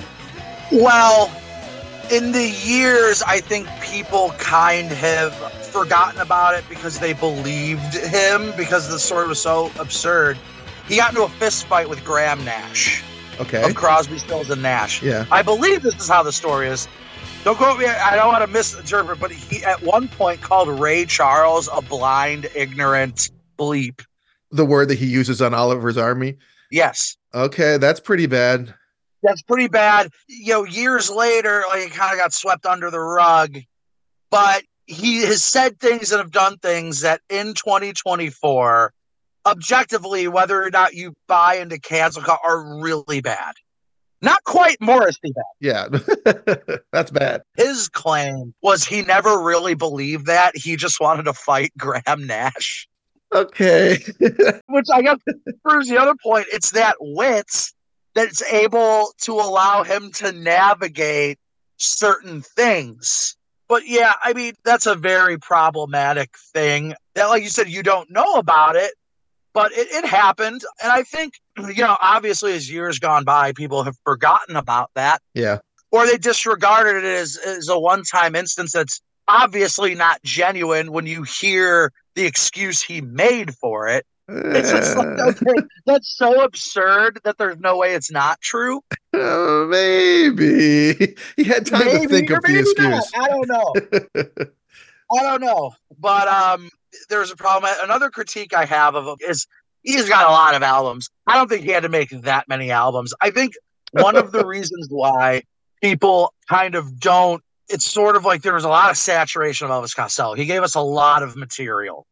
Well, 0.72 1.32
in 2.12 2.32
the 2.34 2.50
years, 2.50 3.22
I 3.24 3.40
think 3.40 3.68
people 3.82 4.32
kind 4.38 4.92
of 4.92 4.98
have 4.98 5.34
forgotten 5.68 6.20
about 6.22 6.56
it 6.56 6.64
because 6.70 7.00
they 7.00 7.14
believed 7.14 7.94
him 7.94 8.52
because 8.58 8.90
the 8.90 9.00
story 9.00 9.28
was 9.28 9.42
so 9.42 9.72
absurd. 9.80 10.38
He 10.90 10.98
got 10.98 11.12
into 11.12 11.24
a 11.24 11.30
fist 11.30 11.66
fight 11.68 11.88
with 11.88 12.04
Graham 12.04 12.44
Nash 12.44 13.02
Okay. 13.40 13.64
of 13.64 13.74
Crosby, 13.76 14.18
Stills, 14.18 14.50
and 14.50 14.62
Nash. 14.62 15.02
Yeah. 15.02 15.26
I 15.32 15.42
believe 15.44 15.82
this 15.84 15.96
is 15.96 16.08
how 16.10 16.24
the 16.24 16.34
story 16.34 16.68
is. 16.68 16.88
Don't 17.46 17.56
quote 17.56 17.80
me. 17.80 17.86
I 17.86 18.16
don't 18.18 18.28
want 18.28 18.42
to 18.44 18.48
misinterpret, 18.48 19.20
but 19.20 19.32
he 19.32 19.64
at 19.64 19.82
one 19.82 20.08
point 20.10 20.42
called 20.42 20.68
Ray 20.80 21.06
Charles 21.06 21.70
a 21.72 21.82
blind, 21.82 22.50
ignorant 22.54 23.30
bleep. 23.58 24.04
The 24.52 24.66
word 24.66 24.90
that 24.90 24.98
he 24.98 25.06
uses 25.06 25.42
on 25.42 25.54
Oliver's 25.54 25.96
Army. 25.98 26.36
Yes, 26.72 27.16
Okay, 27.34 27.78
that's 27.78 28.00
pretty 28.00 28.26
bad. 28.26 28.74
that's 29.24 29.42
pretty 29.44 29.68
bad. 29.68 30.12
You 30.28 30.54
know, 30.54 30.64
years 30.66 31.10
later, 31.10 31.64
like 31.70 31.88
it 31.88 31.92
kind 31.94 32.12
of 32.12 32.18
got 32.18 32.34
swept 32.34 32.66
under 32.66 32.90
the 32.92 33.00
rug, 33.00 33.58
but 34.32 34.64
he 34.88 35.22
has 35.22 35.44
said 35.44 35.80
things 35.80 36.12
and 36.12 36.20
have 36.20 36.32
done 36.32 36.58
things 36.58 37.02
that 37.02 37.22
in 37.30 37.54
2024, 37.54 38.92
objectively, 39.50 40.28
whether 40.28 40.64
or 40.64 40.70
not 40.70 40.94
you 40.94 41.14
buy 41.28 41.56
into 41.56 41.80
cancel 41.80 42.24
are 42.44 42.82
really 42.82 43.22
bad. 43.22 43.54
Not 44.22 44.44
quite 44.44 44.78
Morrissey 44.82 45.32
bad. 45.34 45.44
Yeah. 45.62 45.88
that's 46.92 47.12
bad. 47.12 47.42
his 47.56 47.88
claim 47.88 48.54
was 48.62 48.84
he 48.84 49.02
never 49.02 49.42
really 49.42 49.76
believed 49.76 50.26
that. 50.26 50.58
He 50.58 50.76
just 50.76 51.00
wanted 51.00 51.24
to 51.24 51.34
fight 51.34 51.72
Graham 51.78 52.28
Nash, 52.28 52.88
Okay. 53.34 53.98
which 54.68 54.88
I 54.94 55.02
guess 55.02 55.20
proves 55.66 55.88
the 55.88 55.98
other 55.98 56.16
point. 56.22 56.48
It's 56.52 56.72
that 56.72 56.96
wit 57.00 57.72
that's 58.14 58.42
able 58.52 59.12
to 59.22 59.34
allow 59.34 59.84
him 59.84 60.12
to 60.14 60.32
navigate 60.32 61.38
certain 61.78 62.42
things. 62.42 63.38
But 63.70 63.88
yeah, 63.88 64.14
I 64.22 64.34
mean, 64.34 64.54
that's 64.66 64.88
a 64.88 64.96
very 64.96 65.38
problematic 65.38 66.36
thing 66.54 66.96
that, 67.14 67.28
like 67.28 67.44
you 67.44 67.50
said, 67.50 67.70
you 67.70 67.84
don't 67.84 68.10
know 68.10 68.36
about 68.36 68.76
it, 68.76 68.94
but 69.54 69.72
it, 69.72 69.88
it 69.92 70.06
happened. 70.08 70.62
And 70.84 70.92
I 70.92 71.04
think, 71.04 71.34
you 71.58 71.84
know, 71.84 71.98
obviously, 72.02 72.54
as 72.54 72.70
years 72.72 73.00
gone 73.00 73.24
by, 73.24 73.52
people 73.54 73.84
have 73.84 73.96
forgotten 74.04 74.56
about 74.56 74.92
that 74.96 75.22
Yeah. 75.34 75.60
or 75.92 76.06
they 76.06 76.18
disregarded 76.18 77.04
it 77.04 77.18
as, 77.18 77.38
as 77.38 77.68
a 77.70 77.80
one 77.80 78.04
time 78.04 78.36
instance 78.36 78.72
that's 78.72 79.02
obviously 79.28 79.96
not 79.96 80.22
genuine 80.24 80.92
when 80.92 81.06
you 81.06 81.24
hear 81.24 81.92
the 82.16 82.26
excuse 82.26 82.82
he 82.82 83.02
made 83.02 83.54
for 83.56 83.88
it. 83.88 84.06
It's 84.32 84.70
just 84.70 84.96
like, 84.96 85.08
okay, 85.20 85.68
that's 85.88 86.16
so 86.16 86.44
absurd 86.44 87.20
that 87.24 87.40
there's 87.40 87.58
no 87.60 87.78
way 87.78 87.96
it's 87.96 88.12
not 88.12 88.40
true. 88.42 88.82
Uh, 89.12 89.66
maybe 89.68 91.16
he 91.36 91.44
had 91.44 91.66
time 91.66 91.82
to 91.82 92.08
think 92.08 92.30
of 92.30 92.42
the 92.44 92.48
maybe 92.48 92.90
not. 92.90 93.00
excuse. 93.00 93.12
I 93.16 93.28
don't 93.28 93.48
know. 93.48 93.74
I 95.20 95.24
don't 95.24 95.42
know. 95.42 95.72
But 96.00 96.28
um 96.28 96.70
there's 97.10 97.32
a 97.32 97.36
problem. 97.36 97.72
Another 97.84 98.10
critique 98.10 98.54
I 98.56 98.66
have 98.66 98.96
of 98.96 99.06
him 99.06 99.18
is 99.28 99.48
he's 99.84 100.10
got 100.10 100.28
a 100.28 100.32
lot 100.32 100.56
of 100.56 100.64
albums. 100.64 101.10
I 101.28 101.36
don't 101.36 101.48
think 101.48 101.64
he 101.64 101.72
had 101.72 101.84
to 101.84 101.90
make 101.90 102.10
that 102.10 102.48
many 102.48 102.72
albums. 102.72 103.14
I 103.22 103.32
think 103.32 103.54
one 103.92 104.16
of 104.16 104.32
the 104.32 104.46
reasons 104.48 104.88
why 104.90 105.44
people 105.82 106.34
kind 106.48 106.76
of 106.76 107.00
don't 107.00 107.44
it's 107.70 107.86
sort 107.86 108.16
of 108.16 108.26
like 108.26 108.42
there 108.42 108.56
was 108.56 108.64
a 108.64 108.70
lot 108.70 108.90
of 108.90 108.98
saturation 108.98 109.70
of 109.70 109.72
Elvis 109.72 109.96
Costello. 109.96 110.34
He 110.34 110.46
gave 110.46 110.64
us 110.64 110.76
a 110.76 110.82
lot 110.82 111.22
of 111.24 111.36
material. 111.36 112.08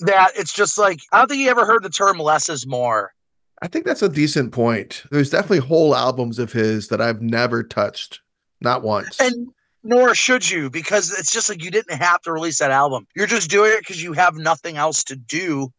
That 0.00 0.30
it's 0.36 0.52
just 0.52 0.78
like 0.78 1.00
I 1.12 1.18
don't 1.18 1.28
think 1.28 1.40
he 1.40 1.48
ever 1.48 1.66
heard 1.66 1.82
the 1.82 1.90
term 1.90 2.18
less 2.18 2.48
is 2.48 2.66
more. 2.66 3.12
I 3.60 3.68
think 3.68 3.84
that's 3.84 4.02
a 4.02 4.08
decent 4.08 4.52
point. 4.52 5.04
There's 5.10 5.30
definitely 5.30 5.58
whole 5.58 5.94
albums 5.94 6.38
of 6.38 6.52
his 6.52 6.88
that 6.88 7.00
I've 7.00 7.22
never 7.22 7.62
touched, 7.62 8.20
not 8.60 8.82
once. 8.82 9.20
And 9.20 9.48
nor 9.84 10.14
should 10.14 10.48
you, 10.48 10.70
because 10.70 11.16
it's 11.16 11.32
just 11.32 11.48
like 11.48 11.62
you 11.62 11.70
didn't 11.70 11.94
have 11.94 12.20
to 12.22 12.32
release 12.32 12.58
that 12.58 12.70
album. 12.70 13.06
You're 13.14 13.26
just 13.26 13.50
doing 13.50 13.72
it 13.72 13.80
because 13.80 14.02
you 14.02 14.12
have 14.12 14.34
nothing 14.36 14.76
else 14.76 15.04
to 15.04 15.16
do. 15.16 15.72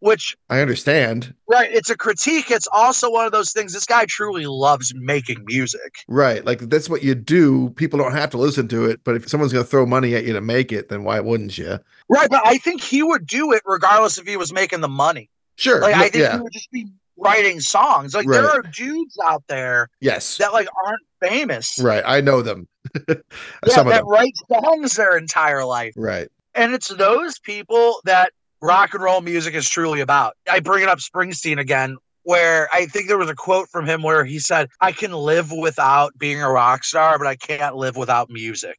Which, 0.00 0.36
I 0.50 0.60
understand. 0.60 1.32
right, 1.48 1.70
it's 1.70 1.88
a 1.88 1.96
critique. 1.96 2.50
It's 2.50 2.66
also 2.72 3.08
one 3.08 3.24
of 3.24 3.30
those 3.30 3.52
things. 3.52 3.72
This 3.72 3.84
guy 3.84 4.04
truly 4.04 4.46
loves 4.46 4.92
making 4.96 5.44
music. 5.44 5.98
Right. 6.08 6.44
Like 6.44 6.58
that's 6.58 6.88
what 6.88 7.04
you 7.04 7.14
do. 7.14 7.70
People 7.70 8.00
don't 8.00 8.10
have 8.10 8.30
to 8.30 8.36
listen 8.36 8.66
to 8.66 8.86
it, 8.86 8.98
but 9.04 9.14
if 9.14 9.28
someone's 9.28 9.52
going 9.52 9.64
to 9.64 9.70
throw 9.70 9.86
money 9.86 10.16
at 10.16 10.24
you 10.24 10.32
to 10.32 10.40
make 10.40 10.72
it, 10.72 10.88
then 10.88 11.04
why 11.04 11.20
wouldn't 11.20 11.56
you? 11.56 11.78
Right, 12.08 12.28
but 12.28 12.42
I 12.44 12.58
think 12.58 12.82
he 12.82 13.04
would 13.04 13.28
do 13.28 13.52
it 13.52 13.62
regardless 13.64 14.18
if 14.18 14.26
he 14.26 14.36
was 14.36 14.52
making 14.52 14.80
the 14.80 14.88
money. 14.88 15.30
Sure. 15.54 15.80
Like, 15.80 15.94
I 15.94 16.08
think 16.08 16.24
yeah. 16.24 16.36
he 16.36 16.42
would 16.42 16.52
just 16.52 16.70
be 16.72 16.88
writing 17.16 17.60
songs. 17.60 18.14
Like, 18.14 18.26
there 18.26 18.48
are 18.48 18.62
dudes 18.62 19.16
out 19.24 19.44
there 19.48 19.88
Yes. 20.00 20.38
that, 20.38 20.52
like, 20.52 20.68
aren't 20.84 21.02
famous. 21.20 21.78
Right. 21.80 22.02
I 22.06 22.20
know 22.20 22.42
them. 22.42 22.68
Yeah, 23.08 23.74
Some 23.74 23.88
that 23.88 24.04
write 24.06 24.32
songs 24.50 24.94
their 24.96 25.16
entire 25.16 25.64
life. 25.64 25.92
Right. 25.96 26.28
And 26.54 26.74
it's 26.74 26.88
those 26.88 27.38
people 27.38 28.00
that 28.04 28.32
rock 28.60 28.92
and 28.94 29.02
roll 29.02 29.20
music 29.20 29.54
is 29.54 29.68
truly 29.68 30.00
about. 30.00 30.34
I 30.50 30.60
bring 30.60 30.82
it 30.82 30.88
up 30.88 30.98
Springsteen 30.98 31.58
again, 31.58 31.96
where 32.24 32.68
I 32.72 32.86
think 32.86 33.06
there 33.08 33.18
was 33.18 33.30
a 33.30 33.34
quote 33.34 33.68
from 33.68 33.86
him 33.86 34.02
where 34.02 34.24
he 34.24 34.38
said, 34.40 34.68
I 34.80 34.92
can 34.92 35.12
live 35.12 35.52
without 35.52 36.16
being 36.18 36.42
a 36.42 36.50
rock 36.50 36.82
star, 36.84 37.18
but 37.18 37.26
I 37.26 37.36
can't 37.36 37.76
live 37.76 37.96
without 37.96 38.30
music. 38.30 38.78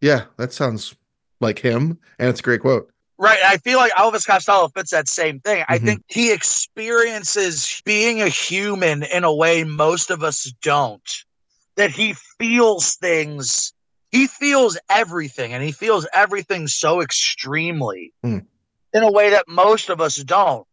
Yeah. 0.00 0.24
That 0.36 0.52
sounds 0.52 0.94
like 1.40 1.60
him. 1.60 1.98
And 2.18 2.28
it's 2.28 2.40
a 2.40 2.42
great 2.42 2.60
quote. 2.60 2.90
Right. 3.20 3.38
I 3.44 3.58
feel 3.58 3.76
like 3.78 3.92
Elvis 3.92 4.26
Costello 4.26 4.68
fits 4.68 4.90
that 4.92 5.06
same 5.06 5.40
thing. 5.40 5.62
I 5.68 5.78
Mhm. 5.78 5.84
think 5.84 6.02
he 6.08 6.32
experiences 6.32 7.82
being 7.84 8.22
a 8.22 8.28
human 8.28 9.02
in 9.02 9.24
a 9.24 9.34
way 9.34 9.62
most 9.62 10.10
of 10.10 10.24
us 10.24 10.50
don't. 10.62 11.24
That 11.76 11.90
he 11.90 12.14
feels 12.38 12.96
things, 12.96 13.74
he 14.10 14.26
feels 14.26 14.78
everything, 14.88 15.52
and 15.52 15.62
he 15.62 15.70
feels 15.70 16.06
everything 16.14 16.66
so 16.66 17.02
extremely 17.02 18.12
Hmm. 18.24 18.38
in 18.94 19.02
a 19.02 19.12
way 19.12 19.28
that 19.30 19.44
most 19.46 19.90
of 19.90 20.00
us 20.00 20.16
don't. 20.16 20.66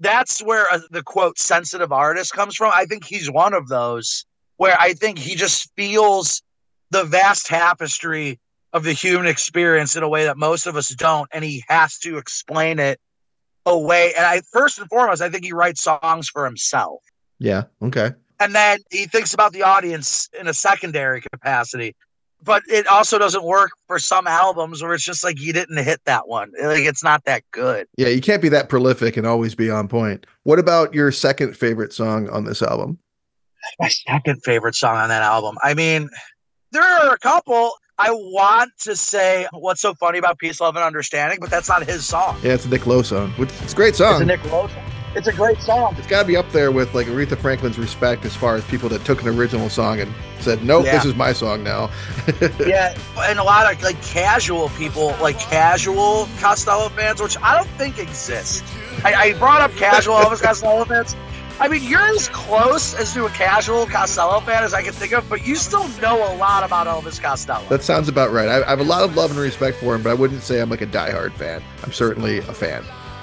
That's 0.00 0.42
where 0.42 0.70
uh, 0.72 0.80
the 0.90 1.02
quote 1.02 1.38
sensitive 1.38 1.92
artist 1.92 2.32
comes 2.32 2.56
from. 2.56 2.72
I 2.74 2.86
think 2.86 3.04
he's 3.04 3.30
one 3.30 3.52
of 3.52 3.68
those 3.68 4.24
where 4.56 4.76
I 4.80 4.94
think 4.94 5.18
he 5.18 5.34
just 5.34 5.70
feels 5.76 6.42
the 6.90 7.04
vast 7.04 7.46
tapestry 7.46 8.40
of 8.72 8.84
the 8.84 8.92
human 8.92 9.26
experience 9.26 9.96
in 9.96 10.02
a 10.02 10.08
way 10.08 10.24
that 10.24 10.36
most 10.36 10.66
of 10.66 10.76
us 10.76 10.88
don't, 10.88 11.28
and 11.32 11.44
he 11.44 11.62
has 11.68 11.98
to 11.98 12.16
explain 12.18 12.78
it 12.78 12.98
away. 13.66 14.12
And 14.16 14.24
I 14.24 14.40
first 14.52 14.78
and 14.78 14.88
foremost, 14.88 15.22
I 15.22 15.28
think 15.28 15.44
he 15.44 15.52
writes 15.52 15.82
songs 15.82 16.28
for 16.28 16.44
himself. 16.44 17.02
Yeah. 17.38 17.64
Okay. 17.82 18.12
And 18.40 18.54
then 18.54 18.78
he 18.90 19.06
thinks 19.06 19.34
about 19.34 19.52
the 19.52 19.62
audience 19.62 20.28
in 20.38 20.48
a 20.48 20.54
secondary 20.54 21.20
capacity. 21.20 21.94
But 22.44 22.64
it 22.68 22.88
also 22.88 23.18
doesn't 23.18 23.44
work 23.44 23.70
for 23.86 24.00
some 24.00 24.26
albums 24.26 24.82
where 24.82 24.94
it's 24.94 25.04
just 25.04 25.22
like 25.22 25.40
you 25.40 25.52
didn't 25.52 25.76
hit 25.76 26.00
that 26.06 26.26
one. 26.26 26.50
Like 26.60 26.80
it's 26.80 27.04
not 27.04 27.24
that 27.26 27.44
good. 27.52 27.86
Yeah. 27.96 28.08
You 28.08 28.20
can't 28.20 28.42
be 28.42 28.48
that 28.48 28.68
prolific 28.68 29.16
and 29.16 29.28
always 29.28 29.54
be 29.54 29.70
on 29.70 29.86
point. 29.86 30.26
What 30.42 30.58
about 30.58 30.92
your 30.92 31.12
second 31.12 31.56
favorite 31.56 31.92
song 31.92 32.28
on 32.30 32.44
this 32.44 32.60
album? 32.60 32.98
My 33.78 33.88
second 33.88 34.42
favorite 34.42 34.74
song 34.74 34.96
on 34.96 35.08
that 35.08 35.22
album. 35.22 35.56
I 35.62 35.74
mean, 35.74 36.10
there 36.72 36.82
are 36.82 37.14
a 37.14 37.18
couple. 37.18 37.70
I 38.02 38.10
want 38.10 38.72
to 38.80 38.96
say 38.96 39.46
what's 39.52 39.80
so 39.80 39.94
funny 39.94 40.18
about 40.18 40.38
Peace, 40.38 40.60
Love, 40.60 40.76
and 40.76 40.84
Understanding, 40.84 41.38
but 41.40 41.50
that's 41.50 41.68
not 41.68 41.84
his 41.84 42.04
song. 42.06 42.38
Yeah. 42.42 42.54
It's 42.54 42.64
a 42.64 42.68
Nick 42.68 42.86
Lowe 42.86 43.02
song. 43.02 43.30
which- 43.36 43.50
It's 43.62 43.72
a 43.72 43.76
great 43.76 43.94
song. 43.96 44.14
It's 44.14 44.22
a. 44.22 44.26
Nick 44.26 44.44
Lowe 44.50 44.66
song. 44.68 44.82
It's 45.14 45.26
a 45.28 45.32
great 45.32 45.60
song. 45.60 45.94
It's 45.98 46.06
got 46.06 46.22
to 46.22 46.26
be 46.26 46.36
up 46.38 46.50
there 46.52 46.72
with 46.72 46.94
like 46.94 47.06
Aretha 47.06 47.36
Franklin's 47.38 47.78
respect 47.78 48.24
as 48.24 48.34
far 48.34 48.56
as 48.56 48.64
people 48.64 48.88
that 48.88 49.04
took 49.04 49.20
an 49.20 49.28
original 49.28 49.68
song 49.68 50.00
and 50.00 50.10
said, 50.40 50.64
nope, 50.64 50.86
Yeah. 50.86 50.92
this 50.92 51.04
is 51.04 51.14
my 51.14 51.34
song 51.34 51.62
now. 51.62 51.90
yeah, 52.66 52.96
and 53.18 53.38
a 53.38 53.44
lot 53.44 53.70
of 53.70 53.82
like 53.82 54.00
casual 54.02 54.70
people, 54.70 55.14
like 55.20 55.38
casual 55.38 56.28
Costello 56.40 56.88
fans, 56.88 57.20
which 57.20 57.36
I 57.42 57.54
don't 57.58 57.68
think 57.76 57.98
exist. 57.98 58.64
I, 59.04 59.12
I 59.14 59.32
brought 59.34 59.60
up 59.60 59.70
casual 59.72 60.14
Elvis 60.16 60.40
Costello 60.42 60.82
fans. 60.86 61.14
I 61.62 61.68
mean, 61.68 61.84
you're 61.84 62.00
as 62.00 62.28
close 62.30 62.92
as 62.92 63.14
to 63.14 63.26
a 63.26 63.30
casual 63.30 63.86
Costello 63.86 64.40
fan 64.40 64.64
as 64.64 64.74
I 64.74 64.82
can 64.82 64.92
think 64.92 65.12
of, 65.12 65.28
but 65.30 65.46
you 65.46 65.54
still 65.54 65.86
know 66.00 66.16
a 66.16 66.34
lot 66.34 66.64
about 66.64 66.88
Elvis 66.88 67.22
Costello. 67.22 67.64
That 67.68 67.84
sounds 67.84 68.08
about 68.08 68.32
right. 68.32 68.48
I, 68.48 68.64
I 68.64 68.70
have 68.70 68.80
a 68.80 68.84
lot 68.84 69.04
of 69.04 69.14
love 69.14 69.30
and 69.30 69.38
respect 69.38 69.76
for 69.76 69.94
him, 69.94 70.02
but 70.02 70.10
I 70.10 70.14
wouldn't 70.14 70.42
say 70.42 70.60
I'm 70.60 70.70
like 70.70 70.80
a 70.80 70.88
diehard 70.88 71.32
fan. 71.34 71.62
I'm 71.84 71.92
certainly 71.92 72.38
a 72.38 72.42
fan. 72.52 72.82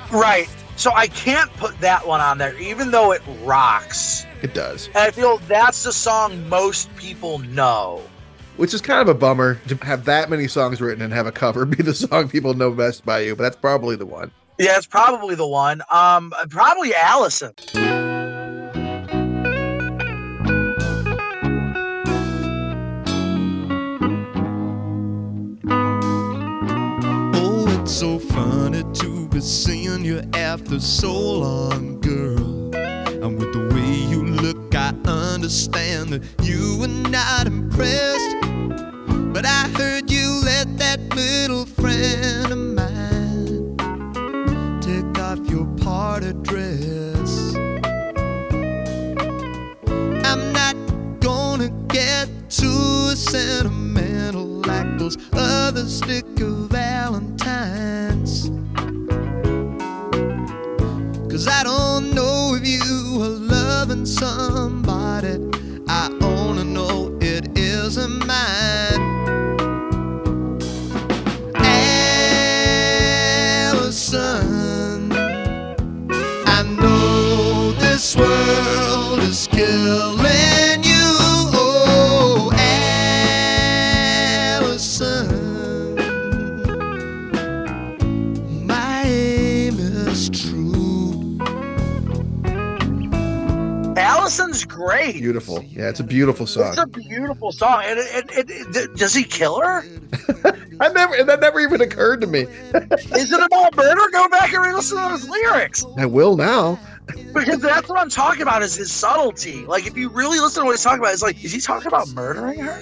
right. 0.09 0.47
So 0.77 0.93
I 0.93 1.07
can't 1.07 1.51
put 1.57 1.77
that 1.81 2.07
one 2.07 2.21
on 2.21 2.37
there, 2.37 2.57
even 2.57 2.91
though 2.91 3.11
it 3.11 3.21
rocks. 3.43 4.25
It 4.41 4.53
does, 4.53 4.87
And 4.87 4.99
I 4.99 5.11
feel 5.11 5.39
that's 5.39 5.83
the 5.83 5.91
song 5.91 6.47
most 6.47 6.95
people 6.95 7.39
know. 7.39 8.01
which 8.55 8.73
is 8.73 8.79
kind 8.79 9.01
of 9.01 9.09
a 9.09 9.19
bummer 9.19 9.55
to 9.67 9.75
have 9.85 10.05
that 10.05 10.29
many 10.29 10.47
songs 10.47 10.79
written 10.79 11.03
and 11.03 11.11
have 11.11 11.27
a 11.27 11.33
cover 11.33 11.65
be 11.65 11.83
the 11.83 11.93
song 11.93 12.29
people 12.29 12.53
know 12.53 12.71
best 12.71 13.05
by 13.05 13.19
you. 13.19 13.35
But 13.35 13.43
that's 13.43 13.57
probably 13.57 13.97
the 13.97 14.05
one. 14.05 14.31
Yeah, 14.57 14.77
it's 14.77 14.87
probably 14.87 15.35
the 15.35 15.47
one. 15.47 15.81
Um, 15.91 16.33
probably 16.49 16.95
Allison. 16.95 17.51
So 27.89 28.19
funny 28.19 28.83
to 28.93 29.27
be 29.29 29.41
seeing 29.41 30.05
you 30.05 30.21
after 30.35 30.79
so 30.79 31.11
long, 31.11 31.99
girl. 31.99 32.73
And 32.75 33.37
with 33.39 33.51
the 33.51 33.71
way 33.73 33.93
you 34.11 34.23
look, 34.23 34.75
I 34.75 34.93
understand 35.05 36.09
that 36.09 36.23
you 36.43 36.77
were 36.79 36.87
not 36.87 37.47
impressed. 37.47 38.35
But 39.33 39.45
I 39.45 39.67
heard 39.75 40.11
you 40.11 40.39
let 40.45 40.77
that 40.77 40.99
little 41.15 41.65
friend 41.65 42.51
of 42.51 42.59
mine 42.59 43.75
take 44.81 45.19
off 45.19 45.39
your 45.49 45.65
party 45.77 46.33
dress. 46.43 47.55
I'm 50.25 50.53
not 50.53 50.75
gonna 51.21 51.69
get 51.87 52.29
too 52.49 53.15
sentimental 53.15 54.45
like 54.45 54.99
those 54.99 55.17
other 55.33 55.85
sticker 55.87 56.48
great. 95.11 95.21
Beautiful. 95.21 95.63
Yeah, 95.63 95.89
it's 95.89 95.99
a 95.99 96.03
beautiful 96.03 96.47
song. 96.47 96.69
It's 96.69 96.77
a 96.81 96.87
beautiful 96.87 97.51
song. 97.51 97.83
And 97.85 97.99
it, 97.99 98.31
it, 98.31 98.49
it, 98.49 98.75
it- 98.75 98.95
does 98.95 99.13
he 99.13 99.23
kill 99.23 99.59
her? 99.61 99.83
I 100.81 100.89
never 100.89 101.23
that 101.23 101.39
never 101.41 101.59
even 101.59 101.81
occurred 101.81 102.21
to 102.21 102.27
me. 102.27 102.39
Is 102.73 103.31
it 103.31 103.41
about 103.43 103.75
murder? 103.75 104.01
Go 104.11 104.27
back 104.29 104.53
and 104.53 104.63
re-listen 104.63 104.97
to 105.01 105.09
those 105.09 105.27
lyrics. 105.27 105.83
I 105.97 106.05
will 106.05 106.35
now. 106.37 106.79
Because 107.33 107.59
that's 107.59 107.89
what 107.89 107.99
I'm 107.99 108.09
talking 108.09 108.43
about 108.43 108.61
is 108.61 108.75
his 108.75 108.91
subtlety. 108.91 109.65
Like 109.65 109.85
if 109.87 109.97
you 109.97 110.09
really 110.09 110.39
listen 110.39 110.61
to 110.61 110.65
what 110.65 110.73
he's 110.73 110.83
talking 110.83 110.99
about, 110.99 111.13
it's 111.13 111.21
like, 111.23 111.43
is 111.43 111.51
he 111.51 111.59
talking 111.59 111.87
about 111.87 112.07
murdering 112.09 112.59
her? 112.59 112.81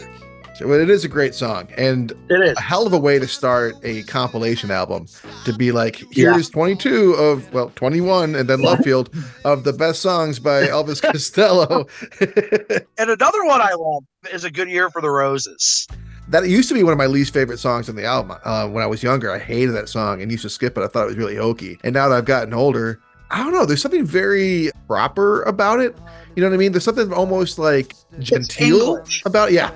So 0.58 0.72
it 0.72 0.90
is 0.90 1.06
a 1.06 1.08
great 1.08 1.36
song 1.36 1.68
and 1.78 2.12
It 2.30 2.42
is. 2.42 2.58
a 2.58 2.62
hell 2.62 2.88
of 2.88 2.94
a 2.94 2.98
way 2.98 3.20
to 3.20 3.28
start 3.28 3.76
a 3.84 4.02
compilation 4.04 4.72
album 4.72 5.06
to 5.46 5.54
be 5.54 5.72
like 5.72 6.02
Yeah. 6.16 6.34
here's 6.34 6.50
22 6.50 7.14
of 7.14 7.54
well 7.54 7.72
21 7.76 8.34
and 8.36 8.50
then 8.50 8.62
love 8.62 8.80
field 8.80 9.10
of 9.46 9.64
the 9.64 9.74
best 9.74 10.02
songs 10.02 10.40
by 10.40 10.64
elvis 10.68 11.02
costello. 11.02 11.86
And 13.00 13.10
another 13.12 13.44
one 13.46 13.62
I 13.62 13.74
love 13.74 14.04
is 14.34 14.44
a 14.44 14.50
good 14.52 14.70
year 14.70 14.90
for 14.90 15.02
the 15.02 15.10
roses. 15.12 15.88
that 16.30 16.48
used 16.50 16.70
to 16.70 16.74
be 16.76 16.82
one 16.84 16.92
of 16.92 16.98
my 16.98 17.06
least 17.06 17.34
favorite 17.34 17.60
songs 17.60 17.88
on 17.88 17.96
the 17.96 18.06
album 18.06 18.38
uh, 18.44 18.68
when 18.68 18.84
i 18.84 18.88
was 18.88 19.04
younger. 19.04 19.32
I 19.32 19.38
hated 19.40 19.74
that 19.74 19.88
song 19.90 20.22
and 20.24 20.32
used 20.32 20.44
to 20.44 20.50
skip 20.50 20.76
it. 20.78 20.82
I 20.84 20.88
thought 20.88 21.04
it 21.04 21.08
was 21.08 21.18
really 21.18 21.36
hokey. 21.36 21.78
And 21.84 21.94
now 21.94 22.10
that 22.10 22.16
i've 22.18 22.26
gotten 22.26 22.54
older 22.54 23.00
i 23.30 23.44
don't 23.44 23.52
know 23.54 23.66
there's 23.66 23.82
something 23.82 24.06
very 24.06 24.72
proper 24.88 25.44
about 25.44 25.80
it. 25.82 25.96
You 26.36 26.42
know 26.42 26.50
what 26.50 26.56
i 26.56 26.58
mean? 26.58 26.72
There's 26.72 26.84
something 26.84 27.12
almost 27.14 27.60
like 27.60 27.94
genteel 28.20 29.04
about 29.26 29.52
yeah 29.52 29.72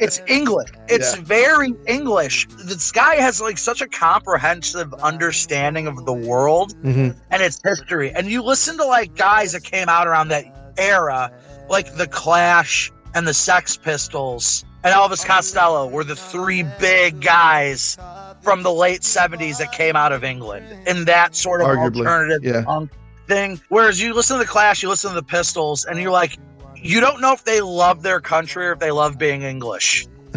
It's 0.00 0.20
English. 0.26 0.70
It's 0.88 1.16
Yeah. 1.16 1.22
very 1.22 1.74
English. 1.86 2.46
This 2.64 2.92
guy 2.92 3.16
has 3.16 3.40
like 3.40 3.58
such 3.58 3.80
a 3.80 3.86
comprehensive 3.88 4.92
understanding 4.94 5.86
of 5.86 6.04
the 6.06 6.12
world 6.12 6.74
Mhm. 6.82 7.14
and 7.30 7.42
its 7.42 7.60
history. 7.64 8.12
And 8.14 8.28
you 8.30 8.42
listen 8.42 8.76
to 8.78 8.84
like 8.84 9.14
guys 9.16 9.52
that 9.52 9.64
came 9.64 9.88
out 9.88 10.06
around 10.06 10.28
that 10.28 10.44
era, 10.76 11.30
like 11.68 11.94
the 11.96 12.06
Clash 12.06 12.90
and 13.14 13.26
the 13.26 13.34
Sex 13.34 13.76
Pistols 13.76 14.64
and 14.84 14.94
Elvis 14.94 15.24
Costello 15.24 15.86
were 15.86 16.04
the 16.04 16.16
three 16.16 16.64
big 16.78 17.20
guys 17.20 17.96
from 18.42 18.62
the 18.62 18.72
late 18.72 19.02
70s 19.04 19.58
that 19.58 19.70
came 19.72 19.96
out 19.96 20.12
of 20.12 20.24
England 20.24 20.64
in 20.86 21.04
that 21.04 21.34
sort 21.36 21.60
of 21.60 21.66
Arguably, 21.66 21.98
alternative 21.98 22.42
yeah. 22.42 22.62
punk 22.64 22.90
thing. 23.28 23.60
Whereas 23.68 24.00
you 24.00 24.14
listen 24.14 24.38
to 24.38 24.42
the 24.44 24.48
Clash, 24.48 24.82
you 24.82 24.88
listen 24.88 25.10
to 25.10 25.14
the 25.16 25.22
Pistols, 25.22 25.84
and 25.84 26.00
you're 26.00 26.10
like, 26.10 26.38
you 26.82 27.00
don't 27.00 27.20
know 27.20 27.32
if 27.32 27.44
they 27.44 27.60
love 27.60 28.02
their 28.02 28.20
country 28.20 28.66
or 28.66 28.72
if 28.72 28.78
they 28.78 28.90
love 28.90 29.18
being 29.18 29.42
English. 29.42 30.06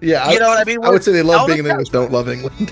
yeah 0.00 0.30
You 0.30 0.36
I, 0.36 0.38
know 0.38 0.48
what 0.48 0.58
I 0.58 0.64
mean? 0.64 0.84
I 0.84 0.90
would 0.90 1.02
say 1.02 1.12
they 1.12 1.22
love 1.22 1.42
Elvis 1.42 1.46
being 1.46 1.58
in 1.60 1.66
english 1.66 1.88
don't 1.88 2.12
love 2.12 2.28
england 2.28 2.70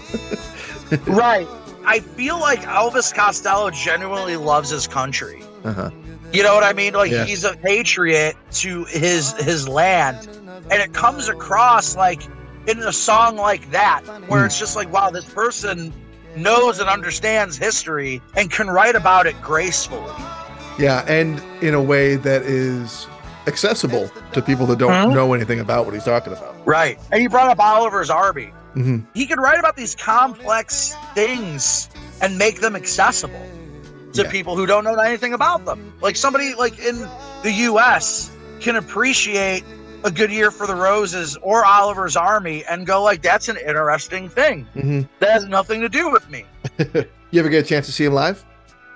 right. 1.07 1.49
I 1.87 2.01
feel 2.01 2.39
like 2.39 2.61
Elvis 2.63 3.15
Costello 3.15 3.71
genuinely 3.71 4.37
loves 4.37 4.69
his 4.71 4.87
country. 4.87 5.43
uh-huh 5.65 5.91
You 6.33 6.43
know 6.43 6.55
what 6.55 6.65
I 6.65 6.73
mean? 6.75 6.93
Like 6.95 7.11
Yeah. 7.11 7.25
he's 7.25 7.45
a 7.45 7.57
patriot 7.57 8.37
to 8.53 8.85
his 8.85 9.33
his 9.33 9.67
land, 9.69 10.29
and 10.71 10.81
it 10.83 10.93
comes 10.93 11.29
across 11.29 11.97
like 11.97 12.23
in 12.67 12.79
a 12.81 12.93
song 12.93 13.37
like 13.37 13.71
that, 13.71 14.03
where 14.29 14.41
Hmm. 14.41 14.47
it's 14.47 14.59
just 14.59 14.77
like, 14.77 14.93
wow, 14.93 15.11
this 15.11 15.25
person 15.25 15.93
knows 16.37 16.79
and 16.79 16.89
understands 16.89 17.57
history 17.57 18.21
and 18.37 18.51
can 18.51 18.69
write 18.69 18.95
about 18.97 19.27
it 19.27 19.41
gracefully. 19.43 20.13
Yeah, 20.79 21.05
and 21.07 21.43
in 21.63 21.75
a 21.75 21.83
way 21.83 22.17
that 22.17 22.43
is 22.43 23.07
accessible 23.47 24.11
to 24.33 24.41
people 24.43 24.67
that 24.67 24.79
don't 24.79 25.11
Mhm. 25.11 25.15
know 25.15 25.35
anything 25.35 25.61
about 25.61 25.85
what 25.85 25.95
he's 25.95 26.05
talking 26.05 26.33
about. 26.33 26.55
Right. 26.65 26.99
And 27.11 27.23
you 27.23 27.29
brought 27.29 27.51
up 27.51 27.59
Oliver's 27.59 28.11
Army. 28.11 28.53
hmm 28.75 29.01
He 29.15 29.27
could 29.27 29.39
write 29.39 29.59
about 29.59 29.77
these 29.77 29.95
complex 29.95 30.95
things 31.15 31.91
and 32.23 32.39
make 32.39 32.61
them 32.61 32.75
accessible 32.75 33.47
to 34.15 34.23
Yeah. 34.23 34.31
people 34.31 34.57
who 34.57 34.65
don't 34.65 34.85
know 34.85 34.95
anything 34.95 35.35
about 35.35 35.65
them. 35.67 35.93
Like 36.01 36.17
somebody 36.17 36.55
like 36.55 36.79
in 36.79 37.07
the 37.43 37.53
US 37.69 38.31
can 38.61 38.77
appreciate 38.77 39.65
a 40.05 40.11
good 40.11 40.31
year 40.33 40.51
for 40.51 40.67
the 40.67 40.75
roses 40.75 41.37
or 41.43 41.65
Oliver's 41.67 42.17
Army 42.17 42.65
and 42.71 42.87
go 42.87 43.03
like 43.03 43.21
that's 43.23 43.49
an 43.49 43.57
interesting 43.59 44.29
thing. 44.29 44.67
hmm 44.75 45.01
That 45.19 45.31
has 45.33 45.45
nothing 45.47 45.81
to 45.83 45.89
do 45.89 46.11
with 46.11 46.29
me. 46.31 46.45
You 47.31 47.41
ever 47.41 47.49
get 47.49 47.65
a 47.65 47.69
chance 47.69 47.87
to 47.87 47.93
see 47.93 48.05
him 48.05 48.13
live? 48.13 48.45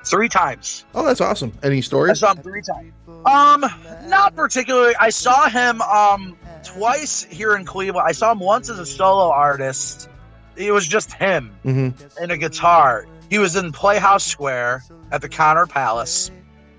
Three 0.07 0.29
times. 0.29 0.85
Oh, 0.95 1.05
that's 1.05 1.21
awesome. 1.21 1.53
Any 1.63 1.83
stories? 1.83 2.23
I 2.23 2.27
saw 2.27 2.35
him 2.35 2.43
three 2.43 2.63
times. 2.63 2.93
Um, 3.27 3.65
not 4.09 4.35
particularly. 4.37 4.95
I 5.01 5.11
saw 5.11 5.49
him 5.49 5.83
um 5.83 6.37
twice 6.65 7.25
here 7.25 7.57
in 7.57 7.65
Cleveland. 7.65 8.07
I 8.09 8.13
saw 8.13 8.31
him 8.33 8.39
once 8.39 8.71
as 8.71 8.79
a 8.79 8.87
solo 8.87 9.31
artist. 9.31 10.09
It 10.57 10.73
was 10.73 10.87
just 10.87 11.13
him 11.13 11.51
hmm 11.63 11.91
and 12.21 12.31
a 12.31 12.37
guitar. 12.37 13.07
He 13.31 13.39
was 13.39 13.57
in 13.57 13.73
Playhouse 13.73 14.25
Square 14.25 14.85
at 15.11 15.21
the 15.23 15.29
Connor 15.29 15.67
Palace. 15.67 16.31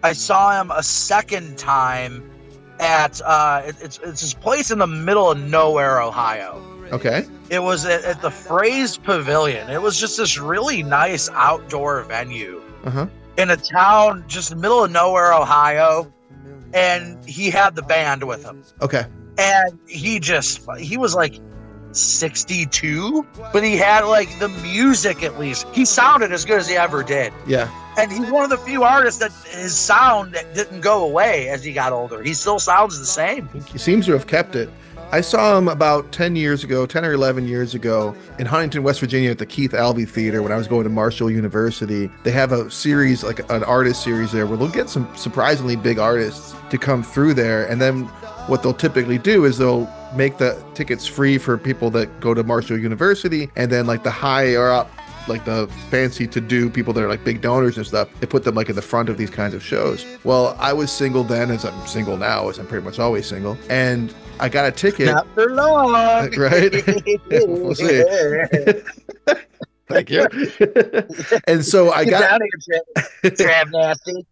I 0.04 0.14
saw 0.14 0.60
him 0.60 0.72
a 0.72 0.82
second 0.82 1.58
time 1.58 2.24
at 2.80 3.20
uh, 3.26 3.64
it- 3.66 3.76
it's 3.82 3.98
it's 4.04 4.22
this 4.22 4.34
place 4.34 4.72
in 4.72 4.80
the 4.80 4.88
middle 4.88 5.30
of 5.32 5.38
nowhere, 5.40 6.02
Ohio. 6.02 6.64
Okay. 6.94 7.26
It 7.50 7.60
was 7.60 7.84
at, 7.86 8.06
at 8.06 8.22
the 8.22 8.30
Fraze 8.30 8.98
Pavilion. 9.02 9.70
It 9.70 9.82
was 9.82 10.00
just 10.00 10.16
this 10.18 10.38
really 10.40 10.82
nice 10.84 11.30
outdoor 11.34 12.04
venue 12.04 12.62
Uh 12.88 12.92
huh. 12.92 13.08
in 13.38 13.50
a 13.52 13.58
town 13.58 14.24
just 14.28 14.52
in 14.52 14.58
the 14.58 14.62
middle 14.62 14.84
of 14.84 14.92
nowhere, 14.92 15.34
Ohio. 15.34 16.12
And 16.74 17.24
he 17.28 17.50
had 17.50 17.76
the 17.76 17.82
band 17.82 18.24
with 18.24 18.44
him. 18.44 18.64
Okay. 18.82 19.06
And 19.38 19.78
he 19.88 20.20
just, 20.20 20.66
he 20.80 20.98
was 20.98 21.14
like 21.16 21.40
62, 21.92 23.26
but 23.54 23.64
he 23.64 23.76
had 23.78 24.06
like 24.06 24.38
the 24.40 24.50
music 24.50 25.24
at 25.24 25.40
least. 25.40 25.68
He 25.74 25.86
sounded 25.86 26.32
as 26.32 26.46
good 26.46 26.60
as 26.60 26.68
he 26.68 26.76
ever 26.76 27.04
did. 27.04 27.34
Yeah. 27.46 27.70
And 27.98 28.12
he's 28.12 28.30
one 28.30 28.44
of 28.44 28.50
the 28.50 28.58
few 28.58 28.84
artists 28.84 29.20
that 29.20 29.32
his 29.52 29.76
sound 29.76 30.34
didn't 30.54 30.82
go 30.82 31.04
away 31.06 31.50
as 31.50 31.64
he 31.64 31.74
got 31.74 31.94
older. 31.94 32.22
He 32.24 32.34
still 32.34 32.60
sounds 32.60 33.00
the 33.00 33.06
same. 33.06 33.50
He 33.72 33.78
seems 33.78 34.06
to 34.06 34.14
have 34.14 34.28
kept 34.28 34.56
it. 34.56 34.70
I 35.10 35.22
saw 35.22 35.58
him 35.58 35.70
about 35.70 36.12
10 36.12 36.36
years 36.36 36.66
ago, 36.66 36.86
10 36.86 37.06
or 37.06 37.14
11 37.14 37.48
years 37.48 37.74
ago 37.74 38.14
in 38.40 38.46
Huntington, 38.46 38.84
West 38.84 39.00
Virginia 39.00 39.32
at 39.32 39.38
the 39.38 39.46
Keith 39.46 39.74
Albee 39.74 40.04
Theater 40.04 40.44
when 40.44 40.52
I 40.52 40.58
was 40.58 40.68
going 40.68 40.84
to 40.84 40.90
Marshall 40.90 41.32
University. 41.32 42.12
They 42.24 42.32
have 42.32 42.52
a 42.52 42.70
series, 42.70 43.24
like 43.24 43.40
an 43.50 43.64
artist 43.64 44.04
series 44.04 44.34
there, 44.34 44.46
where 44.46 44.58
they'll 44.58 44.68
get 44.68 44.90
some 44.90 45.10
surprisingly 45.16 45.78
big 45.78 45.98
artists 45.98 46.54
to 46.70 46.78
come 46.78 47.04
through 47.04 47.36
there. 47.36 47.66
And 47.68 47.80
then 47.80 48.04
what 48.48 48.64
they'll 48.64 48.74
typically 48.74 49.18
do 49.18 49.46
is 49.46 49.58
they'll 49.58 49.90
make 50.14 50.40
the 50.40 50.62
tickets 50.74 51.08
free 51.08 51.38
for 51.38 51.58
people 51.58 51.90
that 51.92 52.20
go 52.20 52.34
to 52.34 52.44
Marshall 52.44 52.78
University. 52.78 53.50
And 53.56 53.72
then, 53.72 53.88
like, 53.88 54.04
the 54.04 54.12
higher 54.12 54.70
up, 54.70 54.92
like 55.30 55.46
the 55.46 55.68
fancy 55.90 56.28
to 56.28 56.42
do 56.42 56.70
people 56.70 56.92
that 56.94 57.04
are 57.04 57.10
like 57.10 57.24
big 57.24 57.42
donors 57.42 57.78
and 57.78 57.86
stuff, 57.86 58.10
they 58.20 58.28
put 58.28 58.44
them 58.44 58.56
like 58.56 58.70
in 58.70 58.76
the 58.76 58.82
front 58.82 59.10
of 59.10 59.18
these 59.18 59.30
kinds 59.30 59.54
of 59.54 59.64
shows. 59.64 60.06
Well, 60.24 60.56
I 60.60 60.74
was 60.74 60.92
single 60.92 61.24
then, 61.24 61.52
as 61.52 61.66
I'm 61.66 61.88
single 61.88 62.18
now, 62.18 62.50
as 62.50 62.60
I'm 62.60 62.68
pretty 62.68 62.86
much 62.86 63.00
always 63.00 63.26
single. 63.26 63.58
And 63.70 64.14
I 64.40 64.50
got 64.50 64.68
a 64.68 64.72
ticket. 64.72 65.08
Not 65.08 65.28
for 65.34 65.50
long. 65.52 66.34
Right? 66.38 66.74
We'll 67.30 67.76
see. 67.76 68.04
Thank 69.90 70.10
you. 70.10 70.28
and 71.48 71.64
so 71.66 71.92
I 71.92 72.04
got 72.04 72.22
down 72.22 72.40
here, 72.42 72.82
Trav, 73.24 73.38
Trav 73.38 73.72
Nasty. 73.72 74.28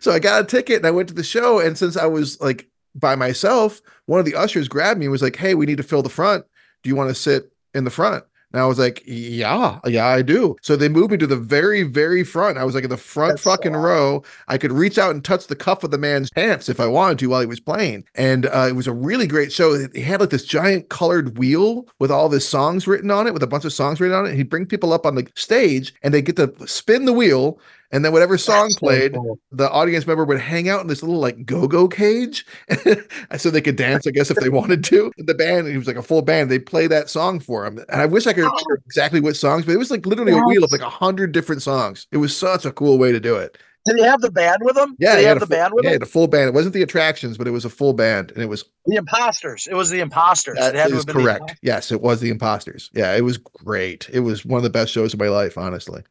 so 0.00 0.12
I 0.12 0.18
got 0.18 0.42
a 0.42 0.44
ticket 0.46 0.76
and 0.76 0.86
I 0.86 0.90
went 0.90 1.08
to 1.08 1.14
the 1.14 1.22
show. 1.24 1.58
And 1.58 1.76
since 1.78 1.96
I 1.96 2.06
was 2.06 2.38
like 2.40 2.68
by 2.94 3.14
myself, 3.14 3.80
one 4.06 4.20
of 4.20 4.26
the 4.26 4.34
ushers 4.34 4.68
grabbed 4.68 5.00
me 5.00 5.06
and 5.06 5.12
was 5.12 5.22
like, 5.22 5.36
Hey, 5.36 5.54
we 5.54 5.64
need 5.66 5.78
to 5.78 5.82
fill 5.82 6.02
the 6.02 6.10
front. 6.10 6.44
Do 6.82 6.90
you 6.90 6.96
want 6.96 7.08
to 7.08 7.14
sit 7.14 7.50
in 7.74 7.84
the 7.84 7.90
front? 7.90 8.24
And 8.52 8.62
I 8.62 8.66
was 8.66 8.78
like, 8.78 9.02
Yeah, 9.06 9.78
yeah, 9.86 10.06
I 10.06 10.22
do. 10.22 10.56
So 10.62 10.76
they 10.76 10.88
moved 10.88 11.10
me 11.10 11.18
to 11.18 11.26
the 11.26 11.36
very, 11.36 11.82
very 11.82 12.24
front. 12.24 12.58
I 12.58 12.64
was 12.64 12.74
like 12.74 12.84
in 12.84 12.90
the 12.90 12.96
front 12.96 13.32
That's 13.32 13.42
fucking 13.42 13.74
row. 13.74 14.22
I 14.48 14.58
could 14.58 14.72
reach 14.72 14.98
out 14.98 15.10
and 15.14 15.24
touch 15.24 15.46
the 15.46 15.56
cuff 15.56 15.84
of 15.84 15.90
the 15.90 15.98
man's 15.98 16.30
pants 16.30 16.68
if 16.68 16.80
I 16.80 16.86
wanted 16.86 17.18
to 17.20 17.26
while 17.26 17.40
he 17.40 17.46
was 17.46 17.60
playing. 17.60 18.04
And 18.14 18.46
uh, 18.46 18.66
it 18.68 18.72
was 18.74 18.86
a 18.86 18.92
really 18.92 19.26
great 19.26 19.52
show. 19.52 19.86
He 19.94 20.00
had 20.00 20.20
like 20.20 20.30
this 20.30 20.44
giant 20.44 20.88
colored 20.88 21.36
wheel 21.38 21.86
with 21.98 22.10
all 22.10 22.26
of 22.26 22.32
his 22.32 22.48
songs 22.48 22.86
written 22.86 23.10
on 23.10 23.26
it, 23.26 23.34
with 23.34 23.42
a 23.42 23.46
bunch 23.48 23.64
of 23.64 23.72
songs 23.72 24.00
written 24.00 24.16
on 24.16 24.26
it. 24.26 24.34
He'd 24.34 24.50
bring 24.50 24.66
people 24.66 24.92
up 24.92 25.04
on 25.04 25.14
the 25.14 25.26
stage 25.34 25.94
and 26.02 26.14
they 26.14 26.22
get 26.22 26.36
to 26.36 26.54
spin 26.66 27.04
the 27.04 27.12
wheel. 27.12 27.58
And 27.90 28.04
then 28.04 28.12
whatever 28.12 28.36
song 28.36 28.68
so 28.70 28.78
played, 28.80 29.14
cool. 29.14 29.38
the 29.50 29.70
audience 29.70 30.06
member 30.06 30.24
would 30.24 30.38
hang 30.40 30.68
out 30.68 30.82
in 30.82 30.88
this 30.88 31.02
little 31.02 31.18
like 31.20 31.46
go-go 31.46 31.88
cage 31.88 32.44
so 33.38 33.50
they 33.50 33.60
could 33.62 33.76
dance 33.76 34.06
i 34.06 34.10
guess 34.10 34.30
if 34.30 34.36
they 34.38 34.48
wanted 34.50 34.84
to 34.84 35.10
the 35.18 35.34
band 35.34 35.66
it 35.66 35.76
was 35.78 35.86
like 35.86 35.96
a 35.96 36.02
full 36.02 36.20
band 36.22 36.50
they 36.50 36.58
play 36.58 36.86
that 36.86 37.08
song 37.08 37.40
for 37.40 37.64
him 37.64 37.78
and 37.78 38.00
i 38.02 38.06
wish 38.06 38.26
i 38.26 38.32
could 38.32 38.44
oh. 38.44 38.48
remember 38.50 38.82
exactly 38.86 39.20
what 39.20 39.36
songs 39.36 39.64
but 39.64 39.72
it 39.72 39.78
was 39.78 39.90
like 39.90 40.04
literally 40.06 40.32
a 40.32 40.42
wheel 40.44 40.62
of 40.64 40.70
like 40.72 40.80
a 40.80 40.88
hundred 40.88 41.32
different 41.32 41.62
songs 41.62 42.06
it 42.12 42.18
was 42.18 42.36
such 42.36 42.64
a 42.64 42.72
cool 42.72 42.98
way 42.98 43.10
to 43.12 43.20
do 43.20 43.36
it 43.36 43.56
Did 43.86 43.96
he 43.96 44.02
have 44.04 44.20
the 44.20 44.30
band 44.30 44.58
with 44.62 44.76
him? 44.76 44.94
yeah 44.98 45.12
Did 45.14 45.20
he 45.20 45.24
had 45.24 45.38
have 45.38 45.40
the 45.40 45.46
full- 45.46 45.56
band 45.56 45.72
with 45.74 45.82
them? 45.84 45.90
yeah, 45.90 45.94
him? 45.94 46.00
the 46.00 46.06
full 46.06 46.26
band 46.26 46.48
it 46.48 46.54
wasn't 46.54 46.74
the 46.74 46.82
attractions 46.82 47.38
but 47.38 47.46
it 47.46 47.52
was 47.52 47.64
a 47.64 47.70
full 47.70 47.92
band 47.94 48.30
and 48.32 48.42
it 48.42 48.46
was 48.48 48.64
The 48.86 48.96
imposters. 48.96 49.66
It 49.70 49.74
was 49.74 49.88
the 49.90 50.00
imposters. 50.00 50.58
that 50.58 50.74
it 50.74 50.78
had 50.78 50.88
to 50.90 50.96
have 50.96 51.06
been 51.06 51.16
correct 51.16 51.56
yes 51.62 51.90
it 51.90 52.00
was 52.02 52.20
the 52.20 52.28
imposters 52.30 52.90
yeah 52.92 53.16
it 53.16 53.22
was 53.24 53.38
great 53.38 54.08
it 54.12 54.20
was 54.20 54.44
one 54.44 54.58
of 54.58 54.64
the 54.64 54.70
best 54.70 54.92
shows 54.92 55.14
of 55.14 55.20
my 55.20 55.28
life 55.28 55.56
honestly 55.56 56.02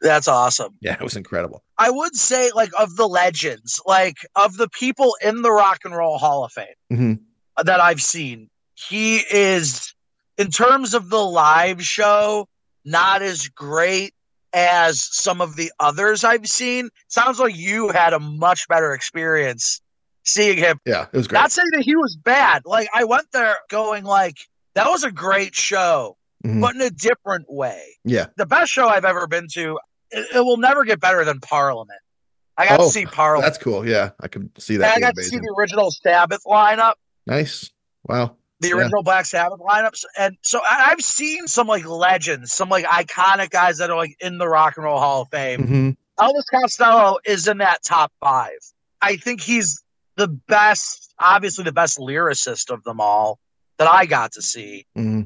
That's 0.00 0.28
awesome. 0.28 0.74
yeah 0.80 0.94
it 0.94 1.02
was 1.02 1.16
incredible 1.16 1.62
I 1.78 1.90
would 1.90 2.14
say, 2.14 2.50
like, 2.54 2.70
of 2.78 2.96
the 2.96 3.08
legends, 3.08 3.80
like, 3.86 4.16
of 4.36 4.58
the 4.58 4.68
people 4.68 5.16
in 5.24 5.40
the 5.40 5.50
Rock 5.50 5.78
and 5.86 5.96
Roll 5.96 6.18
Hall 6.18 6.44
of 6.44 6.52
Fame 6.52 6.66
Mhm. 6.92 7.20
that 7.64 7.80
I've 7.80 8.02
seen, 8.02 8.50
he 8.74 9.18
is, 9.30 9.94
in 10.36 10.50
terms 10.50 10.92
of 10.92 11.08
the 11.08 11.24
live 11.24 11.82
show, 11.82 12.48
not 12.84 13.22
as 13.22 13.48
great 13.48 14.12
as 14.52 15.00
some 15.02 15.40
of 15.40 15.56
the 15.56 15.72
others 15.80 16.22
I've 16.24 16.46
seen. 16.48 16.90
Sounds 17.08 17.38
like 17.38 17.56
you 17.56 17.88
had 17.90 18.12
a 18.12 18.18
much 18.20 18.68
better 18.68 18.92
experience 18.92 19.80
seeing 20.24 20.58
him. 20.58 20.78
Yeah, 20.84 21.06
it 21.12 21.16
was 21.16 21.26
great. 21.28 21.38
Not 21.40 21.52
saying 21.52 21.68
that 21.72 21.82
he 21.82 21.96
was 21.96 22.14
bad. 22.16 22.62
Like 22.66 22.88
I 22.92 23.04
went 23.04 23.32
there 23.32 23.56
going 23.70 24.04
like 24.04 24.36
that 24.74 24.86
was 24.90 25.02
a 25.04 25.10
great 25.10 25.54
show, 25.54 26.16
Mhm. 26.44 26.60
but 26.60 26.74
in 26.74 26.80
a 26.82 26.90
different 26.90 27.46
way. 27.50 27.96
yeah. 28.04 28.26
The 28.36 28.44
best 28.46 28.70
show 28.70 28.86
I've 28.88 29.04
ever 29.06 29.26
been 29.26 29.46
to. 29.54 29.78
It, 30.10 30.26
it 30.36 30.40
will 30.40 30.56
never 30.56 30.84
get 30.84 31.00
better 31.00 31.24
than 31.24 31.40
Parliament. 31.40 32.00
I 32.56 32.66
got 32.66 32.80
Oh, 32.80 32.86
to 32.86 32.90
see 32.92 33.06
Parliament. 33.06 33.44
That's 33.52 33.62
cool. 33.62 33.86
Yeah, 33.88 34.10
I 34.20 34.28
can 34.28 34.50
see 34.58 34.76
that. 34.78 34.96
I 34.96 35.00
got 35.00 35.14
to 35.16 35.22
see 35.22 35.38
the 35.38 35.54
original 35.58 35.90
Sabbath 35.90 36.42
lineup. 36.46 36.94
Nice. 37.26 37.70
Wow. 38.04 38.36
the 38.60 38.68
Yeah. 38.68 38.74
original 38.74 39.02
Black 39.02 39.24
Sabbath 39.24 39.58
lineups. 39.60 40.04
And 40.18 40.36
so 40.42 40.60
I- 40.62 40.90
I've 40.90 41.00
seen 41.00 41.46
some 41.48 41.66
like 41.66 41.86
legends, 41.86 42.52
some 42.52 42.68
like 42.68 42.84
iconic 42.84 43.48
guys 43.50 43.78
that 43.78 43.88
are 43.90 43.96
like 43.96 44.14
in 44.20 44.36
the 44.36 44.46
Rock 44.48 44.76
and 44.76 44.84
Roll 44.84 44.98
Hall 44.98 45.22
of 45.22 45.28
Fame. 45.30 45.66
hmm 45.66 45.90
Elvis 46.22 46.42
Costello 46.52 47.16
is 47.24 47.48
in 47.48 47.56
that 47.58 47.82
top 47.82 48.12
five. 48.20 48.58
I 49.00 49.16
think 49.16 49.40
he's 49.40 49.82
the 50.16 50.28
best, 50.28 51.14
obviously 51.18 51.64
the 51.64 51.72
best 51.72 51.96
lyricist 51.96 52.70
of 52.70 52.84
them 52.84 53.00
all 53.00 53.38
that 53.78 53.88
I 53.88 54.04
got 54.04 54.32
to 54.32 54.42
see. 54.42 54.84
hmm 54.94 55.22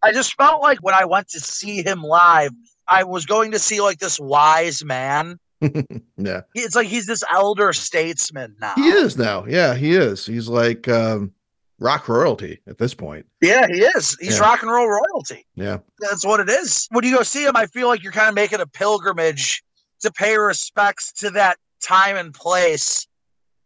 I 0.00 0.12
just 0.12 0.34
felt 0.36 0.62
like 0.62 0.78
when 0.78 0.94
I 0.94 1.04
went 1.06 1.26
to 1.30 1.40
see 1.40 1.82
him 1.82 2.02
live, 2.04 2.52
I 2.88 3.04
was 3.04 3.26
going 3.26 3.50
to 3.52 3.58
see 3.58 3.80
like 3.80 3.98
this 3.98 4.18
wise 4.18 4.84
man. 4.84 5.38
yeah. 5.60 6.42
It's 6.54 6.74
like 6.76 6.86
he's 6.86 7.06
this 7.06 7.22
elder 7.30 7.72
statesman 7.72 8.56
now. 8.60 8.74
He 8.76 8.88
is 8.88 9.16
now. 9.18 9.44
Yeah, 9.46 9.74
he 9.74 9.92
is. 9.94 10.24
He's 10.24 10.48
like 10.48 10.86
um, 10.88 11.32
rock 11.80 12.08
royalty 12.08 12.60
at 12.66 12.78
this 12.78 12.94
point. 12.94 13.26
Yeah, 13.40 13.66
he 13.66 13.80
is. 13.82 14.16
He's 14.20 14.36
Yeah. 14.38 14.42
rock 14.42 14.62
and 14.62 14.70
roll 14.70 14.88
royalty. 14.88 15.46
Yeah. 15.56 15.78
That's 15.98 16.24
what 16.24 16.40
it 16.40 16.48
is. 16.48 16.86
When 16.92 17.04
you 17.04 17.16
go 17.16 17.22
see 17.22 17.44
him, 17.44 17.56
I 17.56 17.66
feel 17.66 17.88
like 17.88 18.02
you're 18.02 18.12
kind 18.12 18.28
of 18.28 18.34
making 18.34 18.60
a 18.60 18.66
pilgrimage 18.66 19.62
to 20.00 20.12
pay 20.12 20.36
respects 20.38 21.12
to 21.14 21.30
that 21.30 21.56
time 21.86 22.16
and 22.16 22.32
place 22.32 23.06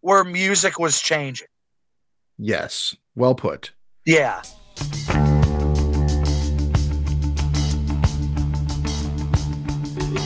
where 0.01 0.25
music 0.25 0.79
was 0.79 1.01
changing. 1.01 1.49
Yes. 2.39 2.97
Well 3.15 3.35
put. 3.35 3.73
Yeah. 4.07 4.43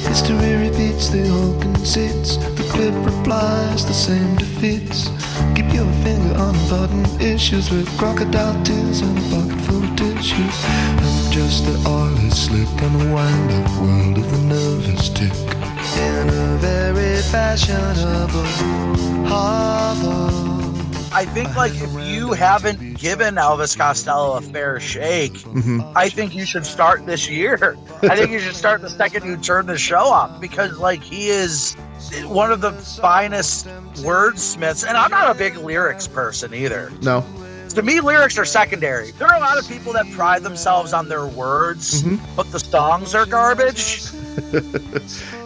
History 0.08 0.54
repeats, 0.54 1.08
the 1.08 1.28
whole 1.28 1.60
conceits. 1.60 2.36
The 2.36 2.66
clip 2.70 2.94
replies, 3.04 3.84
the 3.84 3.94
same 3.94 4.36
defeats. 4.36 5.08
Keep 5.54 5.72
your 5.72 5.90
finger 6.04 6.34
on 6.38 6.54
the 6.54 6.66
button 6.70 7.04
issues 7.20 7.70
with 7.70 7.88
crocodile 7.98 8.62
tears 8.64 9.00
and 9.00 9.18
a 9.18 9.22
pocket 9.30 9.60
full 9.66 9.84
of 9.84 9.96
tissues. 9.96 10.56
I'm 10.64 11.32
just 11.32 11.64
the 11.66 11.76
oily 11.88 12.30
slick 12.30 12.82
on 12.82 12.92
the 12.98 13.12
wind 13.14 13.50
up 13.52 13.70
world 13.80 14.18
of 14.18 14.30
the 14.30 14.42
nervous 14.54 15.08
tick. 15.10 15.32
In 15.32 16.28
a 16.28 16.56
very 16.58 17.22
fashionable 17.22 18.46
harbor. 19.26 20.75
I 21.16 21.24
think 21.24 21.56
like 21.56 21.72
if 21.74 21.90
you 22.06 22.34
haven't 22.34 22.98
given 22.98 23.36
Elvis 23.36 23.74
Costello 23.74 24.36
a 24.36 24.42
fair 24.42 24.78
shake, 24.78 25.38
hmm 25.38 25.80
I 25.96 26.10
think 26.10 26.34
you 26.34 26.44
should 26.44 26.66
start 26.66 27.06
this 27.06 27.26
year. 27.26 27.74
I 28.02 28.14
think 28.14 28.32
you 28.32 28.38
should 28.38 28.54
start 28.54 28.82
the 28.82 28.90
second 28.90 29.24
you 29.24 29.38
turn 29.38 29.64
the 29.64 29.78
show 29.78 30.12
up 30.12 30.42
because 30.42 30.78
like 30.78 31.02
he 31.02 31.28
is 31.28 31.74
one 32.24 32.52
of 32.52 32.60
the 32.60 32.72
finest 32.72 33.66
wordsmiths. 34.04 34.86
And 34.86 34.94
I'm 34.94 35.10
not 35.10 35.34
a 35.34 35.38
big 35.38 35.56
lyrics 35.56 36.06
person 36.06 36.52
either. 36.52 36.92
No. 37.00 37.24
To 37.76 37.82
me, 37.82 38.00
lyrics 38.00 38.38
are 38.38 38.46
secondary. 38.46 39.10
There 39.10 39.28
are 39.28 39.36
a 39.36 39.40
lot 39.40 39.58
of 39.58 39.68
people 39.68 39.92
that 39.92 40.10
pride 40.12 40.42
themselves 40.42 40.94
on 40.94 41.10
their 41.10 41.26
words, 41.26 42.02
Mhm. 42.02 42.18
but 42.34 42.50
the 42.50 42.58
songs 42.58 43.14
are 43.14 43.26
garbage. 43.26 44.10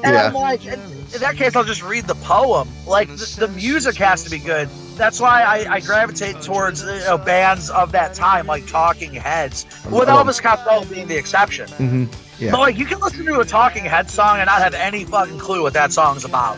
And 0.02 0.14
Yeah. 0.14 0.28
I'm 0.28 0.34
like, 0.34 0.64
in, 0.64 0.80
in 1.14 1.20
that 1.20 1.34
case, 1.36 1.54
I'll 1.56 1.64
just 1.64 1.82
read 1.82 2.06
the 2.06 2.14
poem. 2.16 2.68
Like 2.86 3.08
the, 3.08 3.36
the 3.40 3.48
music 3.48 3.96
has 3.96 4.22
to 4.24 4.30
be 4.30 4.38
good. 4.38 4.68
That's 4.96 5.20
why 5.20 5.42
I, 5.42 5.74
I 5.74 5.80
gravitate 5.80 6.40
towards 6.40 6.82
you 6.82 6.88
know, 7.00 7.18
bands 7.18 7.68
of 7.70 7.90
that 7.92 8.14
time, 8.14 8.46
like 8.46 8.66
Talking 8.66 9.12
Heads, 9.12 9.66
with 9.90 10.08
I 10.08 10.12
Elvis 10.12 10.40
Costello 10.40 10.84
being 10.84 11.08
the 11.08 11.16
exception. 11.16 11.68
hmm 11.72 12.04
Yeah. 12.38 12.52
But 12.52 12.60
like, 12.60 12.78
you 12.78 12.86
can 12.86 13.00
listen 13.00 13.26
to 13.26 13.40
a 13.40 13.44
Talking 13.44 13.84
Head 13.84 14.08
song 14.08 14.38
and 14.38 14.46
not 14.46 14.62
have 14.62 14.74
any 14.74 15.04
fucking 15.04 15.38
clue 15.38 15.62
what 15.62 15.72
that 15.74 15.92
song's 15.92 16.24
about. 16.24 16.56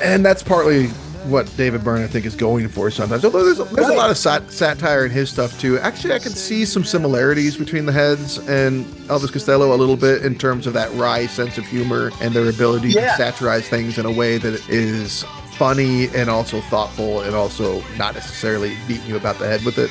And 0.00 0.24
that's 0.24 0.42
partly 0.42 0.90
what 1.24 1.52
David 1.56 1.84
Byrne, 1.84 2.02
I 2.02 2.06
think, 2.06 2.26
is 2.26 2.34
going 2.34 2.68
for 2.68 2.90
sometimes. 2.90 3.24
Although 3.24 3.44
there's, 3.44 3.70
there's 3.70 3.88
a 3.88 3.94
lot 3.94 4.10
of 4.10 4.16
sat- 4.16 4.50
satire 4.50 5.04
in 5.04 5.10
his 5.10 5.30
stuff 5.30 5.58
too. 5.60 5.78
Actually, 5.78 6.14
I 6.14 6.18
can 6.18 6.32
see 6.32 6.64
some 6.64 6.84
similarities 6.84 7.56
between 7.56 7.86
the 7.86 7.92
Heads 7.92 8.38
and 8.48 8.84
Elvis 9.08 9.32
Costello 9.32 9.74
a 9.74 9.76
little 9.76 9.96
bit 9.96 10.24
in 10.24 10.36
terms 10.36 10.66
of 10.66 10.72
that 10.74 10.92
wry 10.94 11.26
sense 11.26 11.58
of 11.58 11.64
humor 11.66 12.10
and 12.20 12.34
their 12.34 12.48
ability 12.48 12.88
Yeah. 12.90 13.10
to 13.12 13.16
satirize 13.16 13.68
things 13.68 13.98
in 13.98 14.06
a 14.06 14.12
way 14.12 14.38
that 14.38 14.68
is 14.68 15.24
funny 15.56 16.08
and 16.14 16.28
also 16.30 16.60
thoughtful 16.62 17.20
and 17.20 17.34
also 17.34 17.82
not 17.96 18.14
necessarily 18.14 18.76
beating 18.88 19.06
you 19.06 19.16
about 19.16 19.38
the 19.38 19.46
head 19.46 19.64
with 19.64 19.78
it. 19.78 19.90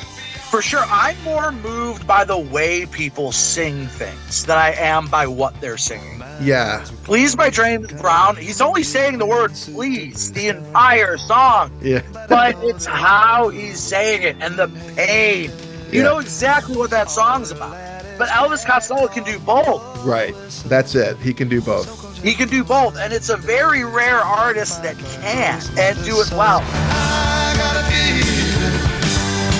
For 0.50 0.60
sure, 0.60 0.82
I'm 0.88 1.18
more 1.22 1.50
moved 1.50 2.06
by 2.06 2.24
the 2.24 2.36
way 2.36 2.84
people 2.86 3.32
sing 3.32 3.86
things 3.86 4.44
than 4.44 4.58
I 4.58 4.72
am 4.72 5.06
by 5.08 5.26
what 5.26 5.58
they're 5.62 5.78
singing. 5.78 6.21
Yeah, 6.40 6.84
Please 7.04 7.36
by 7.36 7.50
James 7.50 7.92
Brown, 8.00 8.36
he's 8.36 8.60
only 8.60 8.82
saying 8.82 9.18
the 9.18 9.26
word 9.26 9.52
please 9.52 10.32
the 10.32 10.48
entire 10.48 11.16
song, 11.18 11.70
yeah, 11.82 12.02
but 12.28 12.56
it's 12.64 12.84
how 12.86 13.48
he's 13.50 13.78
saying 13.78 14.22
it 14.22 14.36
and 14.40 14.56
the 14.56 14.68
pain. 14.96 15.50
You 15.90 15.98
Yeah. 16.00 16.02
know 16.04 16.18
exactly 16.18 16.76
what 16.76 16.90
that 16.90 17.10
song's 17.10 17.50
about. 17.50 17.76
But 18.18 18.28
Elvis 18.28 18.64
Costello 18.64 19.08
can 19.08 19.24
do 19.24 19.38
both. 19.40 19.82
right. 20.04 20.34
That's 20.66 20.94
it. 20.94 21.16
He 21.18 21.32
can 21.32 21.48
do 21.48 21.60
both. 21.60 21.88
He 22.22 22.34
can 22.34 22.48
do 22.48 22.62
both, 22.64 22.96
and 22.96 23.12
it's 23.12 23.28
a 23.30 23.36
very 23.36 23.84
rare 23.84 24.20
artist 24.20 24.82
that 24.82 24.96
can 25.20 25.60
and 25.78 25.96
do 26.04 26.20
it 26.20 26.30
well. 26.32 26.62
I 26.64 27.54
got 27.56 27.76
a 27.76 27.84
feeling 27.90 28.78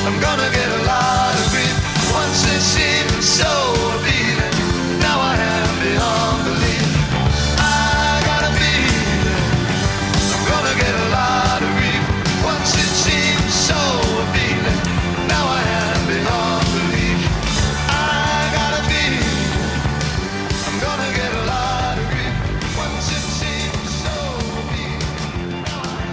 I'm 0.07 0.21
gonna 0.21 0.51
get 0.53 0.69
a 0.69 0.83
lot 0.85 1.35
of 1.35 1.51
grief. 1.51 1.77
Once 2.13 2.45
it 2.47 2.61
seemed 2.61 3.23
so 3.25 3.51
appealing, 3.99 4.22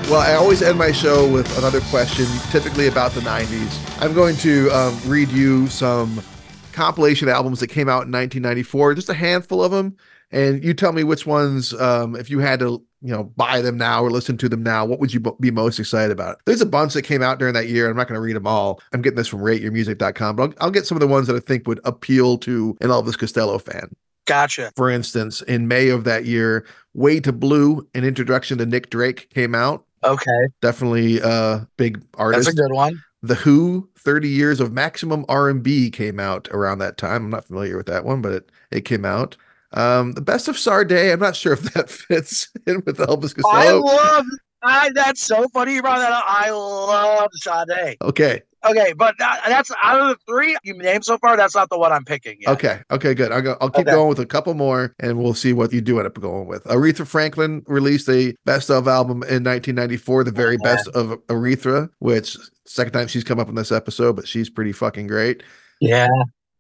Well, 0.10 0.22
I 0.22 0.34
always 0.34 0.64
end 0.64 0.80
my 0.80 0.92
show 0.92 1.32
with 1.32 1.56
another 1.60 1.82
question, 1.82 2.26
typically 2.50 2.88
about 2.88 3.12
the 3.12 3.22
90s. 3.22 4.02
I'm 4.02 4.16
going 4.16 4.36
to 4.38 4.68
um, 4.72 5.00
read 5.06 5.30
you 5.30 5.68
some 5.68 6.24
compilation 6.72 7.30
albums 7.30 7.60
that 7.60 7.68
came 7.68 7.88
out 7.88 8.08
in 8.08 8.12
1994, 8.12 8.96
just 8.96 9.10
a 9.10 9.14
handful 9.14 9.64
of 9.64 9.72
them. 9.72 9.96
And 10.32 10.64
you 10.64 10.74
tell 10.74 10.94
me 10.94 11.04
which 11.04 11.28
ones, 11.28 11.76
um, 11.76 12.16
if 12.16 12.32
you 12.32 12.40
had 12.40 12.60
to, 12.62 12.84
you 13.04 13.12
know, 13.12 13.26
buy 13.26 13.62
them 13.62 13.78
now 13.78 14.04
or 14.04 14.10
listen 14.10 14.36
to 14.40 14.50
them 14.50 14.64
now, 14.64 14.84
what 14.84 15.00
would 15.00 15.14
you 15.14 15.20
b- 15.20 15.30
be 15.40 15.52
most 15.52 15.78
excited 15.78 16.12
about? 16.12 16.42
There's 16.46 16.62
a 16.62 16.66
bunch 16.66 16.96
that 16.96 17.04
came 17.04 17.22
out 17.22 17.38
during 17.38 17.54
that 17.54 17.68
year. 17.68 17.88
I'm 17.88 17.96
not 17.96 18.08
going 18.08 18.18
to 18.18 18.22
read 18.22 18.36
them 18.36 18.48
all. 18.48 18.82
I'm 18.92 19.04
getting 19.04 19.18
this 19.18 19.28
from 19.28 19.42
rateyourmusic.com, 19.42 20.36
but 20.36 20.42
I'll, 20.42 20.54
I'll 20.60 20.72
get 20.72 20.88
some 20.88 20.96
of 20.96 21.02
the 21.02 21.08
ones 21.08 21.28
that 21.28 21.36
I 21.36 21.40
think 21.40 21.68
would 21.68 21.82
appeal 21.84 22.40
to 22.40 22.76
an 22.82 22.90
Elvis 22.90 23.16
Costello 23.16 23.60
fan. 23.60 23.96
Gotcha. 24.26 24.72
For 24.76 24.90
instance, 24.90 25.44
in 25.44 25.68
May 25.68 25.90
of 25.90 26.04
that 26.06 26.26
year, 26.26 26.66
Way 26.96 27.20
to 27.20 27.32
Blue, 27.32 27.88
an 27.94 28.04
introduction 28.04 28.58
to 28.58 28.66
Nick 28.66 28.90
Drake 28.90 29.30
came 29.30 29.54
out 29.54 29.86
Okay, 30.04 30.48
definitely 30.62 31.20
a 31.20 31.68
big 31.78 32.02
artist. 32.16 32.46
that's 32.46 32.58
a 32.58 32.62
good 32.62 32.74
one. 32.74 33.02
The 33.22 33.36
Who, 33.36 33.90
30 33.98 34.30
Years 34.30 34.60
of 34.62 34.72
Maximum 34.72 35.26
R&B 35.28 35.92
came 35.92 36.20
out 36.20 36.48
around 36.52 36.80
that 36.80 36.98
time. 36.98 37.26
I'm 37.26 37.30
not 37.30 37.46
familiar 37.46 37.76
with 37.76 37.88
that 37.88 38.06
one, 38.06 38.22
but 38.22 38.32
it, 38.32 38.52
it 38.72 38.82
came 38.86 39.04
out. 39.04 39.36
Um, 39.74 40.14
the 40.14 40.22
Best 40.22 40.48
of 40.48 40.58
Sade, 40.58 40.92
I'm 40.92 41.20
not 41.20 41.36
sure 41.36 41.54
if 41.54 41.74
that 41.74 41.90
fits 41.90 42.48
in 42.66 42.82
with 42.86 42.98
Elvis 42.98 43.36
Costello. 43.36 43.54
I 43.54 43.72
love. 43.72 44.26
I, 44.62 44.90
that's 44.94 45.22
so 45.22 45.48
funny 45.50 45.76
you 45.76 45.82
brought 45.82 46.00
that 46.00 46.12
up. 46.12 46.24
I 46.28 46.50
love 46.50 47.30
Sade. 47.34 47.98
Okay, 48.02 48.42
Okay, 48.66 48.94
but 48.94 49.16
that, 49.20 49.42
that's 49.48 49.72
out 49.82 50.02
of 50.02 50.08
the 50.10 50.18
three 50.28 50.58
you 50.64 50.74
named 50.74 51.06
so 51.06 51.18
far. 51.20 51.38
That's 51.38 51.56
not 51.56 51.70
the 51.70 51.78
one 51.78 51.92
I'm 51.94 52.04
picking. 52.04 52.38
Yet. 52.42 52.50
okay, 52.52 52.82
okay, 52.92 53.14
good. 53.14 53.32
I'll, 53.32 53.42
go, 53.42 53.58
I'll 53.62 53.70
keep 53.70 53.88
Okay. 53.88 53.96
going 53.96 54.10
with 54.10 54.20
a 54.20 54.26
couple 54.26 54.54
more 54.54 54.94
and 55.00 55.18
we'll 55.18 55.34
see 55.34 55.54
what 55.54 55.72
you 55.72 55.80
do 55.82 55.98
end 56.00 56.08
up 56.08 56.20
going 56.20 56.48
with. 56.48 56.64
Aretha 56.66 57.08
Franklin 57.08 57.64
released 57.68 58.10
a 58.10 58.36
best 58.46 58.70
of 58.70 58.88
album 58.88 59.18
in 59.24 59.44
1994, 59.46 60.26
the 60.26 60.32
very 60.32 60.56
Oh, 60.60 60.64
best 60.64 60.88
of 60.90 61.08
Aretha, 61.28 61.90
which 62.00 62.36
second 62.66 62.92
time 62.94 63.08
she's 63.08 63.24
come 63.24 63.40
up 63.40 63.48
in 63.50 63.56
this 63.56 63.72
episode, 63.72 64.16
but 64.18 64.28
she's 64.28 64.50
pretty 64.50 64.74
fucking 64.74 65.08
great. 65.08 65.42
Yeah, 65.80 66.08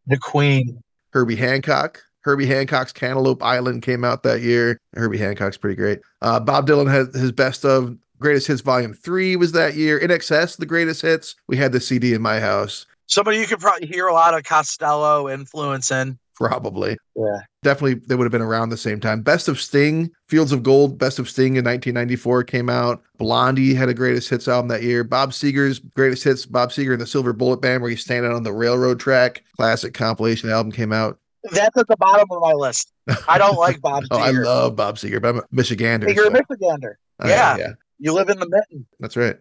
the 0.07 0.17
Queen. 0.17 0.81
Herbie 1.11 1.35
Hancock. 1.35 2.01
Herbie 2.21 2.45
Hancock's 2.45 2.91
Cantaloupe 2.91 3.41
Island 3.41 3.81
came 3.81 4.03
out 4.03 4.23
that 4.23 4.41
year. 4.41 4.77
Herbie 4.95 5.17
Hancock's 5.17 5.57
pretty 5.57 5.75
great. 5.75 5.99
Uh, 6.21 6.39
Bob 6.39 6.67
Dylan 6.67 6.89
had 6.89 7.13
his 7.19 7.31
best 7.31 7.65
of 7.65 7.97
greatest 8.19 8.47
hits 8.47 8.61
volume 8.61 8.93
three 8.93 9.35
was 9.35 9.51
that 9.53 9.75
year. 9.75 9.99
INXS, 9.99 10.57
the 10.57 10.65
greatest 10.65 11.01
hits. 11.01 11.35
We 11.47 11.57
had 11.57 11.71
the 11.71 11.79
CD 11.79 12.13
in 12.13 12.21
my 12.21 12.39
house. 12.39 12.85
Somebody 13.07 13.37
you 13.39 13.47
could 13.47 13.59
probably 13.59 13.87
hear 13.87 14.07
a 14.07 14.13
lot 14.13 14.33
of 14.37 14.43
Costello 14.43 15.27
influence 15.29 15.89
in. 15.91 16.19
probably. 16.35 16.95
Yeah. 17.15 17.39
Definitely, 17.63 17.95
they 18.05 18.15
would 18.15 18.23
have 18.23 18.31
been 18.31 18.41
around 18.41 18.69
the 18.69 18.77
same 18.77 18.99
time. 19.01 19.21
Best 19.21 19.47
of 19.49 19.59
Sting, 19.59 20.09
Fields 20.29 20.51
of 20.53 20.63
Gold, 20.63 20.97
Best 20.97 21.19
of 21.19 21.27
Sting 21.29 21.57
in 21.57 21.65
1994 21.65 22.43
came 22.43 22.69
out. 22.69 23.01
Blondie 23.17 23.73
had 23.73 23.89
a 23.89 23.93
greatest 23.93 24.29
hits 24.29 24.47
album 24.47 24.69
that 24.69 24.81
year. 24.83 25.03
Bob 25.03 25.31
Seger's 25.31 25.79
greatest 25.79 26.23
hits, 26.23 26.45
Bob 26.45 26.69
Seger 26.69 26.93
and 26.93 27.01
the 27.01 27.07
Silver 27.07 27.33
Bullet 27.33 27.61
Band, 27.61 27.81
where 27.81 27.89
he's 27.89 28.01
standing 28.01 28.31
on 28.31 28.43
the 28.43 28.53
railroad 28.53 28.99
track. 28.99 29.43
Classic 29.57 29.93
compilation 29.93 30.49
album 30.49 30.71
came 30.71 30.93
out. 30.93 31.19
That's 31.51 31.75
at 31.77 31.87
the 31.87 31.97
bottom 31.97 32.27
of 32.31 32.41
my 32.41 32.53
list. 32.53 32.93
I 33.27 33.37
don't 33.37 33.57
like 33.57 33.81
Bob 33.81 34.03
Oh, 34.11 34.17
I 34.19 34.29
love 34.31 34.75
Bob 34.77 34.95
Seger, 34.97 35.21
but 35.21 35.29
I'm 35.29 35.37
a 35.39 35.41
Michigander. 35.53 36.13
You're 36.15 36.27
a 36.27 36.35
so- 36.35 36.41
Michigander. 36.43 36.93
Oh, 37.21 37.27
yeah. 37.27 37.57
yeah, 37.57 37.67
You 37.99 38.13
live 38.13 38.29
in 38.29 38.39
the 38.39 38.47
mitten. 38.49 38.85
that's 38.99 39.17
right. 39.17 39.37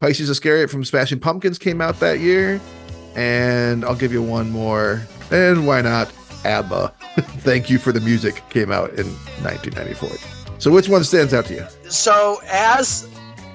Pisces 0.00 0.30
Iscariot 0.30 0.70
from 0.70 0.84
Smashing 0.84 1.20
Pumpkins 1.20 1.58
came 1.58 1.80
out 1.80 1.98
that 2.00 2.20
year. 2.20 2.60
And 3.16 3.84
I'll 3.84 3.96
give 3.96 4.12
you 4.12 4.22
one 4.22 4.50
more. 4.50 5.02
And 5.30 5.66
why 5.66 5.80
not? 5.82 6.12
ABBA. 6.44 6.88
Thank 7.40 7.68
you 7.68 7.78
for 7.78 7.90
the 7.92 8.00
music 8.00 8.42
came 8.48 8.70
out 8.70 8.90
in 8.90 9.06
1994. 9.42 10.08
So 10.60 10.70
which 10.70 10.88
one 10.88 11.02
stands 11.04 11.34
out 11.34 11.46
to 11.46 11.54
you? 11.54 11.66
So 11.90 12.38
as 12.48 13.08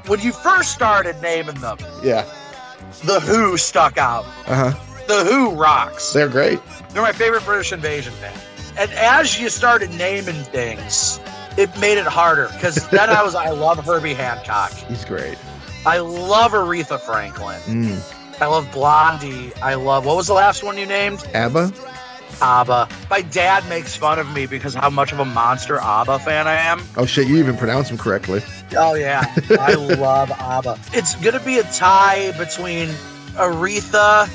when 0.07 0.19
you 0.19 0.31
first 0.33 0.71
started 0.73 1.15
naming 1.21 1.55
them, 1.55 1.77
Yeah. 2.03 2.25
the 3.05 3.19
Who 3.21 3.57
stuck 3.57 3.97
out. 3.97 4.25
Uh 4.47 4.71
huh. 4.71 5.03
The 5.07 5.23
Who 5.23 5.51
rocks. 5.51 6.11
They're 6.13 6.27
great. 6.29 6.59
They're 6.89 7.01
my 7.01 7.11
favorite 7.13 7.45
British 7.45 7.71
invasion 7.71 8.13
band. 8.21 8.39
And 8.77 8.91
as 8.93 9.39
you 9.39 9.49
started 9.49 9.91
naming 9.91 10.43
things, 10.45 11.19
it 11.57 11.75
made 11.79 11.97
it 11.97 12.05
harder 12.05 12.49
because 12.53 12.87
then 12.89 13.09
I 13.09 13.23
was 13.23 13.35
I 13.35 13.49
love 13.51 13.83
Herbie 13.83 14.13
Hancock. 14.13 14.71
He's 14.87 15.05
great. 15.05 15.37
I 15.85 15.99
love 15.99 16.51
Aretha 16.53 16.99
Franklin. 16.99 17.59
Mm. 17.61 18.41
I 18.41 18.47
love 18.47 18.69
Blondie. 18.71 19.53
I 19.61 19.75
love 19.75 20.05
what 20.05 20.15
was 20.15 20.27
the 20.27 20.33
last 20.33 20.63
one 20.63 20.77
you 20.77 20.85
named? 20.85 21.25
ABBA? 21.33 21.71
ABBA. 22.41 22.89
My 23.09 23.21
dad 23.21 23.67
makes 23.69 23.95
fun 23.95 24.17
of 24.19 24.31
me 24.33 24.45
because 24.47 24.73
how 24.73 24.89
much 24.89 25.11
of 25.11 25.19
a 25.19 25.25
monster 25.25 25.79
ABBA 25.79 26.19
fan 26.19 26.47
I 26.47 26.55
am. 26.55 26.81
Oh 26.97 27.05
shit, 27.05 27.27
you 27.27 27.37
even 27.37 27.55
pronounce 27.57 27.89
them 27.89 27.97
correctly. 27.97 28.41
Oh 28.75 28.95
yeah, 28.95 29.23
I 29.59 29.73
love 29.99 30.31
ABBA. 30.31 30.79
It's 30.93 31.15
gonna 31.15 31.39
be 31.39 31.59
a 31.59 31.63
tie 31.63 32.31
between 32.37 32.89
Aretha, 33.35 34.27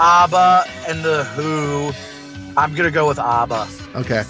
ABBA, 0.00 0.64
and 0.88 1.04
the 1.04 1.24
Who. 1.24 1.92
I'm 2.56 2.74
gonna 2.74 2.90
go 2.90 3.08
with 3.08 3.18
ABBA 3.18 3.66
Okay. 3.96 4.22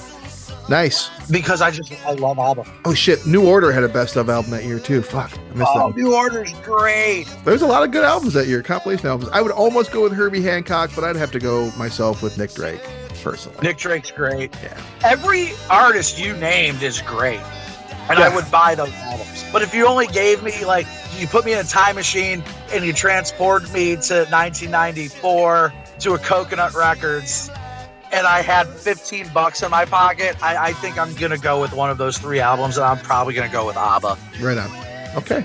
Nice. 0.68 1.10
because 1.30 1.60
I 1.60 1.70
just 1.70 1.92
I 2.06 2.12
love 2.12 2.38
ABBA. 2.38 2.64
Oh 2.84 2.94
shit, 2.94 3.26
New 3.26 3.46
Order 3.46 3.70
had 3.72 3.84
a 3.84 3.88
best 3.88 4.16
of 4.16 4.28
album 4.30 4.50
that 4.52 4.64
year 4.64 4.78
too. 4.78 5.02
Fuck. 5.02 5.32
I 5.36 5.54
missed 5.54 5.70
Oh, 5.74 5.88
that. 5.92 5.96
New 5.96 6.14
Order's 6.14 6.52
great. 6.64 7.26
There's 7.44 7.62
a 7.62 7.66
lot 7.66 7.82
of 7.82 7.90
good 7.90 8.04
albums 8.04 8.32
that 8.34 8.46
year, 8.46 8.62
compilation 8.62 9.06
albums. 9.08 9.30
I 9.32 9.42
would 9.42 9.52
almost 9.52 9.92
go 9.92 10.02
with 10.02 10.12
Herbie 10.12 10.42
Hancock, 10.42 10.90
but 10.94 11.04
I'd 11.04 11.16
have 11.16 11.30
to 11.32 11.38
go 11.38 11.70
myself 11.76 12.22
with 12.22 12.38
Nick 12.38 12.54
Drake, 12.54 12.80
personally. 13.22 13.58
Nick 13.62 13.76
Drake's 13.78 14.10
great. 14.10 14.54
Yeah. 14.62 14.80
Every 15.04 15.50
artist 15.70 16.18
you 16.18 16.32
named 16.36 16.82
is 16.82 17.00
great. 17.02 17.40
And 18.08 18.18
I 18.18 18.34
would 18.34 18.50
buy 18.50 18.74
those 18.74 18.92
albums. 18.96 19.44
But 19.50 19.62
if 19.62 19.74
you 19.74 19.86
only 19.86 20.06
gave 20.08 20.42
me 20.42 20.64
like 20.66 20.86
you 21.18 21.26
put 21.26 21.44
me 21.46 21.52
in 21.54 21.58
a 21.58 21.64
time 21.64 21.94
machine 21.94 22.42
and 22.70 22.84
you 22.84 22.92
transported 22.92 23.72
me 23.72 23.96
to 23.96 24.24
1994 24.30 25.72
to 26.00 26.12
a 26.14 26.18
Coconut 26.18 26.74
Records 26.74 27.50
and 28.14 28.26
I 28.26 28.42
had 28.42 28.68
15 28.68 29.28
bucks 29.34 29.62
in 29.62 29.70
my 29.70 29.84
pocket, 29.84 30.36
I, 30.42 30.68
I 30.68 30.72
think 30.74 30.98
I'm 30.98 31.12
gonna 31.14 31.38
go 31.38 31.60
with 31.60 31.72
one 31.72 31.90
of 31.90 31.98
those 31.98 32.16
three 32.18 32.40
albums 32.40 32.76
and 32.76 32.86
I'm 32.86 32.98
probably 32.98 33.34
gonna 33.34 33.48
go 33.52 33.66
with 33.66 33.76
ABBA. 33.76 34.16
Right 34.40 34.56
on. 34.58 34.70
Okay. 35.16 35.44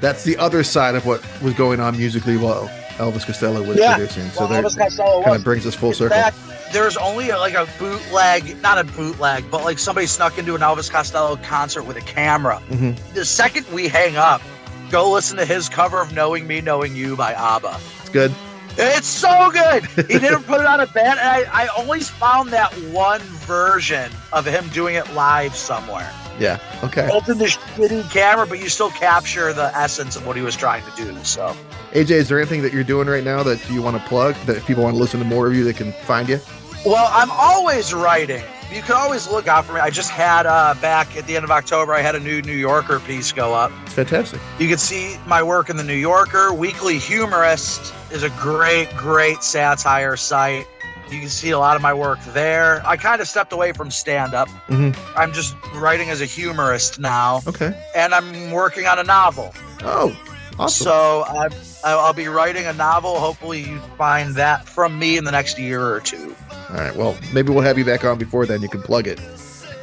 That's 0.00 0.24
the 0.24 0.36
other 0.36 0.62
side 0.62 0.94
of 0.94 1.06
what 1.06 1.22
was 1.42 1.54
going 1.54 1.80
on 1.80 1.96
musically 1.96 2.36
while 2.36 2.68
Elvis 2.98 3.24
Costello 3.26 3.62
was 3.62 3.76
Yeah. 3.78 3.94
producing. 3.96 4.28
So 4.30 4.46
Well, 4.46 4.62
that 4.62 5.22
kind 5.24 5.36
of 5.36 5.44
brings 5.44 5.66
us 5.66 5.74
full 5.74 5.90
In 5.90 5.94
circle. 5.94 6.16
fact, 6.16 6.36
there's 6.72 6.96
only 6.96 7.30
a, 7.30 7.38
like 7.38 7.54
a 7.54 7.66
bootleg, 7.78 8.60
not 8.62 8.78
a 8.78 8.84
bootleg, 8.84 9.44
but 9.50 9.64
like 9.64 9.78
somebody 9.78 10.06
snuck 10.06 10.38
into 10.38 10.54
an 10.54 10.60
Elvis 10.62 10.90
Costello 10.90 11.36
concert 11.36 11.82
with 11.84 11.96
a 11.96 12.00
camera. 12.02 12.60
Mhm. 12.70 12.96
The 13.14 13.24
second 13.24 13.66
we 13.72 13.88
hang 13.88 14.16
up, 14.16 14.42
go 14.90 15.10
listen 15.12 15.36
to 15.38 15.44
his 15.46 15.68
cover 15.68 16.00
of 16.00 16.12
"Knowing 16.12 16.46
Me, 16.46 16.60
Knowing 16.60 16.94
You" 16.96 17.16
by 17.16 17.34
ABBA. 17.34 17.78
It's 18.00 18.10
good. 18.10 18.32
It's 18.78 19.06
so 19.06 19.50
good. 19.50 19.84
He 20.06 20.18
didn't 20.18 20.42
put 20.42 20.60
it 20.60 20.66
on 20.66 20.80
a 20.80 20.86
band, 20.86 21.18
and 21.18 21.28
I, 21.28 21.64
I 21.64 21.66
always 21.68 22.10
found 22.10 22.50
that 22.50 22.72
one 22.90 23.20
version 23.20 24.10
of 24.32 24.46
him 24.46 24.68
doing 24.68 24.96
it 24.96 25.10
live 25.14 25.54
somewhere. 25.56 26.12
Yeah. 26.38 26.58
Okay. 26.82 27.04
In 27.04 27.38
the 27.38 27.46
shitty 27.46 28.10
camera, 28.10 28.46
but 28.46 28.58
you 28.58 28.68
still 28.68 28.90
capture 28.90 29.52
the 29.52 29.74
essence 29.76 30.16
of 30.16 30.26
what 30.26 30.36
he 30.36 30.42
was 30.42 30.54
trying 30.54 30.84
to 30.84 30.96
do. 30.96 31.16
So. 31.24 31.56
AJ, 31.92 32.10
is 32.10 32.28
there 32.28 32.38
anything 32.38 32.60
that 32.62 32.74
you're 32.74 32.84
doing 32.84 33.08
right 33.08 33.24
now 33.24 33.42
that 33.42 33.70
you 33.70 33.80
want 33.80 33.96
to 33.96 34.06
plug? 34.06 34.34
That 34.44 34.56
if 34.56 34.66
people 34.66 34.82
want 34.82 34.94
to 34.94 35.00
listen 35.00 35.18
to 35.20 35.26
more 35.26 35.46
of 35.46 35.54
you, 35.54 35.64
they 35.64 35.72
can 35.72 35.92
find 35.92 36.28
you? 36.28 36.38
Well, 36.84 37.08
I'm 37.10 37.30
always 37.30 37.94
writing. 37.94 38.42
You 38.72 38.82
can 38.82 38.96
always 38.96 39.28
look 39.28 39.46
out 39.46 39.64
for 39.64 39.72
me. 39.74 39.80
I 39.80 39.90
just 39.90 40.10
had 40.10 40.44
uh, 40.44 40.74
back 40.82 41.16
at 41.16 41.26
the 41.26 41.36
end 41.36 41.44
of 41.44 41.50
October, 41.50 41.94
I 41.94 42.00
had 42.00 42.14
a 42.14 42.20
new 42.20 42.42
New 42.42 42.52
Yorker 42.56 43.00
piece 43.00 43.32
go 43.32 43.54
up. 43.54 43.70
Fantastic. 43.90 44.40
You 44.58 44.68
can 44.68 44.78
see 44.78 45.16
my 45.26 45.42
work 45.42 45.70
in 45.70 45.76
the 45.76 45.84
New 45.84 45.94
Yorker. 45.94 46.52
Weekly 46.52 46.98
Humorist 46.98 47.94
is 48.10 48.22
a 48.22 48.30
great, 48.30 48.90
great 48.96 49.42
satire 49.42 50.16
site. 50.16 50.66
You 51.10 51.20
can 51.20 51.28
see 51.28 51.50
a 51.50 51.58
lot 51.58 51.76
of 51.76 51.82
my 51.82 51.94
work 51.94 52.18
there. 52.34 52.82
I 52.84 52.96
kind 52.96 53.20
of 53.22 53.28
stepped 53.28 53.52
away 53.52 53.72
from 53.72 53.90
stand 53.92 54.34
up. 54.34 54.48
Mhm. 54.68 54.96
I'm 55.16 55.32
just 55.32 55.54
writing 55.74 56.10
as 56.10 56.20
a 56.20 56.24
humorist 56.26 56.98
now, 56.98 57.42
Okay. 57.46 57.72
and 57.94 58.12
I'm 58.12 58.50
working 58.50 58.86
on 58.88 58.98
a 58.98 59.04
novel. 59.04 59.54
Oh, 59.84 60.14
awesome. 60.58 60.84
So 60.84 61.24
I, 61.28 61.48
I'll 61.84 62.12
be 62.12 62.28
writing 62.28 62.66
a 62.66 62.72
novel. 62.72 63.18
Hopefully, 63.18 63.60
you 63.60 63.78
find 63.98 64.34
that 64.34 64.68
from 64.68 64.98
me 64.98 65.16
in 65.16 65.24
the 65.24 65.30
next 65.30 65.58
year 65.58 65.82
or 65.82 66.00
two. 66.00 66.34
All 66.70 66.76
right. 66.76 66.94
Well, 66.96 67.16
maybe 67.32 67.52
we'll 67.52 67.62
have 67.62 67.78
you 67.78 67.84
back 67.84 68.04
on 68.04 68.18
before 68.18 68.46
then. 68.46 68.62
You 68.62 68.68
can 68.68 68.82
plug 68.82 69.06
it. 69.06 69.20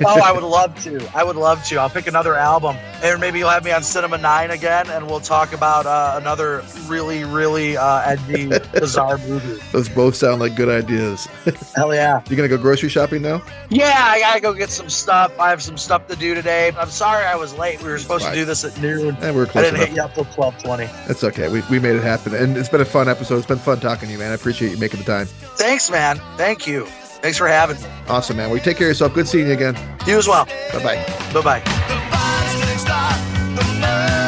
Oh, 0.05 0.21
I 0.21 0.31
would 0.31 0.43
love 0.43 0.81
to. 0.83 1.05
I 1.15 1.23
would 1.23 1.35
love 1.35 1.63
to. 1.65 1.77
I'll 1.77 1.89
pick 1.89 2.07
another 2.07 2.35
album, 2.35 2.75
and 3.01 3.19
maybe 3.19 3.39
you'll 3.39 3.49
have 3.49 3.63
me 3.63 3.71
on 3.71 3.83
Cinema 3.83 4.17
Nine 4.17 4.51
again, 4.51 4.89
and 4.89 5.07
we'll 5.07 5.19
talk 5.19 5.53
about 5.53 5.85
uh, 5.85 6.19
another 6.21 6.63
really, 6.87 7.23
really 7.23 7.77
uh, 7.77 8.01
edgy, 8.01 8.47
bizarre 8.73 9.17
movie. 9.19 9.61
Those 9.71 9.89
both 9.89 10.15
sound 10.15 10.39
like 10.41 10.55
good 10.55 10.69
ideas. 10.69 11.25
Hell 11.75 11.93
yeah! 11.93 12.21
You 12.29 12.35
gonna 12.35 12.47
go 12.47 12.57
grocery 12.57 12.89
shopping 12.89 13.21
now? 13.21 13.41
Yeah, 13.69 13.93
I 13.95 14.19
gotta 14.19 14.39
go 14.41 14.53
get 14.53 14.69
some 14.69 14.89
stuff. 14.89 15.37
I 15.39 15.49
have 15.49 15.61
some 15.61 15.77
stuff 15.77 16.07
to 16.07 16.15
do 16.15 16.33
today. 16.33 16.71
I'm 16.77 16.89
sorry 16.89 17.25
I 17.25 17.35
was 17.35 17.57
late. 17.57 17.81
We 17.81 17.89
were 17.89 17.99
supposed 17.99 18.25
to 18.25 18.33
do 18.33 18.45
this 18.45 18.63
at 18.63 18.79
noon. 18.81 19.17
and 19.21 19.35
we're 19.35 19.45
close 19.45 19.65
I 19.65 19.69
didn't 19.69 19.75
enough. 19.77 19.87
hit 19.89 19.95
you 19.95 20.03
up 20.03 20.13
till 20.13 20.25
twelve 20.25 20.57
twenty. 20.61 20.85
That's 21.07 21.23
okay. 21.23 21.49
We, 21.49 21.61
we 21.69 21.79
made 21.79 21.95
it 21.95 22.03
happen, 22.03 22.33
and 22.33 22.57
it's 22.57 22.69
been 22.69 22.81
a 22.81 22.85
fun 22.85 23.07
episode. 23.09 23.37
It's 23.37 23.47
been 23.47 23.57
fun 23.59 23.79
talking 23.79 24.07
to 24.07 24.11
you, 24.13 24.19
man. 24.19 24.31
I 24.31 24.35
appreciate 24.35 24.71
you 24.71 24.77
making 24.77 24.99
the 24.99 25.05
time. 25.05 25.25
Thanks, 25.57 25.89
man. 25.89 26.17
Thank 26.37 26.67
you. 26.67 26.87
Thanks 27.23 27.37
for 27.37 27.47
having 27.47 27.81
me. 27.81 27.87
Awesome, 28.09 28.35
man. 28.35 28.49
Well, 28.49 28.57
you 28.57 28.63
take 28.63 28.75
care 28.75 28.87
of 28.87 28.91
yourself. 28.91 29.13
Good 29.13 29.29
seeing 29.29 29.47
you 29.47 29.53
again. 29.53 29.77
You 30.05 30.17
as 30.17 30.27
well. 30.27 30.43
Bye 30.73 30.83
bye. 30.83 31.31
Bye 31.33 31.61
bye. 31.63 34.19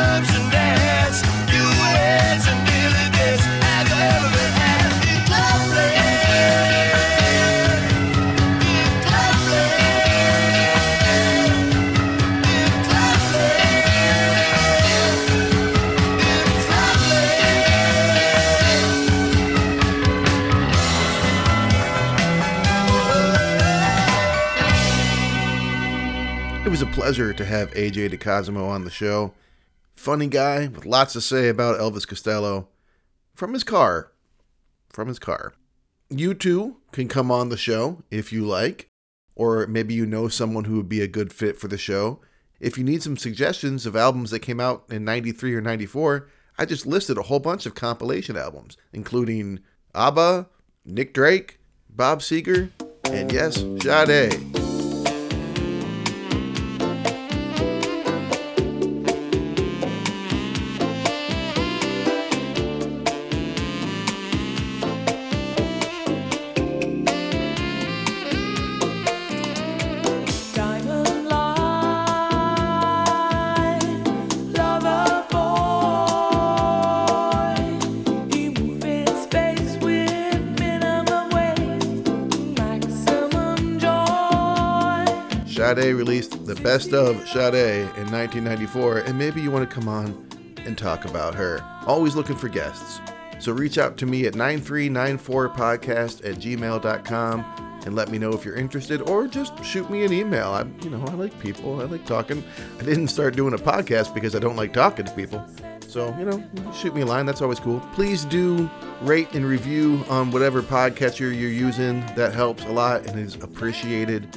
Pleasure 27.06 27.34
to 27.34 27.46
have 27.46 27.72
AJ 27.76 28.10
DiCosimo 28.10 28.68
on 28.68 28.84
the 28.84 28.90
show. 28.90 29.36
Funny 29.96 30.26
guy 30.26 30.66
with 30.66 30.88
lots 30.88 31.14
to 31.14 31.22
say 31.22 31.50
about 31.50 31.80
Elvis 31.80 32.08
Costello 32.08 32.68
from 33.36 33.54
his 33.54 33.64
car. 33.64 34.12
From 34.90 35.08
his 35.08 35.20
car. 35.20 35.54
You 36.10 36.34
too 36.34 36.78
can 36.92 37.08
come 37.08 37.30
on 37.30 37.50
the 37.50 37.58
show 37.58 38.02
if 38.10 38.34
you 38.34 38.44
like, 38.44 38.88
or 39.36 39.68
maybe 39.68 39.94
you 39.94 40.08
know 40.08 40.30
someone 40.30 40.64
who 40.64 40.78
would 40.78 40.90
be 40.90 41.02
a 41.02 41.08
good 41.08 41.32
fit 41.32 41.60
for 41.60 41.68
the 41.68 41.78
show. 41.78 42.22
If 42.60 42.76
you 42.76 42.84
need 42.84 43.04
some 43.04 43.18
suggestions 43.18 43.86
of 43.86 43.96
albums 43.96 44.32
that 44.32 44.40
came 44.40 44.60
out 44.60 44.86
in 44.90 45.06
93 45.06 45.54
or 45.54 45.62
94, 45.62 46.28
I 46.58 46.66
just 46.66 46.88
listed 46.88 47.20
a 47.20 47.22
whole 47.22 47.38
bunch 47.38 47.68
of 47.68 47.76
compilation 47.76 48.36
albums, 48.36 48.78
including 48.94 49.60
ABBA, 49.94 50.48
Nick 50.84 51.14
Drake, 51.14 51.60
Bob 51.88 52.22
Seger, 52.22 52.72
and 53.04 53.32
yes, 53.32 53.64
Sade. 53.84 54.75
Sade 85.76 85.94
released 85.94 86.46
the 86.46 86.56
best 86.56 86.94
of 86.94 87.28
Sade 87.28 87.82
in 87.98 88.10
1994, 88.10 89.00
and 89.00 89.18
maybe 89.18 89.42
you 89.42 89.52
want 89.52 89.70
to 89.70 89.74
come 89.74 89.90
on 89.90 90.26
and 90.60 90.78
talk 90.78 91.04
about 91.04 91.36
her. 91.36 91.62
Always 91.86 92.16
looking 92.16 92.38
for 92.38 92.48
guests. 92.48 93.02
So 93.40 93.52
reach 93.52 93.78
out 93.78 93.98
to 93.98 94.06
me 94.06 94.26
at 94.26 94.36
9394podcast 94.36 96.26
at 96.26 96.38
gmail.com 96.38 97.82
and 97.86 97.94
let 97.94 98.10
me 98.10 98.18
know 98.18 98.32
if 98.32 98.46
you're 98.46 98.56
interested 98.56 99.02
or 99.02 99.28
just 99.28 99.64
shoot 99.66 99.90
me 99.90 100.06
an 100.06 100.14
email. 100.14 100.48
I 100.48 100.66
you 100.82 100.90
know, 100.90 101.04
I 101.08 101.14
like 101.14 101.38
people. 101.42 101.82
I 101.82 101.86
like 101.86 102.06
talking. 102.06 102.42
I 102.80 102.84
didn't 102.84 103.10
start 103.10 103.36
doing 103.36 103.54
a 103.54 103.58
podcast 103.58 104.14
because 104.14 104.34
I 104.34 104.40
don't 104.40 104.56
like 104.56 104.72
talking 104.72 105.06
to 105.06 105.12
people. 105.12 105.46
So, 105.88 106.16
you 106.18 106.26
know, 106.26 106.44
shoot 106.74 106.96
me 106.96 107.02
a 107.02 107.06
line. 107.06 107.26
That's 107.26 107.42
always 107.42 107.60
cool. 107.60 107.82
Please 107.94 108.24
do 108.26 108.70
rate 109.02 109.34
and 109.34 109.46
review 109.46 110.04
on 110.10 110.32
whatever 110.32 110.62
podcatcher 110.62 111.38
you're 111.38 111.50
using. 111.50 112.00
That 112.16 112.34
helps 112.34 112.64
a 112.64 112.72
lot 112.72 113.08
and 113.08 113.20
is 113.20 113.36
appreciated. 113.36 114.28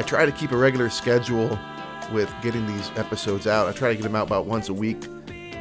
I 0.00 0.02
try 0.02 0.24
to 0.24 0.32
keep 0.32 0.50
a 0.50 0.56
regular 0.56 0.88
schedule 0.88 1.58
with 2.10 2.32
getting 2.40 2.66
these 2.66 2.90
episodes 2.96 3.46
out. 3.46 3.68
I 3.68 3.72
try 3.72 3.90
to 3.90 3.94
get 3.94 4.02
them 4.02 4.16
out 4.16 4.28
about 4.28 4.46
once 4.46 4.70
a 4.70 4.72
week. 4.72 5.06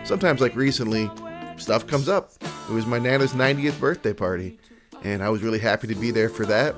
Sometimes, 0.05 0.39
like 0.39 0.55
recently, 0.55 1.11
stuff 1.57 1.85
comes 1.85 2.07
up. 2.07 2.31
It 2.41 2.71
was 2.71 2.85
my 2.85 2.99
Nana's 2.99 3.33
90th 3.33 3.77
birthday 3.81 4.13
party, 4.13 4.57
and 5.03 5.21
I 5.21 5.27
was 5.27 5.43
really 5.43 5.59
happy 5.59 5.87
to 5.87 5.95
be 5.95 6.11
there 6.11 6.29
for 6.29 6.45
that. 6.45 6.73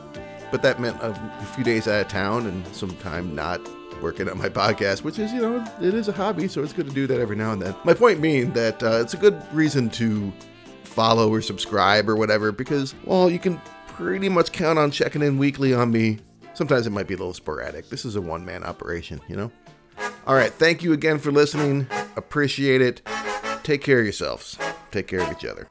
But 0.49 0.64
that 0.64 0.80
meant 0.80 0.97
a, 1.03 1.14
few 1.53 1.64
days 1.64 1.88
out 1.88 2.01
of 2.01 2.07
town 2.07 2.47
and 2.47 2.66
some 2.74 2.97
time 2.97 3.36
not 3.36 3.62
working 4.01 4.28
on 4.28 4.39
my 4.39 4.49
podcast, 4.49 5.03
which 5.03 5.20
is, 5.20 5.32
you 5.32 5.41
know, 5.41 5.64
it 5.80 5.93
is 5.93 6.07
a 6.07 6.14
hobby, 6.14 6.47
so 6.47 6.64
it's 6.64 6.74
good 6.74 6.88
to 6.88 6.93
do 6.95 7.05
that 7.05 7.22
every 7.22 7.36
now 7.36 7.51
and 7.51 7.62
then. 7.62 7.76
My 7.84 7.93
point 7.93 8.24
being 8.24 8.53
that 8.53 8.82
uh, 8.82 9.01
it's 9.03 9.14
a 9.14 9.18
good 9.18 9.39
reason 9.53 9.88
to 9.91 10.34
follow 10.84 11.32
or 11.32 11.43
subscribe 11.43 12.09
or 12.09 12.16
whatever 12.16 12.51
because, 12.51 12.95
well, 13.05 13.30
you 13.30 13.38
can 13.38 13.62
pretty 13.86 14.30
much 14.30 14.51
count 14.51 14.80
on 14.80 14.89
checking 14.89 15.22
in 15.22 15.38
weekly 15.38 15.76
on 15.76 15.91
me. 15.91 16.18
Sometimes 16.62 16.86
it 16.86 16.91
might 16.91 17.07
be 17.07 17.16
a 17.16 17.18
little 17.18 17.34
sporadic. 17.34 17.89
This 17.89 18.05
is 18.05 18.16
a 18.16 18.22
one 18.22 18.45
man 18.45 18.64
operation, 18.64 19.20
you 19.28 19.36
know? 19.36 19.51
All 20.28 20.36
right. 20.36 20.53
Thank 20.53 20.84
you 20.84 20.93
again 20.93 21.18
for 21.18 21.32
listening. 21.32 21.88
Appreciate 22.16 22.84
it. 22.84 23.01
Take 23.64 23.82
care 23.82 23.97
of 23.97 24.05
yourselves. 24.05 24.59
Take 24.91 25.07
care 25.07 25.22
of 25.22 25.32
each 25.32 25.43
other. 25.43 25.68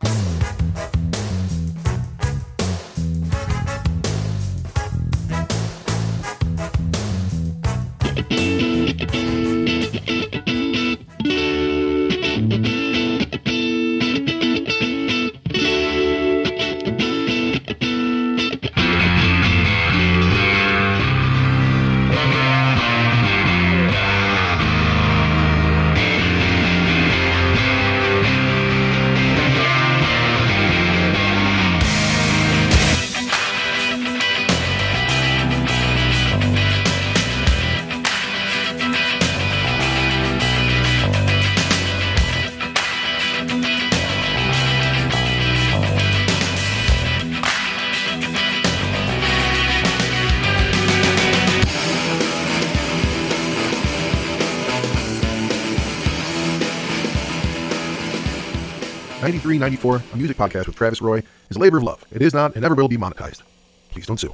Ninety-three, 59.51 59.59
ninety-four, 59.59 60.05
a 60.13 60.17
music 60.17 60.37
podcast 60.37 60.69
with 60.69 60.77
Travis 60.77 61.03
Roy, 61.03 61.25
is 61.49 61.57
a 61.57 61.59
labor 61.59 61.79
of 61.79 61.83
love. 61.83 62.05
It 62.13 62.23
is 62.23 62.33
not 62.33 62.55
and 62.55 62.63
never 62.63 62.77
will 62.77 62.87
be 62.87 62.97
monetized. 62.97 63.43
Please 63.91 64.07
don't 64.07 64.21
sue. 64.21 64.33